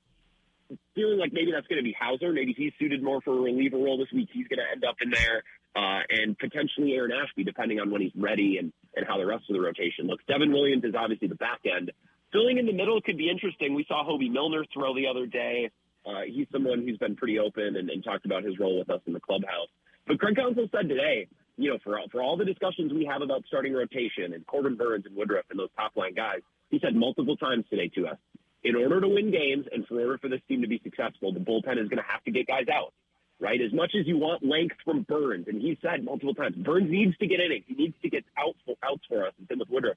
feeling 0.96 1.20
like 1.20 1.32
maybe 1.34 1.52
that's 1.52 1.68
going 1.68 1.80
to 1.80 1.84
be 1.84 1.96
Houser. 1.98 2.34
Maybe 2.34 2.54
he's 2.58 2.74
suited 2.80 3.04
more 3.04 3.22
for 3.22 3.38
a 3.38 3.42
reliever 3.42 3.78
role 3.78 3.98
this 3.98 4.12
week. 4.14 4.30
He's 4.32 4.48
going 4.48 4.60
to 4.60 4.70
end 4.72 4.84
up 4.84 4.96
in 5.02 5.10
there, 5.12 5.44
uh, 5.76 6.02
and 6.10 6.38
potentially 6.38 6.94
Aaron 6.94 7.12
Ashby, 7.12 7.44
depending 7.44 7.80
on 7.80 7.92
when 7.92 8.02
he's 8.02 8.16
ready 8.16 8.58
and 8.58 8.74
and 8.96 9.06
how 9.08 9.18
the 9.18 9.26
rest 9.26 9.46
of 9.50 9.54
the 9.56 9.62
rotation 9.62 10.08
looks. 10.08 10.24
Devin 10.28 10.52
Williams 10.52 10.84
is 10.84 10.96
obviously 10.98 11.28
the 11.28 11.36
back 11.36 11.62
end. 11.66 11.92
Filling 12.34 12.58
in 12.58 12.66
the 12.66 12.74
middle 12.74 13.00
could 13.02 13.18
be 13.18 13.30
interesting. 13.30 13.74
We 13.74 13.86
saw 13.88 14.04
Hoby 14.04 14.30
Milner 14.30 14.66
throw 14.74 14.94
the 14.96 15.08
other 15.08 15.26
day. 15.28 15.70
Uh, 16.06 16.22
he's 16.26 16.48
someone 16.52 16.82
who's 16.82 16.98
been 16.98 17.16
pretty 17.16 17.40
open 17.40 17.76
and, 17.76 17.90
and 17.90 18.04
talked 18.04 18.26
about 18.26 18.44
his 18.44 18.58
role 18.60 18.80
with 18.80 18.90
us 18.90 19.02
in 19.06 19.14
the 19.14 19.20
clubhouse. 19.20 19.68
But 20.08 20.20
Craig 20.20 20.36
Counsell 20.36 20.68
said 20.72 20.90
today, 20.90 21.28
you 21.58 21.72
know, 21.72 21.78
for 21.84 21.98
all, 21.98 22.08
for 22.12 22.22
all 22.22 22.38
the 22.38 22.46
discussions 22.46 22.94
we 22.94 23.06
have 23.06 23.22
about 23.22 23.44
starting 23.48 23.74
rotation 23.74 24.34
and 24.34 24.46
Corbin 24.46 24.76
Burnes 24.76 25.06
and 25.06 25.16
Woodruff 25.16 25.46
and 25.50 25.60
those 25.60 25.70
top 25.76 25.96
line 25.96 26.14
guys, 26.14 26.42
he 26.70 26.80
said 26.80 26.96
multiple 26.96 27.38
times 27.38 27.66
today 27.70 27.90
to 27.96 28.08
us, 28.08 28.18
in 28.64 28.76
order 28.76 29.02
to 29.02 29.08
win 29.08 29.32
games 29.32 29.66
and 29.72 29.86
for 29.88 30.00
order 30.00 30.18
for 30.18 30.30
this 30.30 30.42
team 30.48 30.62
to 30.62 30.68
be 30.68 30.80
successful, 30.84 31.32
the 31.32 31.40
bullpen 31.40 31.82
is 31.82 31.90
going 31.90 31.98
to 31.98 32.10
have 32.10 32.24
to 32.26 32.32
get 32.32 32.48
guys 32.48 32.66
out. 32.72 32.94
Right, 33.40 33.62
as 33.62 33.72
much 33.72 33.92
as 33.94 34.08
you 34.08 34.18
want 34.18 34.44
length 34.44 34.78
from 34.84 35.04
Burnes, 35.04 35.46
and 35.48 35.62
he 35.62 35.78
said 35.80 36.04
multiple 36.04 36.34
times, 36.34 36.56
Burnes 36.56 36.90
needs 36.90 37.16
to 37.18 37.28
get 37.28 37.40
innings. 37.40 37.66
He 37.68 37.76
needs 37.76 37.94
to 38.02 38.10
get 38.10 38.26
out 38.36 38.56
for, 38.66 38.76
outs 38.84 39.04
for 39.08 39.28
us, 39.28 39.34
and 39.38 39.48
same 39.48 39.60
with 39.60 39.70
Woodruff 39.70 39.96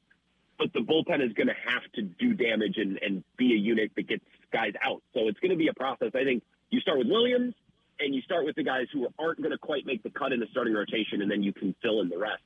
but 0.60 0.72
the 0.74 0.80
bullpen 0.80 1.24
is 1.26 1.32
going 1.32 1.46
to 1.46 1.56
have 1.66 1.82
to 1.94 2.02
do 2.02 2.34
damage 2.34 2.76
and, 2.76 2.98
and 3.00 3.24
be 3.38 3.54
a 3.54 3.56
unit 3.56 3.90
that 3.96 4.06
gets 4.06 4.22
guys 4.52 4.74
out. 4.84 5.02
So 5.14 5.26
it's 5.26 5.40
going 5.40 5.52
to 5.52 5.56
be 5.56 5.68
a 5.68 5.72
process. 5.72 6.10
I 6.14 6.22
think 6.22 6.42
you 6.68 6.80
start 6.80 6.98
with 6.98 7.08
Williams 7.08 7.54
and 8.00 8.14
you 8.14 8.22
start 8.22 8.44
with 8.44 8.56
the 8.56 8.64
guys 8.64 8.86
who 8.92 9.06
aren't 9.18 9.38
going 9.38 9.52
to 9.52 9.58
quite 9.58 9.86
make 9.86 10.02
the 10.02 10.10
cut 10.10 10.32
in 10.32 10.40
the 10.40 10.46
starting 10.50 10.74
rotation, 10.74 11.22
and 11.22 11.30
then 11.30 11.42
you 11.42 11.52
can 11.52 11.74
fill 11.82 12.00
in 12.00 12.08
the 12.08 12.18
rest. 12.18 12.42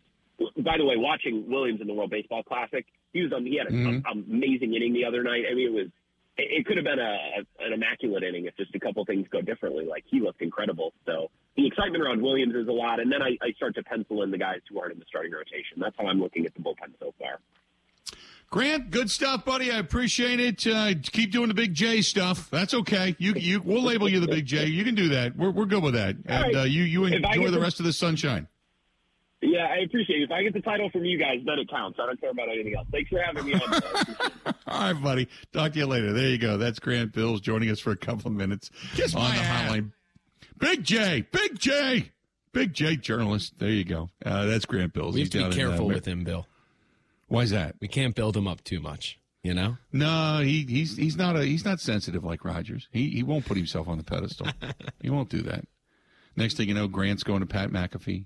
By 0.58 0.76
the 0.78 0.84
way, 0.84 0.96
watching 0.96 1.48
Williams 1.48 1.80
in 1.80 1.86
the 1.86 1.94
World 1.94 2.10
Baseball 2.10 2.42
Classic, 2.42 2.84
he 3.12 3.22
was 3.22 3.32
um, 3.32 3.46
he 3.46 3.56
had 3.56 3.68
an 3.68 4.02
amazing 4.10 4.74
inning 4.74 4.92
the 4.92 5.04
other 5.04 5.22
night. 5.22 5.44
I 5.50 5.54
mean, 5.54 5.68
it 5.68 5.72
was 5.72 5.86
it, 6.36 6.48
it 6.50 6.66
could 6.66 6.76
have 6.76 6.84
been 6.84 6.98
a, 6.98 7.16
an 7.60 7.72
immaculate 7.72 8.24
inning 8.24 8.46
if 8.46 8.56
just 8.56 8.74
a 8.74 8.80
couple 8.80 9.04
things 9.04 9.26
go 9.30 9.40
differently. 9.40 9.86
Like 9.86 10.04
he 10.06 10.20
looked 10.20 10.42
incredible. 10.42 10.92
So 11.06 11.30
the 11.56 11.66
excitement 11.66 12.02
around 12.02 12.20
Williams 12.20 12.54
is 12.54 12.66
a 12.66 12.72
lot, 12.72 12.98
and 13.00 13.12
then 13.12 13.22
I, 13.22 13.38
I 13.40 13.52
start 13.52 13.76
to 13.76 13.84
pencil 13.84 14.22
in 14.22 14.30
the 14.30 14.38
guys 14.38 14.60
who 14.68 14.80
aren't 14.80 14.94
in 14.94 14.98
the 14.98 15.06
starting 15.08 15.32
rotation. 15.32 15.78
That's 15.78 15.94
how 15.96 16.06
I'm 16.06 16.20
looking 16.20 16.46
at 16.46 16.54
the 16.54 16.60
bullpen 16.60 16.98
so 16.98 17.14
far. 17.18 17.38
Grant, 18.54 18.92
good 18.92 19.10
stuff, 19.10 19.44
buddy. 19.44 19.72
I 19.72 19.78
appreciate 19.78 20.38
it. 20.38 20.64
Uh, 20.64 20.94
keep 21.02 21.32
doing 21.32 21.48
the 21.48 21.54
Big 21.54 21.74
J 21.74 22.02
stuff. 22.02 22.48
That's 22.50 22.72
okay. 22.72 23.16
You, 23.18 23.32
you, 23.34 23.60
we'll 23.60 23.82
label 23.82 24.08
you 24.08 24.20
the 24.20 24.28
Big 24.28 24.46
J. 24.46 24.66
You 24.66 24.84
can 24.84 24.94
do 24.94 25.08
that. 25.08 25.36
We're, 25.36 25.50
we're 25.50 25.64
good 25.64 25.82
with 25.82 25.94
that. 25.94 26.14
And 26.24 26.28
right. 26.28 26.54
uh, 26.54 26.62
you, 26.62 26.84
you 26.84 27.04
enjoy 27.04 27.20
get 27.20 27.50
the 27.50 27.56
to- 27.56 27.60
rest 27.60 27.80
of 27.80 27.86
the 27.86 27.92
sunshine. 27.92 28.46
Yeah, 29.42 29.66
I 29.66 29.78
appreciate 29.78 30.20
it. 30.20 30.26
If 30.26 30.30
I 30.30 30.44
get 30.44 30.52
the 30.52 30.60
title 30.60 30.88
from 30.90 31.04
you 31.04 31.18
guys, 31.18 31.40
then 31.44 31.58
it 31.58 31.68
counts. 31.68 31.98
I 32.00 32.06
don't 32.06 32.20
care 32.20 32.30
about 32.30 32.48
anything 32.48 32.76
else. 32.76 32.86
Thanks 32.92 33.10
for 33.10 33.20
having 33.20 33.44
me 33.44 33.54
on. 33.54 33.58
Bill. 33.58 33.70
I 33.72 33.78
appreciate 33.78 34.32
it. 34.46 34.54
All 34.68 34.80
right, 34.92 35.02
buddy. 35.02 35.28
Talk 35.52 35.72
to 35.72 35.78
you 35.80 35.86
later. 35.86 36.12
There 36.12 36.28
you 36.28 36.38
go. 36.38 36.56
That's 36.56 36.78
Grant 36.78 37.10
Bilse 37.10 37.42
joining 37.42 37.70
us 37.70 37.80
for 37.80 37.90
a 37.90 37.96
couple 37.96 38.28
of 38.28 38.34
minutes 38.34 38.70
Kiss 38.94 39.16
on 39.16 39.22
my 39.22 39.34
the 39.34 39.42
ass. 39.42 39.72
hotline. 39.72 39.90
Big 40.58 40.84
J, 40.84 41.26
Big 41.32 41.58
J, 41.58 42.12
Big 42.52 42.72
J 42.72 42.94
journalist. 42.94 43.58
There 43.58 43.68
you 43.68 43.84
go. 43.84 44.10
Uh, 44.24 44.46
that's 44.46 44.64
Grant 44.64 44.94
Bilse. 44.94 45.12
We 45.14 45.22
He's 45.22 45.26
have 45.26 45.32
to 45.32 45.38
down 45.40 45.50
be 45.50 45.56
uh, 45.56 45.66
careful 45.70 45.86
with 45.88 46.06
him, 46.06 46.22
Bill. 46.22 46.46
Why 47.28 47.42
is 47.42 47.50
that? 47.50 47.76
We 47.80 47.88
can't 47.88 48.14
build 48.14 48.36
him 48.36 48.46
up 48.46 48.62
too 48.64 48.80
much. 48.80 49.18
You 49.42 49.52
know, 49.52 49.76
No, 49.92 50.40
he, 50.42 50.64
he's 50.66 50.96
he's 50.96 51.16
not 51.18 51.36
a 51.36 51.44
he's 51.44 51.66
not 51.66 51.78
sensitive 51.78 52.24
like 52.24 52.46
Rodgers. 52.46 52.88
He 52.90 53.10
he 53.10 53.22
won't 53.22 53.44
put 53.44 53.58
himself 53.58 53.88
on 53.88 53.98
the 53.98 54.04
pedestal. 54.04 54.46
he 55.02 55.10
won't 55.10 55.28
do 55.28 55.42
that. 55.42 55.66
Next 56.34 56.56
thing 56.56 56.66
you 56.68 56.74
know, 56.74 56.88
Grant's 56.88 57.22
going 57.24 57.40
to 57.40 57.46
Pat 57.46 57.70
McAfee. 57.70 58.24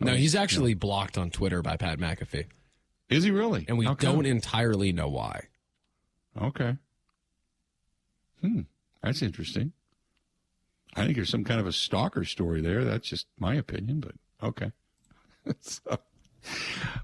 no, 0.00 0.14
he's 0.14 0.34
actually 0.34 0.74
blocked 0.74 1.16
on 1.16 1.30
Twitter 1.30 1.62
by 1.62 1.76
Pat 1.76 2.00
McAfee, 2.00 2.46
Is 3.08 3.22
he 3.22 3.30
really? 3.30 3.66
and 3.68 3.78
we 3.78 3.86
don't 4.00 4.26
entirely 4.26 4.92
know 4.92 5.08
why. 5.08 5.44
Okay. 6.40 6.76
Hmm. 8.40 8.62
That's 9.02 9.22
interesting. 9.22 9.72
I 10.96 11.04
think 11.04 11.14
there's 11.14 11.30
some 11.30 11.44
kind 11.44 11.60
of 11.60 11.68
a 11.68 11.72
stalker 11.72 12.24
story 12.24 12.60
there. 12.60 12.84
That's 12.84 13.08
just 13.08 13.26
my 13.38 13.54
opinion, 13.54 14.00
but 14.00 14.14
okay. 14.42 14.72
so, 15.60 15.98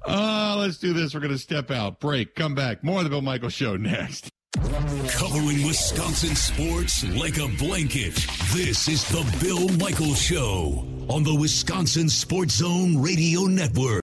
uh, 0.05 0.57
let's 0.59 0.79
do 0.79 0.93
this. 0.93 1.15
We're 1.15 1.21
going 1.21 1.33
to 1.33 1.39
step 1.39 1.71
out, 1.71 2.01
break, 2.01 2.35
come 2.35 2.55
back. 2.55 2.83
More 2.85 2.99
of 2.99 3.05
the 3.05 3.11
Bill 3.11 3.23
Michael 3.23 3.49
Show 3.49 3.77
next. 3.77 4.31
Covering 4.55 5.67
Wisconsin 5.67 6.35
sports 6.37 7.05
like 7.17 7.39
a 7.39 7.49
blanket. 7.59 8.15
This 8.53 8.89
is 8.89 9.05
the 9.09 9.25
Bill 9.43 9.69
Michael 9.79 10.15
Show 10.15 10.87
on 11.09 11.25
the 11.25 11.35
Wisconsin 11.35 12.09
Sports 12.09 12.57
Zone 12.57 13.03
Radio 13.03 13.43
Network. 13.43 14.01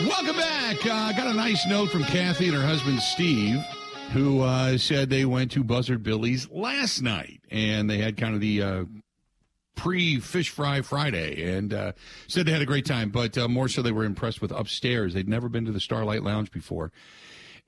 Welcome 0.00 0.36
back. 0.36 0.86
Uh, 0.86 0.92
I 0.92 1.12
got 1.16 1.26
a 1.26 1.34
nice 1.34 1.66
note 1.66 1.90
from 1.90 2.04
Kathy 2.04 2.46
and 2.48 2.56
her 2.56 2.64
husband 2.64 3.00
Steve, 3.00 3.64
who 4.12 4.40
uh, 4.40 4.78
said 4.78 5.10
they 5.10 5.24
went 5.24 5.50
to 5.52 5.62
Buzzard 5.62 6.02
Billy's 6.02 6.48
last 6.50 7.02
night, 7.02 7.40
and 7.50 7.88
they 7.90 7.98
had 7.98 8.16
kind 8.16 8.34
of 8.34 8.40
the 8.40 8.62
uh, 8.62 8.84
pre 9.74 10.18
Fish 10.20 10.50
Fry 10.50 10.80
Friday, 10.80 11.54
and 11.54 11.74
uh, 11.74 11.92
said 12.26 12.46
they 12.46 12.52
had 12.52 12.62
a 12.62 12.66
great 12.66 12.86
time. 12.86 13.10
But 13.10 13.36
uh, 13.36 13.48
more 13.48 13.68
so, 13.68 13.82
they 13.82 13.92
were 13.92 14.04
impressed 14.04 14.40
with 14.40 14.50
upstairs. 14.50 15.14
They'd 15.14 15.28
never 15.28 15.48
been 15.48 15.64
to 15.66 15.72
the 15.72 15.80
Starlight 15.80 16.22
Lounge 16.22 16.50
before, 16.50 16.90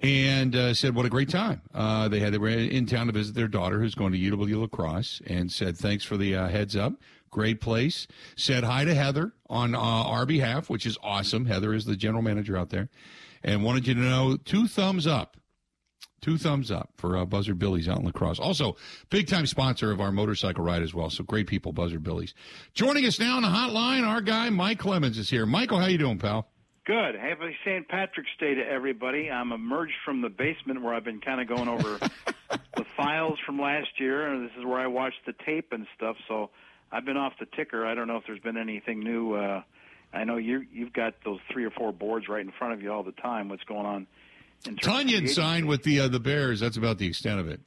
and 0.00 0.56
uh, 0.56 0.74
said 0.74 0.94
what 0.94 1.06
a 1.06 1.10
great 1.10 1.28
time. 1.28 1.62
Uh, 1.74 2.08
they 2.08 2.20
had 2.20 2.32
they 2.32 2.38
were 2.38 2.48
in 2.48 2.86
town 2.86 3.06
to 3.06 3.12
visit 3.12 3.34
their 3.34 3.48
daughter, 3.48 3.80
who's 3.80 3.94
going 3.94 4.12
to 4.12 4.18
UW 4.18 4.62
lacrosse, 4.62 5.20
and 5.26 5.52
said 5.52 5.76
thanks 5.76 6.04
for 6.04 6.16
the 6.16 6.34
uh, 6.34 6.48
heads 6.48 6.74
up. 6.74 6.94
Great 7.30 7.60
place. 7.60 8.06
Said 8.34 8.64
hi 8.64 8.84
to 8.84 8.94
Heather 8.94 9.32
on 9.48 9.74
uh, 9.74 9.78
our 9.78 10.26
behalf, 10.26 10.68
which 10.68 10.84
is 10.84 10.98
awesome. 11.02 11.46
Heather 11.46 11.74
is 11.74 11.84
the 11.84 11.96
general 11.96 12.22
manager 12.22 12.56
out 12.56 12.70
there, 12.70 12.88
and 13.44 13.62
wanted 13.62 13.86
you 13.86 13.94
to 13.94 14.00
know 14.00 14.36
two 14.36 14.66
thumbs 14.66 15.06
up. 15.06 15.36
Two 16.20 16.36
thumbs 16.36 16.70
up 16.70 16.90
for 16.96 17.16
uh, 17.16 17.24
Buzzard 17.24 17.58
Billy's 17.58 17.88
out 17.88 17.98
in 17.98 18.04
La 18.04 18.10
Crosse. 18.10 18.38
Also, 18.38 18.76
big 19.08 19.26
time 19.26 19.46
sponsor 19.46 19.90
of 19.90 20.00
our 20.00 20.12
motorcycle 20.12 20.62
ride 20.62 20.82
as 20.82 20.92
well. 20.92 21.08
So 21.08 21.24
great 21.24 21.46
people, 21.46 21.72
Buzzard 21.72 22.02
Billy's. 22.02 22.34
Joining 22.74 23.06
us 23.06 23.18
now 23.18 23.36
on 23.36 23.42
the 23.42 23.48
hotline, 23.48 24.06
our 24.06 24.20
guy 24.20 24.50
Mike 24.50 24.78
Clemens 24.78 25.16
is 25.16 25.30
here. 25.30 25.46
Michael, 25.46 25.78
how 25.78 25.86
you 25.86 25.98
doing, 25.98 26.18
pal? 26.18 26.46
Good. 26.84 27.14
Happy 27.14 27.56
St. 27.64 27.86
Patrick's 27.88 28.30
Day 28.38 28.54
to 28.54 28.62
everybody. 28.62 29.30
I'm 29.30 29.52
emerged 29.52 29.94
from 30.04 30.22
the 30.22 30.28
basement 30.28 30.82
where 30.82 30.92
I've 30.92 31.04
been 31.04 31.20
kind 31.20 31.40
of 31.40 31.46
going 31.46 31.68
over 31.68 31.98
the 32.76 32.84
files 32.96 33.38
from 33.46 33.60
last 33.60 33.98
year, 33.98 34.26
and 34.26 34.44
this 34.44 34.56
is 34.58 34.64
where 34.64 34.80
I 34.80 34.88
watched 34.88 35.24
the 35.24 35.34
tape 35.46 35.72
and 35.72 35.86
stuff. 35.96 36.16
So 36.26 36.50
I've 36.90 37.04
been 37.04 37.16
off 37.16 37.34
the 37.38 37.46
ticker. 37.56 37.86
I 37.86 37.94
don't 37.94 38.08
know 38.08 38.16
if 38.16 38.24
there's 38.26 38.40
been 38.40 38.56
anything 38.56 39.00
new. 39.00 39.34
Uh, 39.34 39.62
I 40.12 40.24
know 40.24 40.36
you 40.36 40.66
you've 40.72 40.92
got 40.92 41.14
those 41.24 41.38
three 41.52 41.64
or 41.64 41.70
four 41.70 41.92
boards 41.92 42.28
right 42.28 42.44
in 42.44 42.52
front 42.58 42.74
of 42.74 42.82
you 42.82 42.92
all 42.92 43.04
the 43.04 43.12
time. 43.12 43.48
What's 43.48 43.64
going 43.64 43.86
on? 43.86 44.06
In 44.66 44.76
terms 44.76 44.86
of 44.86 45.10
free 45.10 45.20
Tonyan 45.20 45.28
signed 45.28 45.66
with 45.66 45.82
the 45.82 46.00
uh, 46.00 46.08
the 46.08 46.20
Bears. 46.20 46.60
That's 46.60 46.76
about 46.76 46.98
the 46.98 47.06
extent 47.06 47.40
of 47.40 47.48
it. 47.48 47.60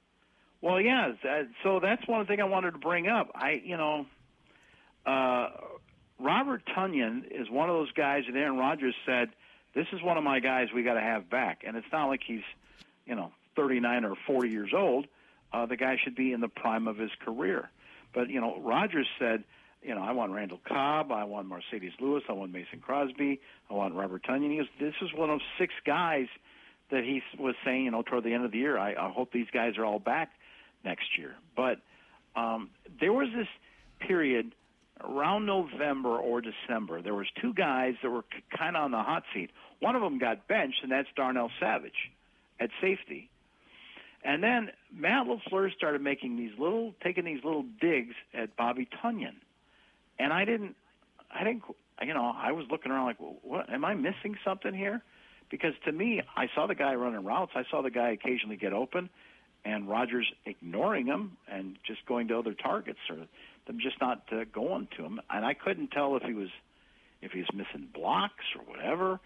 Well, 0.62 0.79
yeah. 0.79 1.12
So 1.63 1.79
that's 1.82 2.08
one 2.08 2.25
thing 2.25 2.39
I 2.39 2.45
wanted 2.45 2.71
to 2.71 2.77
bring 2.77 3.08
up. 3.08 3.32
I, 3.36 3.62
you 3.63 3.75
know, 3.75 4.06
uh, 5.06 5.49
Robert 6.19 6.63
Tonyan 6.75 7.23
is 7.29 7.49
one 7.49 7.69
of 7.69 7.75
those 7.75 7.91
guys 7.91 8.23
that 8.27 8.38
Aaron 8.38 8.58
Rodgers 8.58 8.95
said, 9.06 9.29
"This 9.75 9.88
is 9.91 10.01
one 10.01 10.17
of 10.17 10.23
my 10.23 10.39
guys 10.39 10.67
we 10.73 10.84
got 10.84 10.93
to 10.93 11.01
have 11.01 11.29
back." 11.29 11.63
And 11.65 11.75
it's 11.75 11.91
not 11.91 12.08
like 12.08 12.21
he's, 12.25 12.43
you 13.06 13.15
know, 13.15 13.32
39 13.56 14.06
or 14.06 14.15
40 14.27 14.49
years 14.49 14.71
old. 14.75 15.08
Uh, 15.51 15.65
the 15.65 15.75
guy 15.75 15.97
should 16.03 16.15
be 16.15 16.32
in 16.32 16.41
the 16.41 16.47
prime 16.47 16.88
of 16.88 16.97
his 16.97 17.12
career. 17.25 17.69
But 18.13 18.29
you 18.29 18.39
know, 18.39 18.60
Rodgers 18.62 19.08
said, 19.19 19.43
you 19.82 19.93
know, 19.93 20.01
I 20.01 20.12
want 20.13 20.32
Randall 20.32 20.62
Cobb, 20.65 21.12
I 21.12 21.25
want 21.25 21.49
Marcedes 21.49 21.99
Lewis, 21.99 22.23
I 22.29 22.34
want 22.34 22.51
Mason 22.53 22.79
Crosby, 22.79 23.41
I 23.69 23.73
want 23.73 23.95
Robert 23.95 24.23
Tonyan. 24.23 24.51
He 24.51 24.58
goes, 24.58 24.67
this 24.79 24.95
is 25.01 25.13
one 25.13 25.29
of 25.29 25.41
six 25.60 25.73
guys 25.86 26.27
that 26.91 27.03
he 27.03 27.21
was 27.39 27.55
saying, 27.65 27.85
you 27.85 27.91
know, 27.91 28.01
toward 28.01 28.23
the 28.23 28.33
end 28.33 28.45
of 28.45 28.51
the 28.51 28.57
year, 28.57 28.77
I, 28.77 28.93
I 28.93 29.11
hope 29.11 29.31
these 29.31 29.47
guys 29.53 29.77
are 29.77 29.85
all 29.85 29.99
back 29.99 30.31
next 30.83 31.17
year. 31.17 31.35
But 31.55 31.79
um, 32.35 32.69
there 32.99 33.13
was 33.13 33.29
this 33.35 33.47
period 33.99 34.53
around 35.01 35.45
November 35.45 36.17
or 36.17 36.41
December. 36.41 37.01
There 37.01 37.15
was 37.15 37.27
two 37.41 37.53
guys 37.53 37.95
that 38.03 38.09
were 38.09 38.25
kind 38.57 38.75
of 38.75 38.83
on 38.83 38.91
the 38.91 39.01
hot 39.01 39.23
seat. 39.33 39.49
One 39.79 39.95
of 39.95 40.01
them 40.01 40.19
got 40.19 40.47
benched, 40.47 40.79
and 40.83 40.91
that's 40.91 41.07
Darnell 41.15 41.51
Savage 41.59 42.11
at 42.59 42.69
safety. 42.81 43.29
And 44.23 44.41
then 44.41 44.69
Matt 44.95 45.27
LaFleur 45.27 45.73
started 45.73 46.01
making 46.01 46.37
these 46.37 46.51
little, 46.57 46.93
taking 47.03 47.25
these 47.25 47.43
little 47.43 47.65
digs 47.81 48.15
at 48.33 48.55
Bobby 48.55 48.87
Tonyan, 49.03 49.35
and 50.17 50.31
I 50.31 50.45
didn't, 50.45 50.75
I 51.29 51.43
didn't, 51.43 51.63
you 52.01 52.13
know, 52.13 52.33
I 52.33 52.53
was 52.53 52.65
looking 52.71 52.91
around 52.91 53.07
like, 53.07 53.19
well, 53.19 53.35
what? 53.41 53.69
Am 53.69 53.83
I 53.83 53.95
missing 53.95 54.37
something 54.45 54.73
here? 54.73 55.01
Because 55.53 55.75
to 55.85 55.91
me, 55.91 56.19
I 56.35 56.47
saw 56.55 56.65
the 56.65 56.73
guy 56.73 56.95
running 56.95 57.23
routes. 57.23 57.51
I 57.53 57.61
saw 57.69 57.83
the 57.83 57.91
guy 57.91 58.09
occasionally 58.09 58.55
get 58.55 58.73
open, 58.73 59.07
and 59.63 59.87
Rodgers 59.87 60.25
ignoring 60.47 61.05
him 61.05 61.37
and 61.47 61.77
just 61.85 62.03
going 62.07 62.29
to 62.29 62.39
other 62.39 62.55
targets, 62.55 62.97
or 63.07 63.17
them 63.67 63.77
just 63.79 64.01
not 64.01 64.23
uh, 64.31 64.45
going 64.51 64.87
to 64.97 65.03
him. 65.05 65.21
And 65.29 65.45
I 65.45 65.53
couldn't 65.53 65.91
tell 65.91 66.15
if 66.15 66.23
he 66.23 66.33
was, 66.33 66.49
if 67.21 67.33
he 67.33 67.41
was 67.41 67.49
missing 67.53 67.87
blocks 67.93 68.43
or 68.57 68.63
whatever. 68.63 69.19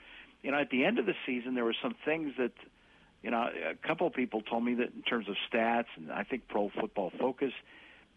You 0.44 0.52
know, 0.52 0.60
at 0.60 0.70
the 0.70 0.84
end 0.84 1.00
of 1.00 1.06
the 1.06 1.16
season, 1.26 1.56
there 1.56 1.64
were 1.64 1.78
some 1.82 1.96
things 2.04 2.34
that 2.38 2.52
you 3.24 3.32
know, 3.32 3.48
a 3.48 3.88
couple 3.88 4.06
of 4.06 4.14
people 4.14 4.42
told 4.42 4.66
me 4.66 4.74
that 4.76 4.90
in 4.94 5.04
terms 5.04 5.30
of 5.30 5.36
stats, 5.50 5.86
and 5.96 6.12
I 6.12 6.24
think 6.24 6.50
Pro 6.50 6.70
Football 6.78 7.14
Focus 7.18 7.54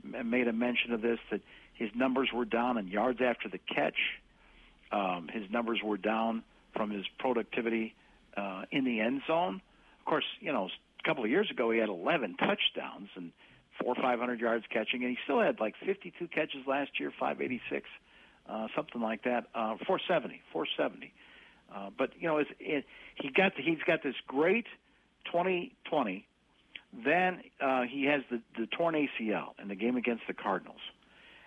made 0.02 0.48
a 0.48 0.52
mention 0.52 0.92
of 0.94 1.00
this 1.00 1.20
that 1.30 1.42
his 1.74 1.90
numbers 1.94 2.30
were 2.34 2.44
down 2.44 2.76
in 2.76 2.88
yards 2.88 3.20
after 3.22 3.48
the 3.48 3.58
catch. 3.72 4.18
Um, 4.90 5.28
his 5.32 5.48
numbers 5.48 5.78
were 5.80 5.96
down 5.96 6.42
from 6.74 6.90
his 6.90 7.04
productivity 7.20 7.94
uh, 8.36 8.62
in 8.70 8.84
the 8.84 9.00
end 9.00 9.22
zone. 9.26 9.60
Of 10.00 10.04
course, 10.06 10.24
you 10.40 10.52
know, 10.52 10.68
a 10.98 11.08
couple 11.08 11.24
of 11.24 11.30
years 11.30 11.50
ago 11.50 11.70
he 11.70 11.78
had 11.78 11.88
11 11.88 12.36
touchdowns 12.36 13.08
and 13.16 13.32
four 13.80 13.94
or 13.96 14.02
500 14.02 14.40
yards 14.40 14.64
catching, 14.72 15.02
and 15.02 15.10
he 15.10 15.18
still 15.24 15.40
had 15.40 15.60
like 15.60 15.74
52 15.84 16.28
catches 16.28 16.66
last 16.66 16.98
year, 16.98 17.10
586, 17.10 17.86
uh, 18.48 18.68
something 18.74 19.00
like 19.00 19.24
that, 19.24 19.46
uh, 19.54 19.76
470, 19.86 20.42
470. 20.52 21.12
Uh, 21.72 21.90
but 21.96 22.10
you 22.18 22.28
know, 22.28 22.38
it's, 22.38 22.50
it, 22.58 22.84
he 23.14 23.30
got 23.30 23.52
he's 23.56 23.78
got 23.86 24.02
this 24.02 24.16
great 24.26 24.66
2020. 25.26 26.26
Then 27.04 27.40
uh, 27.60 27.82
he 27.82 28.04
has 28.06 28.22
the 28.30 28.40
the 28.58 28.66
torn 28.66 28.94
ACL 28.94 29.50
in 29.62 29.68
the 29.68 29.76
game 29.76 29.96
against 29.96 30.24
the 30.26 30.34
Cardinals, 30.34 30.80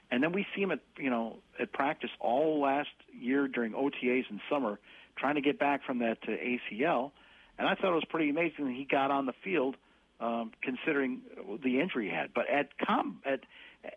and 0.09 0.23
then 0.23 0.31
we 0.31 0.45
see 0.55 0.61
him 0.61 0.71
at 0.71 0.79
you 0.97 1.09
know 1.09 1.39
at 1.59 1.73
practice 1.73 2.11
all 2.21 2.61
last 2.61 2.89
year 3.11 3.49
during 3.49 3.73
OTAs 3.73 4.29
in 4.29 4.39
summer, 4.49 4.79
trying 5.17 5.35
to 5.35 5.41
get 5.41 5.59
back 5.59 5.85
from 5.85 5.99
that 5.99 6.17
uh, 6.27 6.31
ACL. 6.31 7.11
And 7.57 7.67
I 7.67 7.75
thought 7.75 7.91
it 7.91 7.95
was 7.95 8.05
pretty 8.09 8.29
amazing 8.29 8.65
that 8.65 8.73
he 8.73 8.85
got 8.89 9.11
on 9.11 9.25
the 9.25 9.33
field, 9.43 9.75
um, 10.19 10.51
considering 10.61 11.21
the 11.63 11.79
injury 11.79 12.09
he 12.09 12.15
had. 12.15 12.33
But 12.33 12.49
at 12.49 12.77
com 12.77 13.21
at 13.25 13.41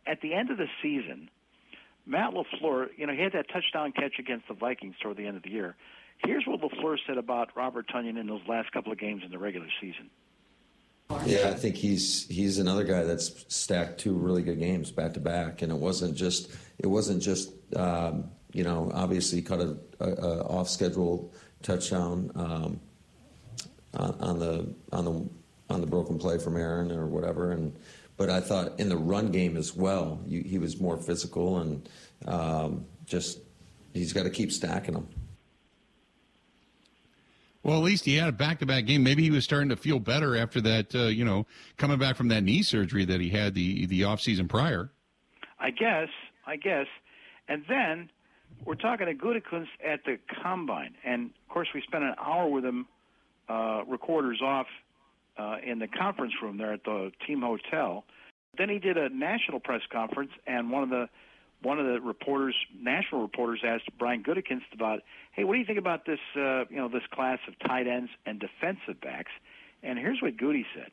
at 0.07 0.21
the 0.21 0.35
end 0.35 0.51
of 0.51 0.59
the 0.59 0.67
season, 0.83 1.31
Matt 2.05 2.33
LaFleur, 2.33 2.89
you 2.97 3.07
know, 3.07 3.13
he 3.13 3.21
had 3.21 3.33
that 3.33 3.47
touchdown 3.53 3.93
catch 3.93 4.19
against 4.19 4.49
the 4.49 4.55
Vikings 4.55 4.95
toward 5.03 5.17
the 5.17 5.27
end 5.27 5.37
of 5.37 5.43
the 5.43 5.51
year. 5.51 5.77
Here's 6.25 6.45
what 6.47 6.61
LaFleur 6.61 6.97
said 7.07 7.19
about 7.19 7.57
Robert 7.57 7.89
Tonyan 7.89 8.19
in 8.19 8.27
those 8.27 8.41
last 8.49 8.73
couple 8.73 8.93
of 8.93 8.99
games 8.99 9.23
in 9.25 9.31
the 9.31 9.39
regular 9.39 9.69
season. 9.81 10.11
Yeah, 11.25 11.51
I 11.51 11.55
think 11.55 11.77
he's 11.77 12.27
he's 12.27 12.59
another 12.59 12.83
guy 12.83 13.05
that's 13.05 13.45
stacked 13.49 14.01
two 14.01 14.15
really 14.15 14.43
good 14.43 14.59
games 14.59 14.91
back 14.91 15.15
to 15.15 15.21
back, 15.21 15.63
and 15.63 15.71
it 15.71 15.79
wasn't 15.79 16.17
just 16.17 16.51
it 16.79 16.89
wasn't 16.89 17.23
just 17.23 17.53
um, 17.77 18.31
you 18.57 18.65
know 18.65 18.91
obviously 18.95 19.43
cut 19.43 19.61
a, 19.61 19.77
a, 20.01 20.09
a 20.09 20.43
off 20.45 20.69
schedule 20.69 21.31
touchdown 21.63 22.31
um, 22.35 22.81
on, 23.95 24.17
on 24.21 24.39
the 24.39 24.75
on 24.93 25.05
the 25.05 25.29
on 25.69 25.81
the 25.83 25.87
broken 25.87 26.19
play 26.19 26.39
from 26.39 26.57
Aaron 26.57 26.91
or 26.91 27.07
whatever, 27.07 27.53
and 27.53 27.77
but 28.17 28.31
I 28.31 28.41
thought 28.41 28.81
in 28.81 28.89
the 28.89 28.97
run 28.97 29.31
game 29.31 29.59
as 29.59 29.77
well, 29.77 30.21
you, 30.27 30.43
he 30.43 30.59
was 30.59 30.81
more 30.81 30.97
physical 30.97 31.59
and 31.59 31.87
um, 32.27 32.87
just 33.05 33.41
he's 33.93 34.15
got 34.15 34.23
to 34.23 34.31
keep 34.31 34.51
stacking 34.51 34.95
them. 34.95 35.07
Well, 37.63 37.77
at 37.77 37.83
least 37.83 38.05
he 38.05 38.15
had 38.15 38.29
a 38.29 38.33
back-to-back 38.33 38.87
game. 38.87 39.03
Maybe 39.03 39.25
he 39.25 39.31
was 39.33 39.43
starting 39.43 39.71
to 39.71 39.77
feel 39.77 39.99
better 39.99 40.37
after 40.37 40.61
that. 40.63 40.95
Uh, 40.95 41.09
you 41.09 41.25
know, 41.25 41.47
coming 41.77 41.99
back 41.99 42.17
from 42.17 42.29
that 42.29 42.43
knee 42.43 42.63
surgery 42.63 43.05
that 43.05 43.21
he 43.21 43.29
had 43.29 43.55
the 43.55 43.85
the 43.87 44.05
off 44.05 44.21
season 44.23 44.49
prior. 44.49 44.93
I 45.59 45.73
guess, 45.73 46.09
I 46.47 46.57
guess. 46.57 46.87
And 47.49 47.65
then 47.69 48.09
we're 48.65 48.75
talking 48.75 49.07
to 49.07 49.15
Gutekunst 49.15 49.69
at 49.85 50.05
the 50.05 50.19
combine, 50.43 50.95
and 51.05 51.27
of 51.27 51.49
course 51.49 51.69
we 51.75 51.83
spent 51.83 52.05
an 52.05 52.15
hour 52.19 52.49
with 52.49 52.65
him, 52.65 52.87
uh, 53.49 53.83
recorders 53.87 54.41
off 54.43 54.67
uh, 55.39 55.57
in 55.65 55.79
the 55.79 55.87
conference 55.87 56.33
room 56.43 56.59
there 56.59 56.73
at 56.73 56.85
the 56.85 57.13
team 57.27 57.43
hotel. 57.43 58.05
Then 58.59 58.69
he 58.69 58.79
did 58.79 58.97
a 58.97 59.09
national 59.09 59.61
press 59.61 59.83
conference, 59.93 60.31
and 60.47 60.71
one 60.71 60.83
of 60.83 60.91
the 60.91 61.09
one 61.63 61.81
of 61.81 61.87
the 61.87 62.01
reporters, 62.01 62.55
national 62.79 63.23
reporters, 63.23 63.61
asked 63.65 63.89
Brian 63.99 64.23
Gutekunst 64.23 64.73
about, 64.73 65.01
"Hey, 65.33 65.45
what 65.45 65.55
do 65.55 65.59
you 65.59 65.65
think 65.65 65.79
about 65.79 66.05
this? 66.05 66.21
Uh, 66.35 66.65
you 66.69 66.77
know, 66.77 66.89
this 66.89 67.07
class 67.11 67.39
of 67.49 67.59
tight 67.59 67.87
ends 67.87 68.11
and 68.25 68.39
defensive 68.39 69.01
backs?" 69.01 69.33
And 69.83 69.99
here's 69.99 70.21
what 70.21 70.37
Goody 70.37 70.67
said. 70.75 70.91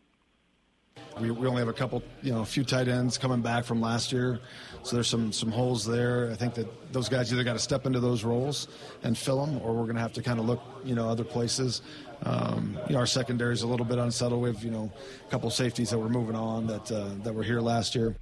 We, 1.19 1.29
we 1.29 1.47
only 1.47 1.59
have 1.59 1.67
a 1.67 1.73
couple, 1.73 2.01
you 2.23 2.31
know, 2.31 2.41
a 2.41 2.45
few 2.45 2.63
tight 2.63 2.87
ends 2.87 3.17
coming 3.19 3.41
back 3.41 3.65
from 3.65 3.79
last 3.79 4.11
year, 4.11 4.39
so 4.81 4.95
there's 4.95 5.07
some 5.07 5.31
some 5.31 5.51
holes 5.51 5.85
there. 5.85 6.31
I 6.31 6.35
think 6.35 6.55
that 6.55 6.91
those 6.91 7.07
guys 7.07 7.31
either 7.31 7.43
got 7.43 7.53
to 7.53 7.59
step 7.59 7.85
into 7.85 7.99
those 7.99 8.23
roles 8.23 8.67
and 9.03 9.15
fill 9.15 9.45
them, 9.45 9.59
or 9.61 9.73
we're 9.73 9.83
going 9.83 9.95
to 9.95 10.01
have 10.01 10.13
to 10.13 10.23
kind 10.23 10.39
of 10.39 10.45
look, 10.45 10.61
you 10.83 10.95
know, 10.95 11.07
other 11.07 11.23
places. 11.23 11.81
Um, 12.23 12.79
you 12.87 12.93
know, 12.93 12.99
our 12.99 13.05
secondary 13.05 13.53
is 13.53 13.61
a 13.61 13.67
little 13.67 13.85
bit 13.85 13.99
unsettled. 13.99 14.41
We 14.41 14.49
have, 14.49 14.63
you 14.63 14.71
know, 14.71 14.91
a 15.27 15.29
couple 15.29 15.47
of 15.47 15.53
safeties 15.53 15.91
that 15.91 15.99
we're 15.99 16.09
moving 16.09 16.35
on 16.35 16.65
that 16.67 16.91
uh, 16.91 17.09
that 17.23 17.33
were 17.33 17.43
here 17.43 17.61
last 17.61 17.93
year. 17.93 18.15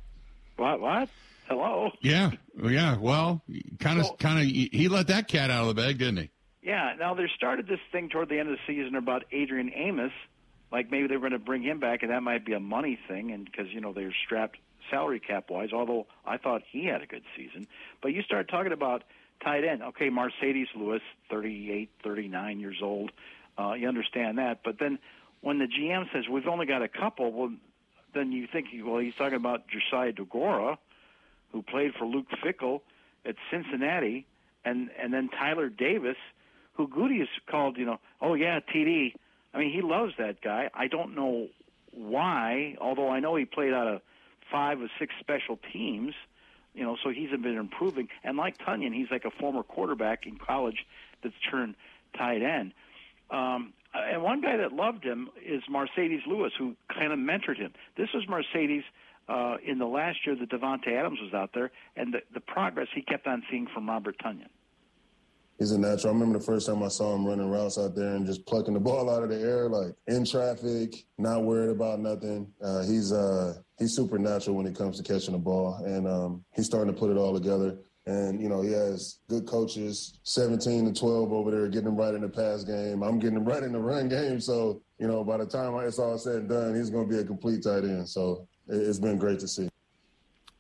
What? 0.58 0.82
What? 0.82 1.08
Hello? 1.48 1.92
Yeah, 2.02 2.32
yeah. 2.62 2.98
Well, 2.98 3.42
kind 3.80 4.00
of, 4.00 4.08
So- 4.08 4.16
kind 4.16 4.40
of. 4.40 4.46
He 4.46 4.88
let 4.90 5.08
that 5.08 5.28
cat 5.30 5.50
out 5.50 5.62
of 5.62 5.68
the 5.76 5.82
bag, 5.82 5.98
didn't 5.98 6.18
he? 6.18 6.30
Yeah. 6.62 6.94
Now 7.00 7.14
they 7.14 7.28
started 7.38 7.68
this 7.68 7.80
thing 7.94 8.10
toward 8.10 8.28
the 8.28 8.38
end 8.38 8.50
of 8.50 8.58
the 8.58 8.74
season 8.74 8.96
about 8.96 9.24
Adrian 9.32 9.72
Amos, 9.74 10.12
like 10.72 10.92
maybe 10.92 11.08
they 11.08 11.16
were 11.16 11.30
going 11.30 11.32
to 11.34 11.40
bring 11.40 11.64
him 11.64 11.80
back, 11.80 12.04
and 12.04 12.12
that 12.12 12.24
might 12.24 12.46
be 12.46 12.54
a 12.54 12.60
money 12.60 13.00
thing, 13.08 13.32
and 13.32 13.46
because 13.46 13.68
you 13.72 13.82
know 13.82 13.94
they're 13.94 14.14
strapped 14.26 14.58
salary 14.90 15.20
cap 15.20 15.50
wise. 15.50 15.70
Although 15.74 16.08
I 16.26 16.38
thought 16.38 16.62
he 16.72 16.86
had 16.86 17.02
a 17.02 17.06
good 17.06 17.24
season, 17.36 17.68
but 18.02 18.14
you 18.14 18.22
start 18.24 18.50
talking 18.50 18.72
about 18.72 19.04
tight 19.44 19.64
end. 19.64 19.82
Okay, 19.84 20.10
Marcedes 20.10 20.68
Lewis, 20.76 21.02
38, 21.30 21.90
39 22.04 22.60
years 22.60 22.78
old. 22.82 23.12
Uh, 23.58 23.74
you 23.74 23.88
understand 23.88 24.38
that, 24.38 24.62
but 24.64 24.80
then 24.80 24.98
when 25.42 25.58
the 25.58 25.66
GM 25.66 26.06
says 26.14 26.26
we've 26.30 26.48
only 26.48 26.66
got 26.66 26.82
a 26.82 26.88
couple, 26.88 27.32
well, 27.32 27.52
then 28.14 28.32
you 28.32 28.48
think, 28.52 28.68
well, 28.84 29.00
he's 29.00 29.16
talking 29.16 29.36
about 29.36 29.64
Josiah 29.68 30.14
Deguara, 30.14 30.78
who 31.52 31.62
played 31.62 31.94
for 31.98 32.06
Luke 32.06 32.28
Fickell 32.44 32.82
at 33.26 33.36
Cincinnati, 33.50 34.26
and 34.64 34.90
and 35.02 35.14
then 35.14 35.30
Tyler 35.30 35.70
Davis, 35.70 36.18
who 36.74 36.88
Goody 36.88 37.20
has 37.20 37.28
called, 37.50 37.78
you 37.78 37.86
know, 37.86 38.00
oh 38.22 38.36
yeah, 38.36 38.60
TD. 38.60 39.14
I 39.54 39.60
mean, 39.60 39.72
he 39.72 39.82
loves 39.82 40.14
that 40.18 40.42
guy. 40.42 40.70
I 40.74 40.88
don't 40.88 41.16
know 41.16 41.48
why, 41.92 42.76
although 42.80 43.10
I 43.10 43.20
know 43.20 43.36
he 43.36 43.46
played 43.46 43.74
out 43.74 43.88
of 43.88 44.02
five 44.52 44.82
or 44.82 44.88
six 45.00 45.14
special 45.20 45.60
teams, 45.74 46.14
you 46.74 46.84
know, 46.84 46.96
so 47.04 47.10
he's 47.10 47.30
been 47.30 47.58
improving. 47.58 48.08
And 48.24 48.38
like 48.38 48.58
Tonyan, 48.58 48.94
he's 48.94 49.12
like 49.12 49.26
a 49.26 49.32
former 49.32 49.64
quarterback 49.64 50.26
in 50.26 50.38
college 50.38 50.86
that's 51.22 51.36
turned 51.50 51.76
tight 52.18 52.42
end. 52.42 52.74
Um, 53.30 53.74
and 53.94 54.24
one 54.24 54.42
guy 54.42 54.58
that 54.58 54.72
loved 54.72 55.04
him 55.04 55.30
is 55.46 55.64
Marcedes 55.70 56.26
Lewis, 56.26 56.54
who 56.58 56.76
kind 56.94 57.12
of 57.12 57.20
mentored 57.20 57.58
him. 57.58 57.74
This 57.98 58.10
was 58.14 58.26
Marcedes 58.26 58.84
uh, 59.28 59.58
in 59.66 59.80
the 59.80 59.86
last 59.86 60.20
year 60.26 60.36
that 60.36 60.50
Davante 60.50 60.88
Adams 60.98 61.20
was 61.22 61.34
out 61.34 61.52
there, 61.54 61.72
and 61.96 62.14
the, 62.14 62.22
the 62.34 62.40
progress 62.40 62.88
he 62.94 63.02
kept 63.02 63.28
on 63.28 63.44
seeing 63.50 63.68
from 63.74 63.90
Robert 63.90 64.18
Tonyan. 64.18 64.50
He's 65.62 65.74
a 65.74 65.78
natural. 65.78 66.10
I 66.10 66.14
remember 66.18 66.40
the 66.40 66.44
first 66.44 66.66
time 66.66 66.82
I 66.82 66.88
saw 66.88 67.14
him 67.14 67.24
running 67.24 67.48
routes 67.48 67.78
out 67.78 67.94
there 67.94 68.16
and 68.16 68.26
just 68.26 68.48
plucking 68.48 68.74
the 68.74 68.80
ball 68.90 69.12
out 69.12 69.22
of 69.22 69.30
the 69.30 69.40
air, 69.40 69.70
like 69.70 69.94
in 70.08 70.26
traffic, 70.26 71.06
not 71.20 71.44
worried 71.44 71.70
about 71.70 72.00
nothing. 72.00 72.52
Uh, 72.60 72.82
he's 72.82 73.12
uh, 73.12 73.54
he's 73.78 73.96
supernatural 73.96 74.58
when 74.58 74.66
it 74.66 74.76
comes 74.76 75.00
to 75.00 75.04
catching 75.04 75.34
the 75.34 75.38
ball, 75.38 75.76
and 75.86 76.08
um, 76.08 76.44
he's 76.56 76.66
starting 76.66 76.92
to 76.92 77.00
put 77.00 77.12
it 77.12 77.18
all 77.18 77.32
together. 77.32 77.78
And, 78.08 78.42
you 78.42 78.50
know, 78.50 78.64
he 78.64 78.72
has 78.72 79.20
good 79.30 79.46
coaches, 79.46 80.18
17 80.24 80.92
to 80.92 81.00
12 81.00 81.32
over 81.32 81.52
there, 81.52 81.68
getting 81.68 81.90
him 81.90 81.96
right 81.96 82.16
in 82.16 82.22
the 82.22 82.30
pass 82.30 82.64
game. 82.64 83.04
I'm 83.04 83.20
getting 83.20 83.38
him 83.38 83.46
right 83.46 83.62
in 83.62 83.74
the 83.74 83.80
run 83.80 84.10
game. 84.10 84.42
So, 84.42 84.82
you 84.98 85.08
know, 85.08 85.24
by 85.24 85.38
the 85.38 85.46
time 85.46 85.76
it's 85.86 86.00
all 86.00 86.18
said 86.18 86.38
and 86.38 86.50
done, 86.50 86.74
he's 86.74 86.90
going 86.90 87.08
to 87.08 87.14
be 87.14 87.22
a 87.22 87.24
complete 87.24 87.62
tight 87.62 87.84
end. 87.84 88.10
So 88.10 88.48
it's 88.68 88.98
been 88.98 89.20
great 89.20 89.38
to 89.42 89.48
see. 89.48 89.70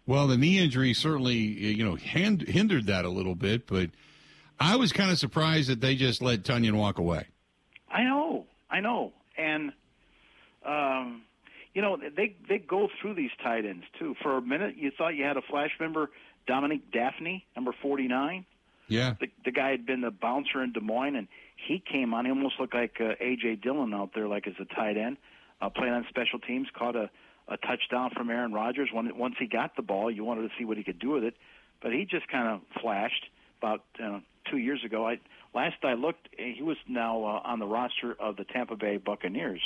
Well, 0.06 0.28
the 0.28 0.38
knee 0.38 0.60
injury 0.60 0.94
certainly, 0.94 1.38
you 1.38 1.84
know, 1.84 1.96
hand, 1.96 2.44
hindered 2.44 2.86
that 2.86 3.06
a 3.06 3.10
little 3.10 3.34
bit, 3.34 3.66
but 3.66 3.90
I 4.62 4.76
was 4.76 4.94
kind 4.94 5.12
of 5.12 5.18
surprised 5.18 5.70
that 5.70 5.82
they 5.82 5.96
just 5.96 6.22
let 6.22 6.44
Tonyan 6.44 6.74
walk 6.74 7.00
away. 7.00 7.26
I 7.92 8.04
know, 8.04 8.46
I 8.70 8.80
know, 8.80 9.12
and 9.38 9.72
um, 10.66 11.24
you 11.74 11.82
know 11.82 11.98
they 11.98 12.36
they 12.48 12.60
go 12.60 12.88
through 13.02 13.16
these 13.16 13.32
tight 13.44 13.66
ends 13.66 13.86
too. 14.00 14.16
For 14.22 14.38
a 14.38 14.42
minute, 14.42 14.76
you 14.78 14.92
thought 14.96 15.16
you 15.16 15.24
had 15.24 15.36
a 15.36 15.42
flash 15.42 15.72
member 15.80 16.10
Dominique 16.48 16.92
Dafney, 16.92 17.44
number 17.56 17.74
49. 17.82 18.46
Yeah. 18.88 19.16
The, 19.20 19.28
the 19.46 19.52
guy 19.52 19.72
had 19.72 19.86
been 19.86 20.02
the 20.02 20.12
bouncer 20.12 20.62
in 20.62 20.74
Des 20.74 20.82
Moines, 20.82 21.16
and 21.16 21.28
he 21.68 21.80
came 21.80 22.14
on. 22.14 22.26
He 22.26 22.32
almost 22.32 22.56
looked 22.60 22.74
like 22.74 22.98
uh, 23.00 23.14
A.J. 23.20 23.58
Dillon 23.64 23.94
out 23.94 24.12
there, 24.14 24.28
like 24.28 24.48
as 24.48 24.54
a 24.60 24.66
tight 24.66 24.98
end, 24.98 25.18
uh, 25.62 25.70
playing 25.70 25.94
on 25.94 26.06
special 26.10 26.40
teams, 26.40 26.68
caught 26.78 26.96
a, 26.96 27.10
a 27.48 27.58
touchdown 27.58 28.12
from 28.16 28.30
Aaron 28.30 28.52
Rodgers. 28.52 28.90
When, 28.92 29.18
once 29.18 29.36
he 29.40 29.48
got 29.48 29.76
the 29.76 29.82
ball, 29.82 30.12
you 30.12 30.24
wanted 30.24 30.42
to 30.44 30.50
see 30.58 30.66
what 30.66 30.78
he 30.78 30.84
could 30.84 31.00
do 31.00 31.12
with 31.12 31.24
it. 31.24 31.36
But 31.82 31.94
he 31.94 32.06
just 32.06 32.28
kind 32.28 32.48
of 32.48 32.82
flashed 32.82 33.26
about 33.60 33.84
uh, 34.04 34.20
two 34.50 34.58
years 34.58 34.84
ago. 34.86 35.08
I 35.08 35.20
Last 35.54 35.84
I 35.84 35.94
looked, 35.94 36.30
he 36.38 36.64
was 36.64 36.78
now 36.88 37.24
uh, 37.24 37.42
on 37.44 37.60
the 37.60 37.66
roster 37.66 38.16
of 38.20 38.38
the 38.38 38.46
Tampa 38.46 38.78
Bay 38.78 38.98
Buccaneers. 38.98 39.62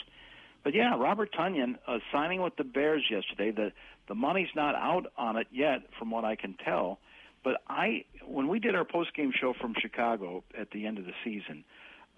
But 0.64 0.74
yeah, 0.74 0.96
Robert 0.98 1.32
Tonyan 1.32 1.76
uh, 1.88 2.00
signing 2.12 2.42
with 2.42 2.56
the 2.56 2.64
Bears 2.64 3.04
yesterday. 3.10 3.52
The 3.52 3.72
the 4.08 4.16
money's 4.16 4.50
not 4.56 4.76
out 4.76 5.06
on 5.18 5.38
it 5.38 5.48
yet, 5.52 5.82
from 5.98 6.12
what 6.12 6.26
I 6.26 6.36
can 6.36 6.56
tell. 6.64 7.00
But 7.44 7.62
I, 7.68 8.06
when 8.26 8.48
we 8.48 8.60
did 8.60 8.74
our 8.76 8.86
post 8.86 9.16
game 9.16 9.32
show 9.40 9.54
from 9.60 9.76
Chicago 9.80 10.44
at 10.60 10.72
the 10.72 10.88
end 10.88 10.98
of 10.98 11.06
the 11.06 11.14
season, 11.24 11.64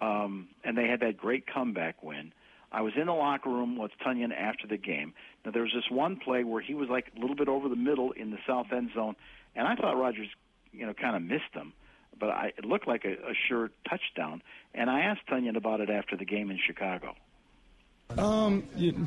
um, 0.00 0.48
and 0.64 0.76
they 0.76 0.86
had 0.86 1.00
that 1.00 1.18
great 1.18 1.46
comeback 1.46 2.02
win. 2.02 2.32
I 2.72 2.82
was 2.82 2.92
in 2.98 3.06
the 3.06 3.12
locker 3.12 3.50
room 3.50 3.78
with 3.78 3.90
Tonyan 4.04 4.32
after 4.32 4.66
the 4.66 4.76
game. 4.78 5.12
Now 5.44 5.50
there 5.50 5.62
was 5.62 5.72
this 5.74 5.90
one 5.90 6.16
play 6.16 6.44
where 6.44 6.62
he 6.62 6.74
was 6.74 6.88
like 6.88 7.12
a 7.16 7.20
little 7.20 7.36
bit 7.36 7.48
over 7.48 7.68
the 7.68 7.76
middle 7.76 8.12
in 8.12 8.30
the 8.30 8.38
south 8.46 8.66
end 8.74 8.90
zone, 8.94 9.16
and 9.54 9.66
I 9.66 9.74
thought 9.74 9.98
Rodgers, 9.98 10.28
you 10.72 10.86
know, 10.86 10.94
kind 10.94 11.16
of 11.16 11.22
missed 11.22 11.52
him, 11.52 11.74
but 12.18 12.30
I, 12.30 12.52
it 12.56 12.64
looked 12.64 12.86
like 12.86 13.04
a, 13.04 13.12
a 13.12 13.34
sure 13.48 13.70
touchdown. 13.88 14.42
And 14.74 14.90
I 14.90 15.00
asked 15.00 15.26
Tonyan 15.30 15.56
about 15.56 15.80
it 15.80 15.90
after 15.90 16.16
the 16.16 16.24
game 16.24 16.50
in 16.50 16.58
Chicago. 16.64 17.14
Um, 18.16 18.64
you, 18.76 19.06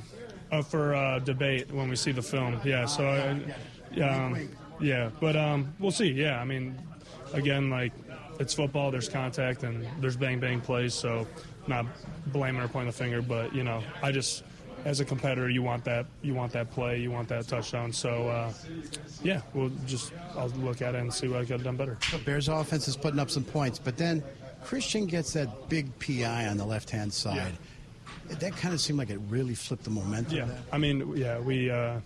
uh, 0.52 0.62
for 0.62 0.94
uh, 0.94 1.20
debate 1.20 1.72
when 1.72 1.90
we 1.90 1.96
see 1.96 2.12
the 2.12 2.22
film, 2.22 2.60
yeah. 2.64 2.86
So, 2.86 3.08
uh, 3.08 4.04
um, 4.04 4.50
yeah, 4.80 5.10
but 5.20 5.36
um, 5.36 5.74
we'll 5.80 5.92
see. 5.92 6.12
Yeah, 6.12 6.40
I 6.40 6.46
mean, 6.46 6.78
again, 7.34 7.70
like 7.70 7.94
it's 8.40 8.54
football. 8.54 8.92
There's 8.92 9.10
contact 9.10 9.64
and 9.64 9.88
there's 10.00 10.18
bang 10.18 10.40
bang 10.40 10.62
plays. 10.62 10.94
So, 10.94 11.28
not 11.68 11.86
blaming 12.28 12.62
or 12.62 12.68
pointing 12.68 12.88
the 12.92 12.98
finger, 12.98 13.22
but 13.22 13.56
you 13.56 13.64
know, 13.64 13.84
I 14.04 14.12
just 14.12 14.44
as 14.86 15.00
a 15.00 15.06
competitor, 15.06 15.50
you 15.50 15.62
want 15.62 15.84
that 15.86 16.06
you 16.22 16.34
want 16.34 16.52
that 16.54 16.72
play, 16.72 17.00
you 17.00 17.12
want 17.12 17.28
that 17.30 17.48
touchdown. 17.48 17.92
So, 17.94 18.28
uh, 18.28 18.54
yeah, 19.24 19.42
we'll 19.54 19.72
just 19.86 20.14
I'll 20.36 20.50
look 20.50 20.82
at 20.82 20.96
it 20.96 21.02
and 21.02 21.14
see 21.14 21.28
what 21.28 21.38
I 21.38 21.42
could 21.42 21.52
have 21.52 21.64
done 21.64 21.78
better. 21.78 21.98
The 22.12 22.18
Bears 22.20 22.48
offense 22.48 22.88
is 22.88 22.98
putting 22.98 23.20
up 23.20 23.30
some 23.30 23.44
points, 23.44 23.80
but 23.80 23.98
then 23.98 24.24
Christian 24.64 25.06
gets 25.06 25.34
that 25.34 25.70
big 25.70 25.88
PI 26.00 26.48
on 26.48 26.58
the 26.58 26.66
left 26.66 26.90
hand 26.90 27.14
side. 27.14 27.36
Yeah 27.36 27.52
that 28.40 28.56
kind 28.56 28.74
of 28.74 28.82
seemed 28.82 29.00
like 29.00 29.10
it 29.10 29.20
really 29.30 29.56
flipped 29.56 29.84
the 29.84 29.90
momentum. 29.90 30.38
Yeah, 30.38 30.48
I 30.72 30.78
mean, 30.78 31.16
yeah, 31.16 31.40
we, 31.40 31.70
uh, 31.70 32.00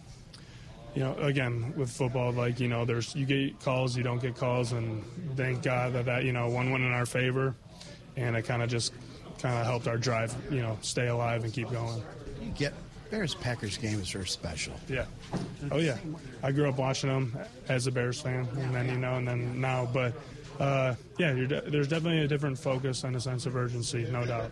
you 0.94 1.04
know, 1.04 1.16
again 1.18 1.74
with 1.76 1.90
football, 1.90 2.32
like 2.32 2.60
you 2.60 2.68
know, 2.68 2.86
there's 2.86 3.16
you 3.16 3.26
get 3.26 3.60
calls, 3.60 3.96
you 3.98 4.04
don't 4.04 4.22
get 4.22 4.36
calls, 4.36 4.72
and 4.72 5.04
thank 5.36 5.62
God 5.64 5.94
that 5.94 6.06
that 6.06 6.24
you 6.24 6.32
know 6.32 6.50
one 6.50 6.72
went 6.72 6.84
in 6.84 6.92
our 6.92 7.06
favor, 7.06 7.56
and 8.16 8.36
it 8.36 8.44
kind 8.44 8.62
of 8.62 8.70
just 8.70 8.94
kind 9.40 9.58
of 9.60 9.66
helped 9.66 9.88
our 9.88 9.98
drive, 9.98 10.34
you 10.50 10.62
know, 10.62 10.78
stay 10.82 11.08
alive 11.08 11.44
and 11.44 11.54
keep 11.54 11.70
going. 11.70 12.02
You 12.46 12.52
get 12.52 12.74
Bears 13.10 13.36
Packers 13.36 13.78
games 13.78 14.16
are 14.16 14.26
special. 14.26 14.74
Yeah. 14.88 15.06
Oh 15.72 15.78
yeah. 15.78 15.98
I 16.44 16.52
grew 16.52 16.68
up 16.70 16.78
watching 16.78 17.10
them 17.10 17.38
as 17.70 17.88
a 17.88 17.92
Bears 17.92 18.22
fan, 18.22 18.48
and 18.58 18.74
then 18.74 18.88
you 18.90 18.98
know, 18.98 19.16
and 19.16 19.28
then 19.28 19.60
now, 19.62 19.88
but 19.92 20.14
uh, 20.60 20.96
yeah, 21.18 21.34
de- 21.34 21.62
there's 21.70 21.88
definitely 21.88 22.20
a 22.22 22.28
different 22.28 22.58
focus 22.58 23.04
and 23.04 23.16
a 23.16 23.22
sense 23.22 23.46
of 23.46 23.56
urgency, 23.56 24.08
no 24.12 24.26
doubt 24.26 24.52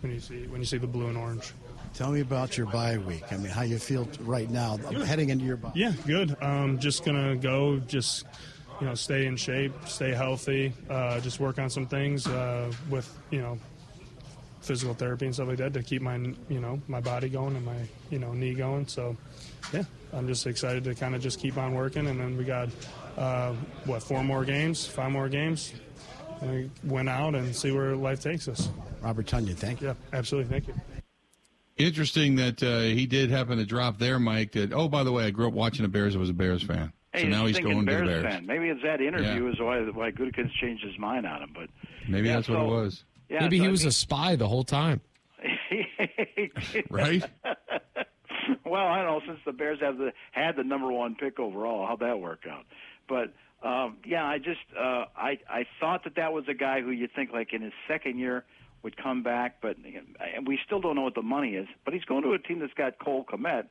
when 0.00 0.12
you 0.12 0.20
see 0.20 0.46
when 0.46 0.60
you 0.60 0.66
see 0.66 0.78
the 0.78 0.86
blue 0.86 1.08
and 1.08 1.16
orange. 1.16 1.52
Tell 1.94 2.12
me 2.12 2.20
about 2.20 2.56
your 2.56 2.66
bye 2.66 2.98
week. 2.98 3.24
I 3.32 3.36
mean, 3.36 3.50
how 3.50 3.62
you 3.62 3.78
feel 3.78 4.08
right 4.20 4.48
now, 4.48 4.76
good. 4.76 5.06
heading 5.06 5.30
into 5.30 5.44
your 5.44 5.56
bye. 5.56 5.72
Yeah, 5.74 5.92
good. 6.06 6.36
Um, 6.40 6.78
just 6.78 7.04
gonna 7.04 7.36
go, 7.36 7.78
just 7.80 8.24
you 8.80 8.86
know, 8.86 8.94
stay 8.94 9.26
in 9.26 9.36
shape, 9.36 9.72
stay 9.86 10.12
healthy, 10.12 10.72
uh, 10.88 11.20
just 11.20 11.40
work 11.40 11.58
on 11.58 11.68
some 11.68 11.86
things 11.86 12.26
uh, 12.26 12.72
with 12.88 13.12
you 13.30 13.40
know 13.40 13.58
physical 14.60 14.94
therapy 14.94 15.26
and 15.26 15.34
stuff 15.34 15.48
like 15.48 15.58
that 15.58 15.72
to 15.74 15.82
keep 15.82 16.02
my 16.02 16.16
you 16.48 16.60
know 16.60 16.80
my 16.88 17.00
body 17.00 17.28
going 17.28 17.56
and 17.56 17.64
my 17.64 17.76
you 18.10 18.18
know 18.18 18.32
knee 18.32 18.54
going. 18.54 18.86
So 18.86 19.16
yeah, 19.72 19.84
I'm 20.12 20.26
just 20.26 20.46
excited 20.46 20.84
to 20.84 20.94
kind 20.94 21.14
of 21.14 21.22
just 21.22 21.40
keep 21.40 21.56
on 21.56 21.74
working. 21.74 22.06
And 22.06 22.20
then 22.20 22.36
we 22.36 22.44
got 22.44 22.68
uh, 23.16 23.54
what 23.84 24.02
four 24.02 24.22
more 24.24 24.44
games, 24.44 24.86
five 24.86 25.10
more 25.10 25.28
games. 25.28 25.72
And 26.40 26.50
we 26.50 26.70
went 26.84 27.08
out 27.08 27.34
and 27.34 27.54
see 27.54 27.70
where 27.70 27.94
life 27.94 28.22
takes 28.22 28.48
us. 28.48 28.70
Robert 29.02 29.26
Tonyan, 29.26 29.56
thank 29.56 29.80
you. 29.80 29.88
Yeah, 29.88 29.94
absolutely. 30.12 30.50
Thank 30.50 30.68
you. 30.68 30.74
Interesting 31.76 32.36
that 32.36 32.62
uh, 32.62 32.80
he 32.80 33.06
did 33.06 33.30
happen 33.30 33.56
to 33.58 33.64
drop 33.64 33.98
there, 33.98 34.18
Mike. 34.18 34.52
That 34.52 34.72
oh, 34.72 34.88
by 34.88 35.02
the 35.02 35.12
way, 35.12 35.24
I 35.24 35.30
grew 35.30 35.48
up 35.48 35.54
watching 35.54 35.82
the 35.82 35.88
Bears. 35.88 36.14
I 36.14 36.18
was 36.18 36.30
a 36.30 36.34
Bears 36.34 36.62
fan. 36.62 36.92
Hey, 37.12 37.22
so 37.22 37.28
now 37.28 37.46
he's 37.46 37.58
going 37.58 37.84
Bears 37.84 38.02
to 38.02 38.06
the 38.06 38.20
Bears. 38.20 38.34
Fan. 38.34 38.46
Maybe 38.46 38.68
it's 38.68 38.82
that 38.82 39.00
interview 39.00 39.46
yeah. 39.46 39.52
is 39.52 39.60
why 39.60 39.80
why 39.80 40.10
Gutekunst 40.10 40.52
changed 40.60 40.84
his 40.84 40.98
mind 40.98 41.26
on 41.26 41.42
him. 41.42 41.50
But 41.54 41.70
maybe 42.08 42.28
yeah, 42.28 42.36
that's 42.36 42.48
so, 42.48 42.54
what 42.54 42.62
it 42.64 42.82
was. 42.82 43.04
Yeah, 43.30 43.40
maybe 43.42 43.58
so 43.58 43.62
he 43.62 43.68
I 43.68 43.70
was 43.70 43.80
mean, 43.82 43.88
a 43.88 43.92
spy 43.92 44.36
the 44.36 44.48
whole 44.48 44.64
time. 44.64 45.00
right. 46.90 47.22
well, 48.64 48.86
I 48.86 49.02
don't 49.02 49.06
know. 49.06 49.20
Since 49.26 49.38
the 49.46 49.52
Bears 49.52 49.78
have 49.80 49.98
the 49.98 50.12
had 50.32 50.56
the 50.56 50.64
number 50.64 50.90
one 50.90 51.14
pick 51.14 51.38
overall, 51.38 51.86
how'd 51.86 52.00
that 52.00 52.18
work 52.20 52.44
out? 52.50 52.64
But 53.08 53.32
um, 53.66 53.98
yeah, 54.04 54.24
I 54.24 54.38
just 54.38 54.60
uh, 54.76 55.04
I 55.16 55.38
I 55.48 55.64
thought 55.78 56.04
that 56.04 56.16
that 56.16 56.32
was 56.32 56.44
a 56.48 56.54
guy 56.54 56.80
who 56.80 56.90
you'd 56.90 57.12
think 57.14 57.32
like 57.32 57.52
in 57.52 57.62
his 57.62 57.72
second 57.86 58.18
year 58.18 58.44
would 58.82 58.96
come 58.96 59.22
back, 59.22 59.56
but 59.60 59.76
and 59.76 60.46
we 60.46 60.58
still 60.64 60.80
don't 60.80 60.96
know 60.96 61.02
what 61.02 61.14
the 61.14 61.22
money 61.22 61.50
is. 61.50 61.68
But 61.84 61.94
he's 61.94 62.04
going 62.04 62.22
to 62.24 62.32
a 62.32 62.38
team 62.38 62.58
that's 62.60 62.74
got 62.74 62.98
Cole 62.98 63.24
Kmet, 63.24 63.66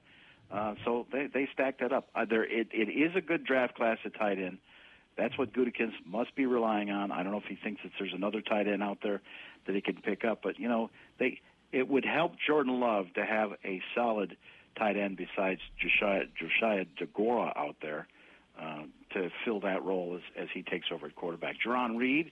uh, 0.51 0.76
so 0.86 1.05
they 1.12 1.28
they 1.34 1.49
stacked 1.53 1.82
that 1.82 1.91
up. 1.91 2.10
Uh, 2.16 2.26
there, 2.30 2.43
it, 2.43 2.68
it 2.72 2.89
is 2.89 3.16
a 3.16 3.22
good 3.22 3.43
draft 3.43 3.76
class 3.76 3.97
at 4.05 4.14
tight 4.14 4.38
end. 4.38 4.60
That's 5.18 5.38
what 5.38 5.51
Gutekunst 5.51 6.05
must 6.05 6.34
be 6.36 6.45
relying 6.45 6.91
on. 6.91 7.12
I 7.12 7.24
don't 7.24 7.34
know 7.34 7.39
if 7.39 7.49
he 7.49 7.57
thinks 7.62 7.82
that 7.84 7.91
there's 7.99 8.14
another 8.14 8.41
tight 8.41 8.68
end 8.68 8.82
out 8.82 8.99
there 9.03 9.22
that 9.66 9.76
he 9.76 9.82
can 9.82 9.95
pick 9.95 10.26
up, 10.26 10.41
but 10.43 10.60
you 10.60 10.68
know 10.68 10.89
they 11.20 11.39
it 11.72 11.88
would 11.88 12.05
help 12.05 12.34
Jordan 12.45 12.80
Love 12.80 13.14
to 13.16 13.26
have 13.26 13.51
a 13.64 13.82
solid 13.95 14.36
tight 14.78 14.97
end 14.97 15.18
besides 15.18 15.62
Josiah, 15.80 16.24
Josiah 16.39 16.86
Deguara 16.99 17.55
out 17.55 17.76
there 17.82 18.07
uh, 18.60 18.84
to 19.14 19.30
fill 19.45 19.60
that 19.60 19.84
role 19.84 20.16
as, 20.16 20.43
as 20.43 20.47
he 20.53 20.64
takes 20.64 20.88
over 20.91 21.07
at 21.07 21.16
quarterback. 21.16 21.57
Jarran 21.66 21.97
Reed 21.97 22.32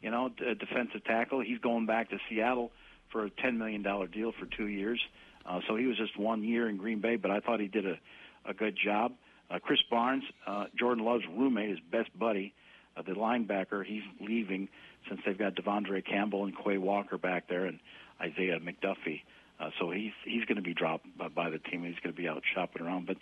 you 0.00 0.10
know, 0.10 0.30
a 0.46 0.54
defensive 0.54 1.04
tackle. 1.04 1.40
He's 1.40 1.58
going 1.58 1.86
back 1.86 2.10
to 2.10 2.18
Seattle 2.28 2.70
for 3.10 3.24
a 3.24 3.30
$10 3.30 3.56
million 3.56 3.82
deal 3.82 4.32
for 4.38 4.46
two 4.46 4.66
years. 4.66 5.00
Uh, 5.44 5.60
so 5.66 5.76
he 5.76 5.86
was 5.86 5.96
just 5.96 6.18
one 6.18 6.44
year 6.44 6.68
in 6.68 6.76
Green 6.76 7.00
Bay, 7.00 7.16
but 7.16 7.30
I 7.30 7.40
thought 7.40 7.60
he 7.60 7.68
did 7.68 7.86
a, 7.86 7.98
a 8.44 8.54
good 8.54 8.76
job. 8.82 9.12
Uh, 9.50 9.58
Krys 9.58 9.78
Barnes, 9.90 10.24
uh, 10.46 10.66
Jordan 10.78 11.04
Love's 11.04 11.24
roommate, 11.26 11.70
his 11.70 11.78
best 11.90 12.16
buddy, 12.18 12.54
the 13.02 13.12
linebacker, 13.12 13.84
he's 13.84 14.02
leaving 14.20 14.68
since 15.08 15.20
they've 15.24 15.38
got 15.38 15.54
De'Vondre 15.54 16.04
Campbell 16.04 16.44
and 16.44 16.54
Quay 16.56 16.78
Walker 16.78 17.18
back 17.18 17.48
there 17.48 17.66
and 17.66 17.78
Isaiah 18.20 18.58
McDuffie. 18.58 19.22
Uh, 19.60 19.70
so 19.80 19.90
he's 19.90 20.12
he's 20.24 20.44
going 20.44 20.56
to 20.56 20.62
be 20.62 20.74
dropped 20.74 21.06
by, 21.18 21.28
by 21.28 21.50
the 21.50 21.58
team. 21.58 21.82
He's 21.82 21.98
going 22.02 22.14
to 22.14 22.20
be 22.20 22.28
out 22.28 22.42
shopping 22.54 22.82
around. 22.82 23.06
But 23.06 23.16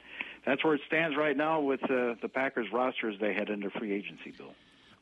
that's 0.44 0.62
where 0.62 0.74
it 0.74 0.82
stands 0.86 1.16
right 1.16 1.36
now 1.36 1.60
with 1.60 1.82
uh, 1.84 2.14
the 2.20 2.28
Packers 2.32 2.66
roster 2.72 3.08
as 3.08 3.18
they 3.20 3.32
head 3.32 3.48
into 3.48 3.70
free 3.70 3.92
agency, 3.92 4.34
Bill. 4.36 4.52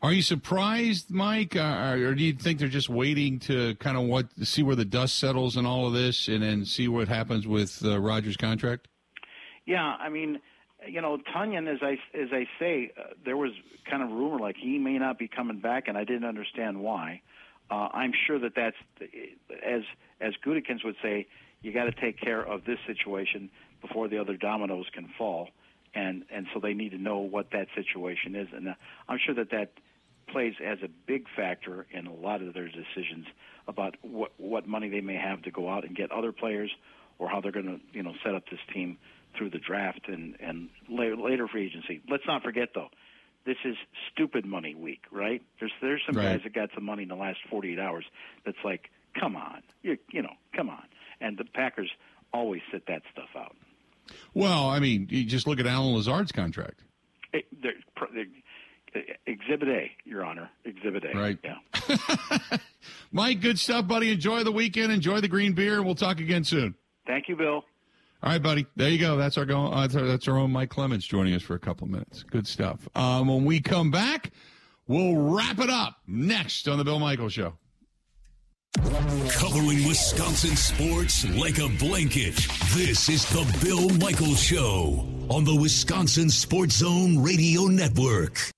Are 0.00 0.12
you 0.12 0.22
surprised, 0.22 1.10
Mike, 1.10 1.56
uh, 1.56 1.96
or 1.98 2.14
do 2.14 2.22
you 2.22 2.34
think 2.34 2.58
they're 2.58 2.68
just 2.68 2.90
waiting 2.90 3.38
to 3.40 3.74
kind 3.76 3.96
of 3.96 4.04
what 4.04 4.26
see 4.42 4.62
where 4.62 4.76
the 4.76 4.84
dust 4.84 5.16
settles 5.18 5.56
and 5.56 5.66
all 5.66 5.86
of 5.86 5.92
this, 5.92 6.28
and 6.28 6.42
then 6.42 6.64
see 6.66 6.88
what 6.88 7.08
happens 7.08 7.46
with 7.46 7.84
uh, 7.84 7.98
Rodgers' 7.98 8.36
contract? 8.36 8.86
Yeah, 9.66 9.82
I 9.82 10.10
mean, 10.10 10.40
you 10.86 11.00
know, 11.00 11.18
Tonyan, 11.34 11.72
as 11.72 11.80
I 11.82 11.92
as 12.16 12.28
I 12.32 12.46
say, 12.58 12.92
uh, 12.98 13.14
there 13.24 13.36
was 13.36 13.52
kind 13.88 14.02
of 14.02 14.10
rumor 14.10 14.38
like 14.38 14.56
he 14.56 14.78
may 14.78 14.98
not 14.98 15.18
be 15.18 15.28
coming 15.28 15.60
back, 15.60 15.88
and 15.88 15.96
I 15.96 16.04
didn't 16.04 16.24
understand 16.24 16.80
why. 16.80 17.22
Uh, 17.70 17.88
I'm 17.92 18.12
sure 18.26 18.38
that 18.38 18.52
that's 18.54 18.76
as 19.64 19.82
as 20.20 20.34
Gutekunst 20.44 20.84
would 20.84 20.96
say, 21.02 21.26
you 21.62 21.72
got 21.72 21.84
to 21.84 21.92
take 21.92 22.20
care 22.20 22.42
of 22.42 22.64
this 22.64 22.78
situation 22.86 23.50
before 23.80 24.08
the 24.08 24.18
other 24.18 24.36
dominoes 24.36 24.86
can 24.92 25.08
fall, 25.16 25.48
and 25.94 26.24
and 26.30 26.46
so 26.52 26.60
they 26.60 26.74
need 26.74 26.90
to 26.90 26.98
know 26.98 27.18
what 27.18 27.50
that 27.52 27.68
situation 27.74 28.34
is, 28.34 28.48
and 28.52 28.68
uh, 28.68 28.74
I'm 29.08 29.18
sure 29.24 29.34
that 29.34 29.50
that 29.50 29.72
plays 30.26 30.54
as 30.64 30.78
a 30.82 30.88
big 31.06 31.26
factor 31.36 31.86
in 31.90 32.06
a 32.06 32.14
lot 32.14 32.42
of 32.42 32.54
their 32.54 32.68
decisions 32.68 33.26
about 33.68 33.96
what 34.02 34.32
what 34.36 34.66
money 34.66 34.88
they 34.88 35.00
may 35.00 35.16
have 35.16 35.42
to 35.42 35.50
go 35.50 35.68
out 35.68 35.84
and 35.84 35.96
get 35.96 36.10
other 36.12 36.32
players, 36.32 36.70
or 37.18 37.28
how 37.28 37.40
they're 37.40 37.52
going 37.52 37.66
to 37.66 37.80
you 37.96 38.02
know 38.02 38.12
set 38.24 38.34
up 38.34 38.44
this 38.50 38.60
team 38.72 38.98
through 39.36 39.50
the 39.50 39.58
draft 39.58 40.08
and 40.08 40.36
and 40.40 40.68
later, 40.88 41.16
later 41.16 41.46
free 41.48 41.66
agency. 41.66 42.00
Let's 42.10 42.24
not 42.26 42.42
forget 42.42 42.70
though, 42.74 42.88
this 43.46 43.56
is 43.64 43.76
stupid 44.12 44.44
money 44.46 44.74
week, 44.74 45.02
right? 45.12 45.42
There's 45.60 45.72
there's 45.80 46.02
some 46.06 46.16
Right. 46.16 46.32
guys 46.36 46.40
that 46.44 46.54
got 46.54 46.70
some 46.74 46.84
money 46.84 47.02
in 47.02 47.08
the 47.08 47.14
last 47.16 47.38
48 47.50 47.78
hours. 47.78 48.04
That's 48.44 48.58
like, 48.64 48.90
come 49.18 49.36
on, 49.36 49.62
you 49.82 49.98
you 50.10 50.22
know, 50.22 50.34
come 50.56 50.68
on. 50.70 50.82
And 51.20 51.36
the 51.38 51.44
Packers 51.44 51.90
always 52.32 52.62
sit 52.72 52.86
that 52.88 53.02
stuff 53.12 53.28
out. 53.36 53.54
Well, 54.34 54.68
I 54.68 54.80
mean, 54.80 55.06
you 55.10 55.24
just 55.24 55.46
look 55.46 55.58
at 55.60 55.66
Allen 55.66 55.94
Lazard's 55.94 56.32
contract. 56.32 56.80
It, 57.32 57.46
they're, 57.62 57.72
they're, 58.12 58.26
eh, 58.94 59.00
Exhibit 59.26 59.68
A, 59.68 59.90
Your 60.04 60.24
Honor. 60.24 60.50
Exhibit 60.64 61.04
A. 61.04 61.16
Right. 61.18 61.38
Yeah. 61.42 62.58
Mike, 63.12 63.40
good 63.40 63.58
stuff, 63.58 63.86
buddy. 63.88 64.12
Enjoy 64.12 64.44
the 64.44 64.52
weekend. 64.52 64.92
Enjoy 64.92 65.20
the 65.20 65.28
green 65.28 65.54
beer, 65.54 65.82
we'll 65.82 65.94
talk 65.94 66.20
again 66.20 66.44
soon. 66.44 66.74
Thank 67.06 67.28
you, 67.28 67.36
Bill. 67.36 67.64
All 68.24 68.30
right, 68.32 68.42
buddy. 68.42 68.64
There 68.74 68.88
you 68.88 68.96
go. 68.96 69.18
That's 69.18 69.36
our 69.36 69.44
go. 69.44 69.66
Uh, 69.66 69.86
that's, 69.86 70.28
our, 70.28 70.38
own 70.38 70.50
Mike 70.50 70.70
Clemens 70.70 71.06
joining 71.06 71.34
us 71.34 71.42
for 71.42 71.56
a 71.56 71.58
couple 71.58 71.86
minutes. 71.86 72.22
Good 72.22 72.46
stuff. 72.46 72.88
Um, 72.94 73.28
when 73.28 73.44
we 73.44 73.60
come 73.60 73.90
back, 73.90 74.30
we'll 74.88 75.16
wrap 75.16 75.58
it 75.58 75.68
up 75.68 75.98
next 76.06 76.66
on 76.66 76.78
the 76.78 76.84
Bill 76.84 76.98
Michael 76.98 77.28
Show. 77.28 77.58
Covering 78.78 79.86
Wisconsin 79.86 80.56
sports 80.56 81.28
like 81.36 81.58
a 81.58 81.68
blanket. 81.78 82.36
This 82.72 83.10
is 83.10 83.26
the 83.26 83.44
Bill 83.62 83.90
Michael 83.98 84.34
Show 84.34 85.06
on 85.28 85.44
the 85.44 85.54
Wisconsin 85.54 86.30
Sports 86.30 86.76
Zone 86.76 87.22
Radio 87.22 87.66
Network. 87.66 88.53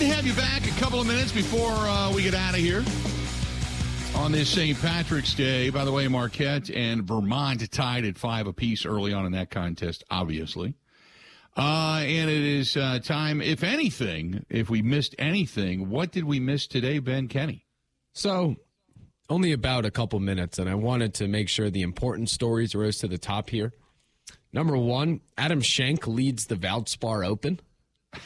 Good 0.00 0.08
to 0.08 0.14
have 0.14 0.26
you 0.26 0.32
back. 0.32 0.66
A 0.66 0.80
couple 0.80 0.98
of 0.98 1.06
minutes 1.06 1.30
before 1.30 1.72
uh, 1.72 2.10
we 2.14 2.22
get 2.22 2.32
out 2.32 2.54
of 2.54 2.60
here 2.60 2.82
on 4.16 4.32
this 4.32 4.48
St. 4.48 4.80
Patrick's 4.80 5.34
Day. 5.34 5.68
By 5.68 5.84
the 5.84 5.92
way, 5.92 6.08
Marquette 6.08 6.70
and 6.70 7.02
Vermont 7.02 7.70
tied 7.70 8.06
at 8.06 8.16
five 8.16 8.46
apiece 8.46 8.86
early 8.86 9.12
on 9.12 9.26
in 9.26 9.32
that 9.32 9.50
contest, 9.50 10.02
obviously. 10.10 10.72
Uh, 11.54 12.00
and 12.02 12.30
it 12.30 12.42
is 12.42 12.78
uh, 12.78 12.98
time, 13.00 13.42
if 13.42 13.62
anything, 13.62 14.46
if 14.48 14.70
we 14.70 14.80
missed 14.80 15.14
anything, 15.18 15.90
what 15.90 16.12
did 16.12 16.24
we 16.24 16.40
miss 16.40 16.66
today, 16.66 16.98
Ben 16.98 17.28
Kenny? 17.28 17.66
So, 18.14 18.56
only 19.28 19.52
about 19.52 19.84
a 19.84 19.90
couple 19.90 20.18
minutes, 20.18 20.58
and 20.58 20.70
I 20.70 20.76
wanted 20.76 21.12
to 21.16 21.28
make 21.28 21.50
sure 21.50 21.68
the 21.68 21.82
important 21.82 22.30
stories 22.30 22.74
rose 22.74 22.96
to 23.00 23.06
the 23.06 23.18
top 23.18 23.50
here. 23.50 23.74
Number 24.50 24.78
one, 24.78 25.20
Adam 25.36 25.60
Schenk 25.60 26.06
leads 26.06 26.46
the 26.46 26.56
Valspar 26.56 27.26
Open. 27.26 27.60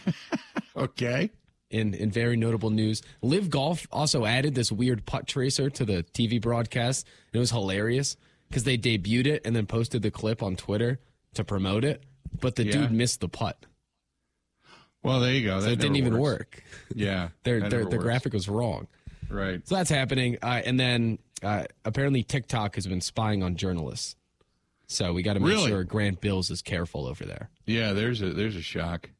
okay. 0.76 1.32
In 1.70 1.94
in 1.94 2.10
very 2.10 2.36
notable 2.36 2.70
news, 2.70 3.02
LIV 3.22 3.50
Golf 3.50 3.86
also 3.90 4.24
added 4.26 4.54
this 4.54 4.70
weird 4.70 5.06
putt 5.06 5.26
tracer 5.26 5.70
to 5.70 5.84
the 5.84 6.04
TV 6.12 6.40
broadcast. 6.40 7.06
It 7.32 7.38
was 7.38 7.50
hilarious 7.50 8.16
because 8.48 8.64
they 8.64 8.78
debuted 8.78 9.26
it 9.26 9.42
and 9.44 9.56
then 9.56 9.66
posted 9.66 10.02
the 10.02 10.10
clip 10.10 10.42
on 10.42 10.54
Twitter 10.56 11.00
to 11.34 11.42
promote 11.42 11.84
it, 11.84 12.04
but 12.40 12.54
the 12.54 12.64
Yeah. 12.64 12.72
dude 12.72 12.92
missed 12.92 13.20
the 13.20 13.28
putt. 13.28 13.66
Well, 15.02 15.20
there 15.20 15.32
you 15.32 15.44
go. 15.44 15.60
So 15.60 15.68
it 15.68 15.78
didn't 15.80 15.96
even 15.96 16.18
works. 16.18 16.58
work. 16.58 16.64
Yeah. 16.94 17.30
Their 17.44 17.68
their, 17.68 17.84
the 17.86 17.98
graphic 17.98 18.32
was 18.34 18.48
wrong. 18.48 18.86
Right. 19.28 19.66
So 19.66 19.74
that's 19.74 19.90
happening. 19.90 20.36
Uh, 20.42 20.62
and 20.64 20.78
then 20.78 21.18
uh, 21.42 21.64
apparently 21.84 22.22
TikTok 22.22 22.74
has 22.76 22.86
been 22.86 23.00
spying 23.00 23.42
on 23.42 23.56
journalists. 23.56 24.16
So 24.86 25.12
we 25.14 25.22
got 25.22 25.32
to 25.34 25.40
make 25.40 25.48
Really? 25.48 25.68
sure 25.70 25.82
Grant 25.82 26.20
Bilse 26.20 26.50
is 26.50 26.62
careful 26.62 27.06
over 27.06 27.24
there. 27.24 27.48
Yeah, 27.66 27.94
there's 27.94 28.20
a 28.22 28.30
there's 28.32 28.54
a 28.54 28.62
shock. 28.62 29.10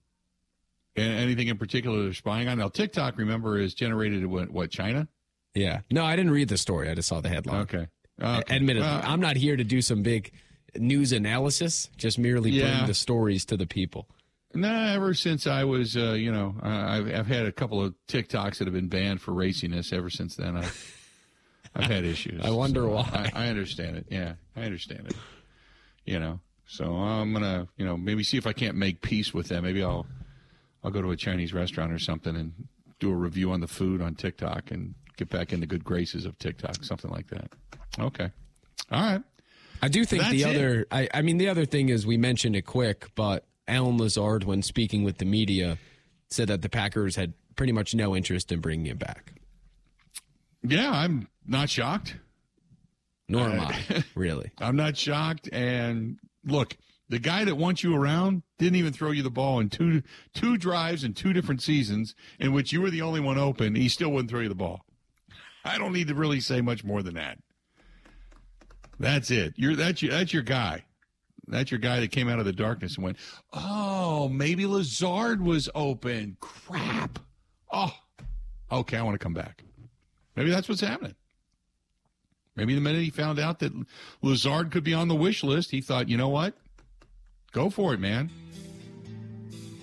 And 0.96 1.12
anything 1.18 1.48
in 1.48 1.58
particular 1.58 2.04
they're 2.04 2.12
spying 2.14 2.46
on? 2.48 2.58
Now 2.58 2.68
TikTok, 2.68 3.18
remember, 3.18 3.58
is 3.58 3.74
generated 3.74 4.24
what, 4.26 4.50
what 4.50 4.70
China? 4.70 5.08
Yeah. 5.54 5.80
No, 5.90 6.04
I 6.04 6.14
didn't 6.16 6.32
read 6.32 6.48
the 6.48 6.58
story. 6.58 6.88
I 6.88 6.94
just 6.94 7.08
saw 7.08 7.20
the 7.20 7.28
headline. 7.28 7.62
Okay. 7.62 7.86
Okay. 8.22 8.54
Admittedly, 8.54 8.86
Well- 8.88 9.02
I'm 9.04 9.20
not 9.20 9.36
here 9.36 9.56
to 9.56 9.64
do 9.64 9.82
some 9.82 10.02
big 10.02 10.32
news 10.76 11.12
analysis, 11.12 11.88
just 11.96 12.18
merely 12.18 12.50
Yeah. 12.50 12.76
bring 12.78 12.86
the 12.88 12.94
stories 12.94 13.44
to 13.46 13.56
the 13.56 13.66
people. 13.66 14.08
No, 14.56 14.72
ever 14.72 15.14
since 15.14 15.48
I 15.48 15.64
was, 15.64 15.96
uh, 15.96 16.12
you 16.12 16.30
know, 16.30 16.54
I've, 16.62 17.12
I've 17.12 17.26
had 17.26 17.46
a 17.46 17.50
couple 17.52 17.82
of 17.82 17.94
TikToks 18.08 18.58
that 18.58 18.66
have 18.66 18.72
been 18.74 18.86
banned 18.88 19.20
for 19.20 19.32
raciness. 19.32 19.92
Ever 19.92 20.10
since 20.10 20.36
then, 20.36 20.56
I've, 20.56 20.96
I've 21.74 21.90
had 21.90 22.04
issues. 22.04 22.40
I 22.44 22.50
wonder 22.50 22.82
So 22.82 22.88
why. 22.90 23.30
I, 23.34 23.46
I 23.46 23.48
understand 23.48 23.96
it. 23.96 24.06
Yeah, 24.10 24.34
I 24.54 24.62
understand 24.62 25.06
it. 25.08 25.16
You 26.04 26.20
know, 26.20 26.38
so 26.66 26.94
I'm 26.94 27.32
gonna, 27.32 27.66
you 27.76 27.84
know, 27.84 27.96
maybe 27.96 28.22
see 28.22 28.36
if 28.36 28.46
I 28.46 28.52
can't 28.52 28.76
make 28.76 29.00
peace 29.00 29.34
with 29.34 29.48
them. 29.48 29.64
Maybe 29.64 29.82
I'll, 29.82 30.06
I'll 30.84 30.90
go 30.90 31.02
to 31.02 31.10
a 31.10 31.16
Chinese 31.16 31.54
restaurant 31.54 31.92
or 31.92 31.98
something 31.98 32.36
and 32.36 32.52
do 33.00 33.10
a 33.10 33.14
review 33.16 33.50
on 33.52 33.60
the 33.60 33.66
food 33.66 34.02
on 34.02 34.14
TikTok 34.14 34.70
and 34.70 34.94
get 35.16 35.30
back 35.30 35.52
into 35.52 35.66
good 35.66 35.82
graces 35.82 36.26
of 36.26 36.38
TikTok, 36.38 36.84
something 36.84 37.10
like 37.10 37.28
that. 37.28 37.50
Okay. 37.98 38.30
All 38.92 39.00
right. 39.00 39.22
I 39.82 39.88
do 39.88 40.04
think 40.04 40.22
the 40.30 40.42
That's 40.42 40.54
it. 40.54 40.56
other, 40.56 40.86
I, 40.90 41.08
I 41.14 41.22
mean, 41.22 41.38
the 41.38 41.48
other 41.48 41.64
thing 41.64 41.88
is 41.88 42.06
we 42.06 42.16
mentioned 42.16 42.54
it 42.56 42.62
quick, 42.62 43.08
but 43.14 43.46
Allen 43.66 43.98
Lazard, 43.98 44.44
when 44.44 44.62
speaking 44.62 45.04
with 45.04 45.18
the 45.18 45.24
media, 45.24 45.78
said 46.30 46.48
that 46.48 46.62
the 46.62 46.68
Packers 46.68 47.16
had 47.16 47.34
pretty 47.56 47.72
much 47.72 47.94
no 47.94 48.14
interest 48.14 48.52
in 48.52 48.60
bringing 48.60 48.86
him 48.86 48.98
back. 48.98 49.32
Yeah, 50.62 50.90
I'm 50.90 51.28
not 51.46 51.70
shocked. 51.70 52.16
Nor 53.28 53.48
am 53.48 53.60
I, 53.60 54.04
really. 54.14 54.50
I'm 54.58 54.76
not 54.76 54.96
shocked. 54.96 55.48
And 55.52 56.18
look, 56.44 56.76
the 57.14 57.20
guy 57.20 57.44
that 57.44 57.54
wants 57.54 57.84
you 57.84 57.94
around 57.94 58.42
didn't 58.58 58.74
even 58.74 58.92
throw 58.92 59.12
you 59.12 59.22
the 59.22 59.30
ball 59.30 59.60
in 59.60 59.70
two 59.70 60.02
two 60.34 60.56
drives 60.56 61.04
in 61.04 61.14
two 61.14 61.32
different 61.32 61.62
seasons 61.62 62.12
in 62.40 62.52
which 62.52 62.72
you 62.72 62.80
were 62.80 62.90
the 62.90 63.02
only 63.02 63.20
one 63.20 63.38
open. 63.38 63.76
He 63.76 63.88
still 63.88 64.10
wouldn't 64.10 64.30
throw 64.30 64.40
you 64.40 64.48
the 64.48 64.56
ball. 64.56 64.84
I 65.64 65.78
don't 65.78 65.92
need 65.92 66.08
to 66.08 66.14
really 66.16 66.40
say 66.40 66.60
much 66.60 66.82
more 66.82 67.04
than 67.04 67.14
that. 67.14 67.38
That's 68.98 69.30
it. 69.30 69.54
You're 69.56 69.76
that's 69.76 70.02
your 70.02 70.10
that's 70.10 70.32
your 70.32 70.42
guy. 70.42 70.86
That's 71.46 71.70
your 71.70 71.78
guy 71.78 72.00
that 72.00 72.10
came 72.10 72.28
out 72.28 72.40
of 72.40 72.46
the 72.46 72.52
darkness 72.52 72.96
and 72.96 73.04
went, 73.04 73.18
"Oh, 73.52 74.28
maybe 74.28 74.66
Lazard 74.66 75.40
was 75.40 75.70
open. 75.72 76.36
Crap. 76.40 77.20
Oh, 77.72 77.94
okay. 78.72 78.96
I 78.96 79.02
want 79.02 79.14
to 79.14 79.22
come 79.22 79.34
back. 79.34 79.62
Maybe 80.34 80.50
that's 80.50 80.68
what's 80.68 80.80
happening." 80.80 81.14
Maybe 82.56 82.74
the 82.74 82.80
minute 82.80 83.02
he 83.02 83.10
found 83.10 83.38
out 83.38 83.60
that 83.60 83.72
Lazard 84.20 84.72
could 84.72 84.82
be 84.82 84.94
on 84.94 85.06
the 85.06 85.14
wish 85.14 85.44
list, 85.44 85.70
he 85.70 85.80
thought, 85.80 86.08
you 86.08 86.16
know 86.16 86.28
what? 86.28 86.56
Go 87.54 87.70
for 87.70 87.94
it, 87.94 88.00
man. 88.00 88.30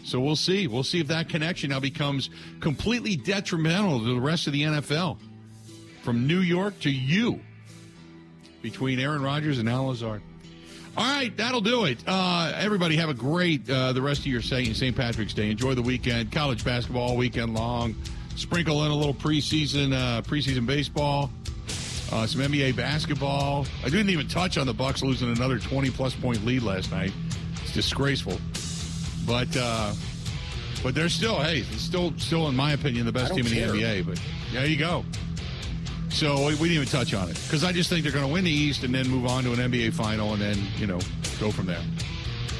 So 0.04 0.20
we'll 0.20 0.36
see. 0.36 0.68
We'll 0.68 0.84
see 0.84 1.00
if 1.00 1.08
that 1.08 1.30
connection 1.30 1.70
now 1.70 1.80
becomes 1.80 2.30
completely 2.60 3.16
detrimental 3.16 4.00
to 4.00 4.14
the 4.14 4.20
rest 4.20 4.46
of 4.46 4.54
the 4.54 4.64
NFL. 4.64 5.18
From 6.04 6.28
New 6.28 6.40
York 6.40 6.78
to 6.82 6.92
you, 6.92 7.40
between 8.62 9.00
Aaron 9.00 9.22
Rodgers 9.22 9.58
and 9.58 9.70
Al 9.70 9.88
Lazard. 9.88 10.22
All 10.98 11.06
right, 11.06 11.36
that'll 11.38 11.62
do 11.62 11.86
it. 11.86 12.00
Uh, 12.06 12.52
everybody 12.56 12.98
have 12.98 13.10
a 13.10 13.14
great 13.14 13.70
uh, 13.70 13.94
the 13.94 14.02
rest 14.02 14.20
of 14.22 14.26
your 14.28 14.42
St. 14.42 14.96
Patrick's 14.96 15.34
Day. 15.34 15.50
Enjoy 15.50 15.74
the 15.74 15.82
weekend. 15.82 16.32
College 16.32 16.66
basketball 16.66 17.12
all 17.12 17.18
weekend 17.18 17.54
long. 17.54 17.96
Sprinkle 18.36 18.84
in 18.84 18.92
a 18.92 18.96
little 18.96 19.14
preseason 19.14 19.94
uh, 19.94 20.22
preseason 20.24 20.66
baseball. 20.66 21.32
Uh, 22.12 22.28
some 22.28 22.42
NBA 22.42 22.76
basketball. 22.76 23.66
I 23.86 23.90
didn't 23.90 24.10
even 24.10 24.28
touch 24.28 24.58
on 24.58 24.68
the 24.68 24.74
Bucks 24.74 25.02
losing 25.02 25.32
another 25.32 25.60
20 25.60 25.90
plus 25.92 26.14
point 26.14 26.46
lead 26.46 26.64
last 26.64 26.92
night. 26.92 27.14
It's 27.72 27.88
disgraceful. 27.88 28.38
But 29.26 29.48
uh, 29.56 29.94
but 30.84 30.94
they're 30.94 31.08
still 31.08 31.40
hey, 31.40 31.60
it's 31.60 31.82
still 31.82 32.14
still 32.18 32.50
in 32.50 32.56
my 32.56 32.74
opinion 32.74 33.06
the 33.06 33.14
best 33.14 33.34
team 33.34 33.46
in 33.46 33.52
the. 33.52 33.62
NBA. 33.62 34.06
But 34.06 34.22
there 34.52 34.66
you 34.66 34.76
go. 34.76 35.06
So 36.10 36.48
we 36.48 36.52
didn't 36.52 36.72
even 36.72 36.88
touch 36.88 37.14
on 37.14 37.30
it 37.30 37.40
because 37.46 37.64
I 37.64 37.72
just 37.72 37.90
think 37.90 38.04
they're 38.04 38.12
going 38.12 38.28
to 38.28 38.34
win 38.34 38.44
the 38.44 38.52
East 38.52 38.84
and 38.84 38.94
then 38.94 39.08
move 39.08 39.26
on 39.26 39.46
to 39.46 39.54
an 39.54 39.72
NBA 39.72 39.94
final 39.94 40.34
and 40.34 40.42
then 40.42 40.58
you 40.78 40.86
know 40.86 41.00
go 41.40 41.50
from 41.50 41.66
there. 41.66 41.82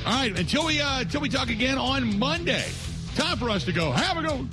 All 0.06 0.14
right, 0.14 0.40
until 0.40 0.66
we 0.66 0.80
uh, 0.80 1.02
until 1.02 1.20
we 1.20 1.28
talk 1.28 1.50
again 1.50 1.78
on 1.78 2.18
Monday. 2.18 2.70
Time 3.16 3.38
for 3.38 3.50
us 3.50 3.66
to 3.66 3.74
go. 3.74 3.92
Have 3.92 4.16
a 4.16 4.22
go. 4.22 4.48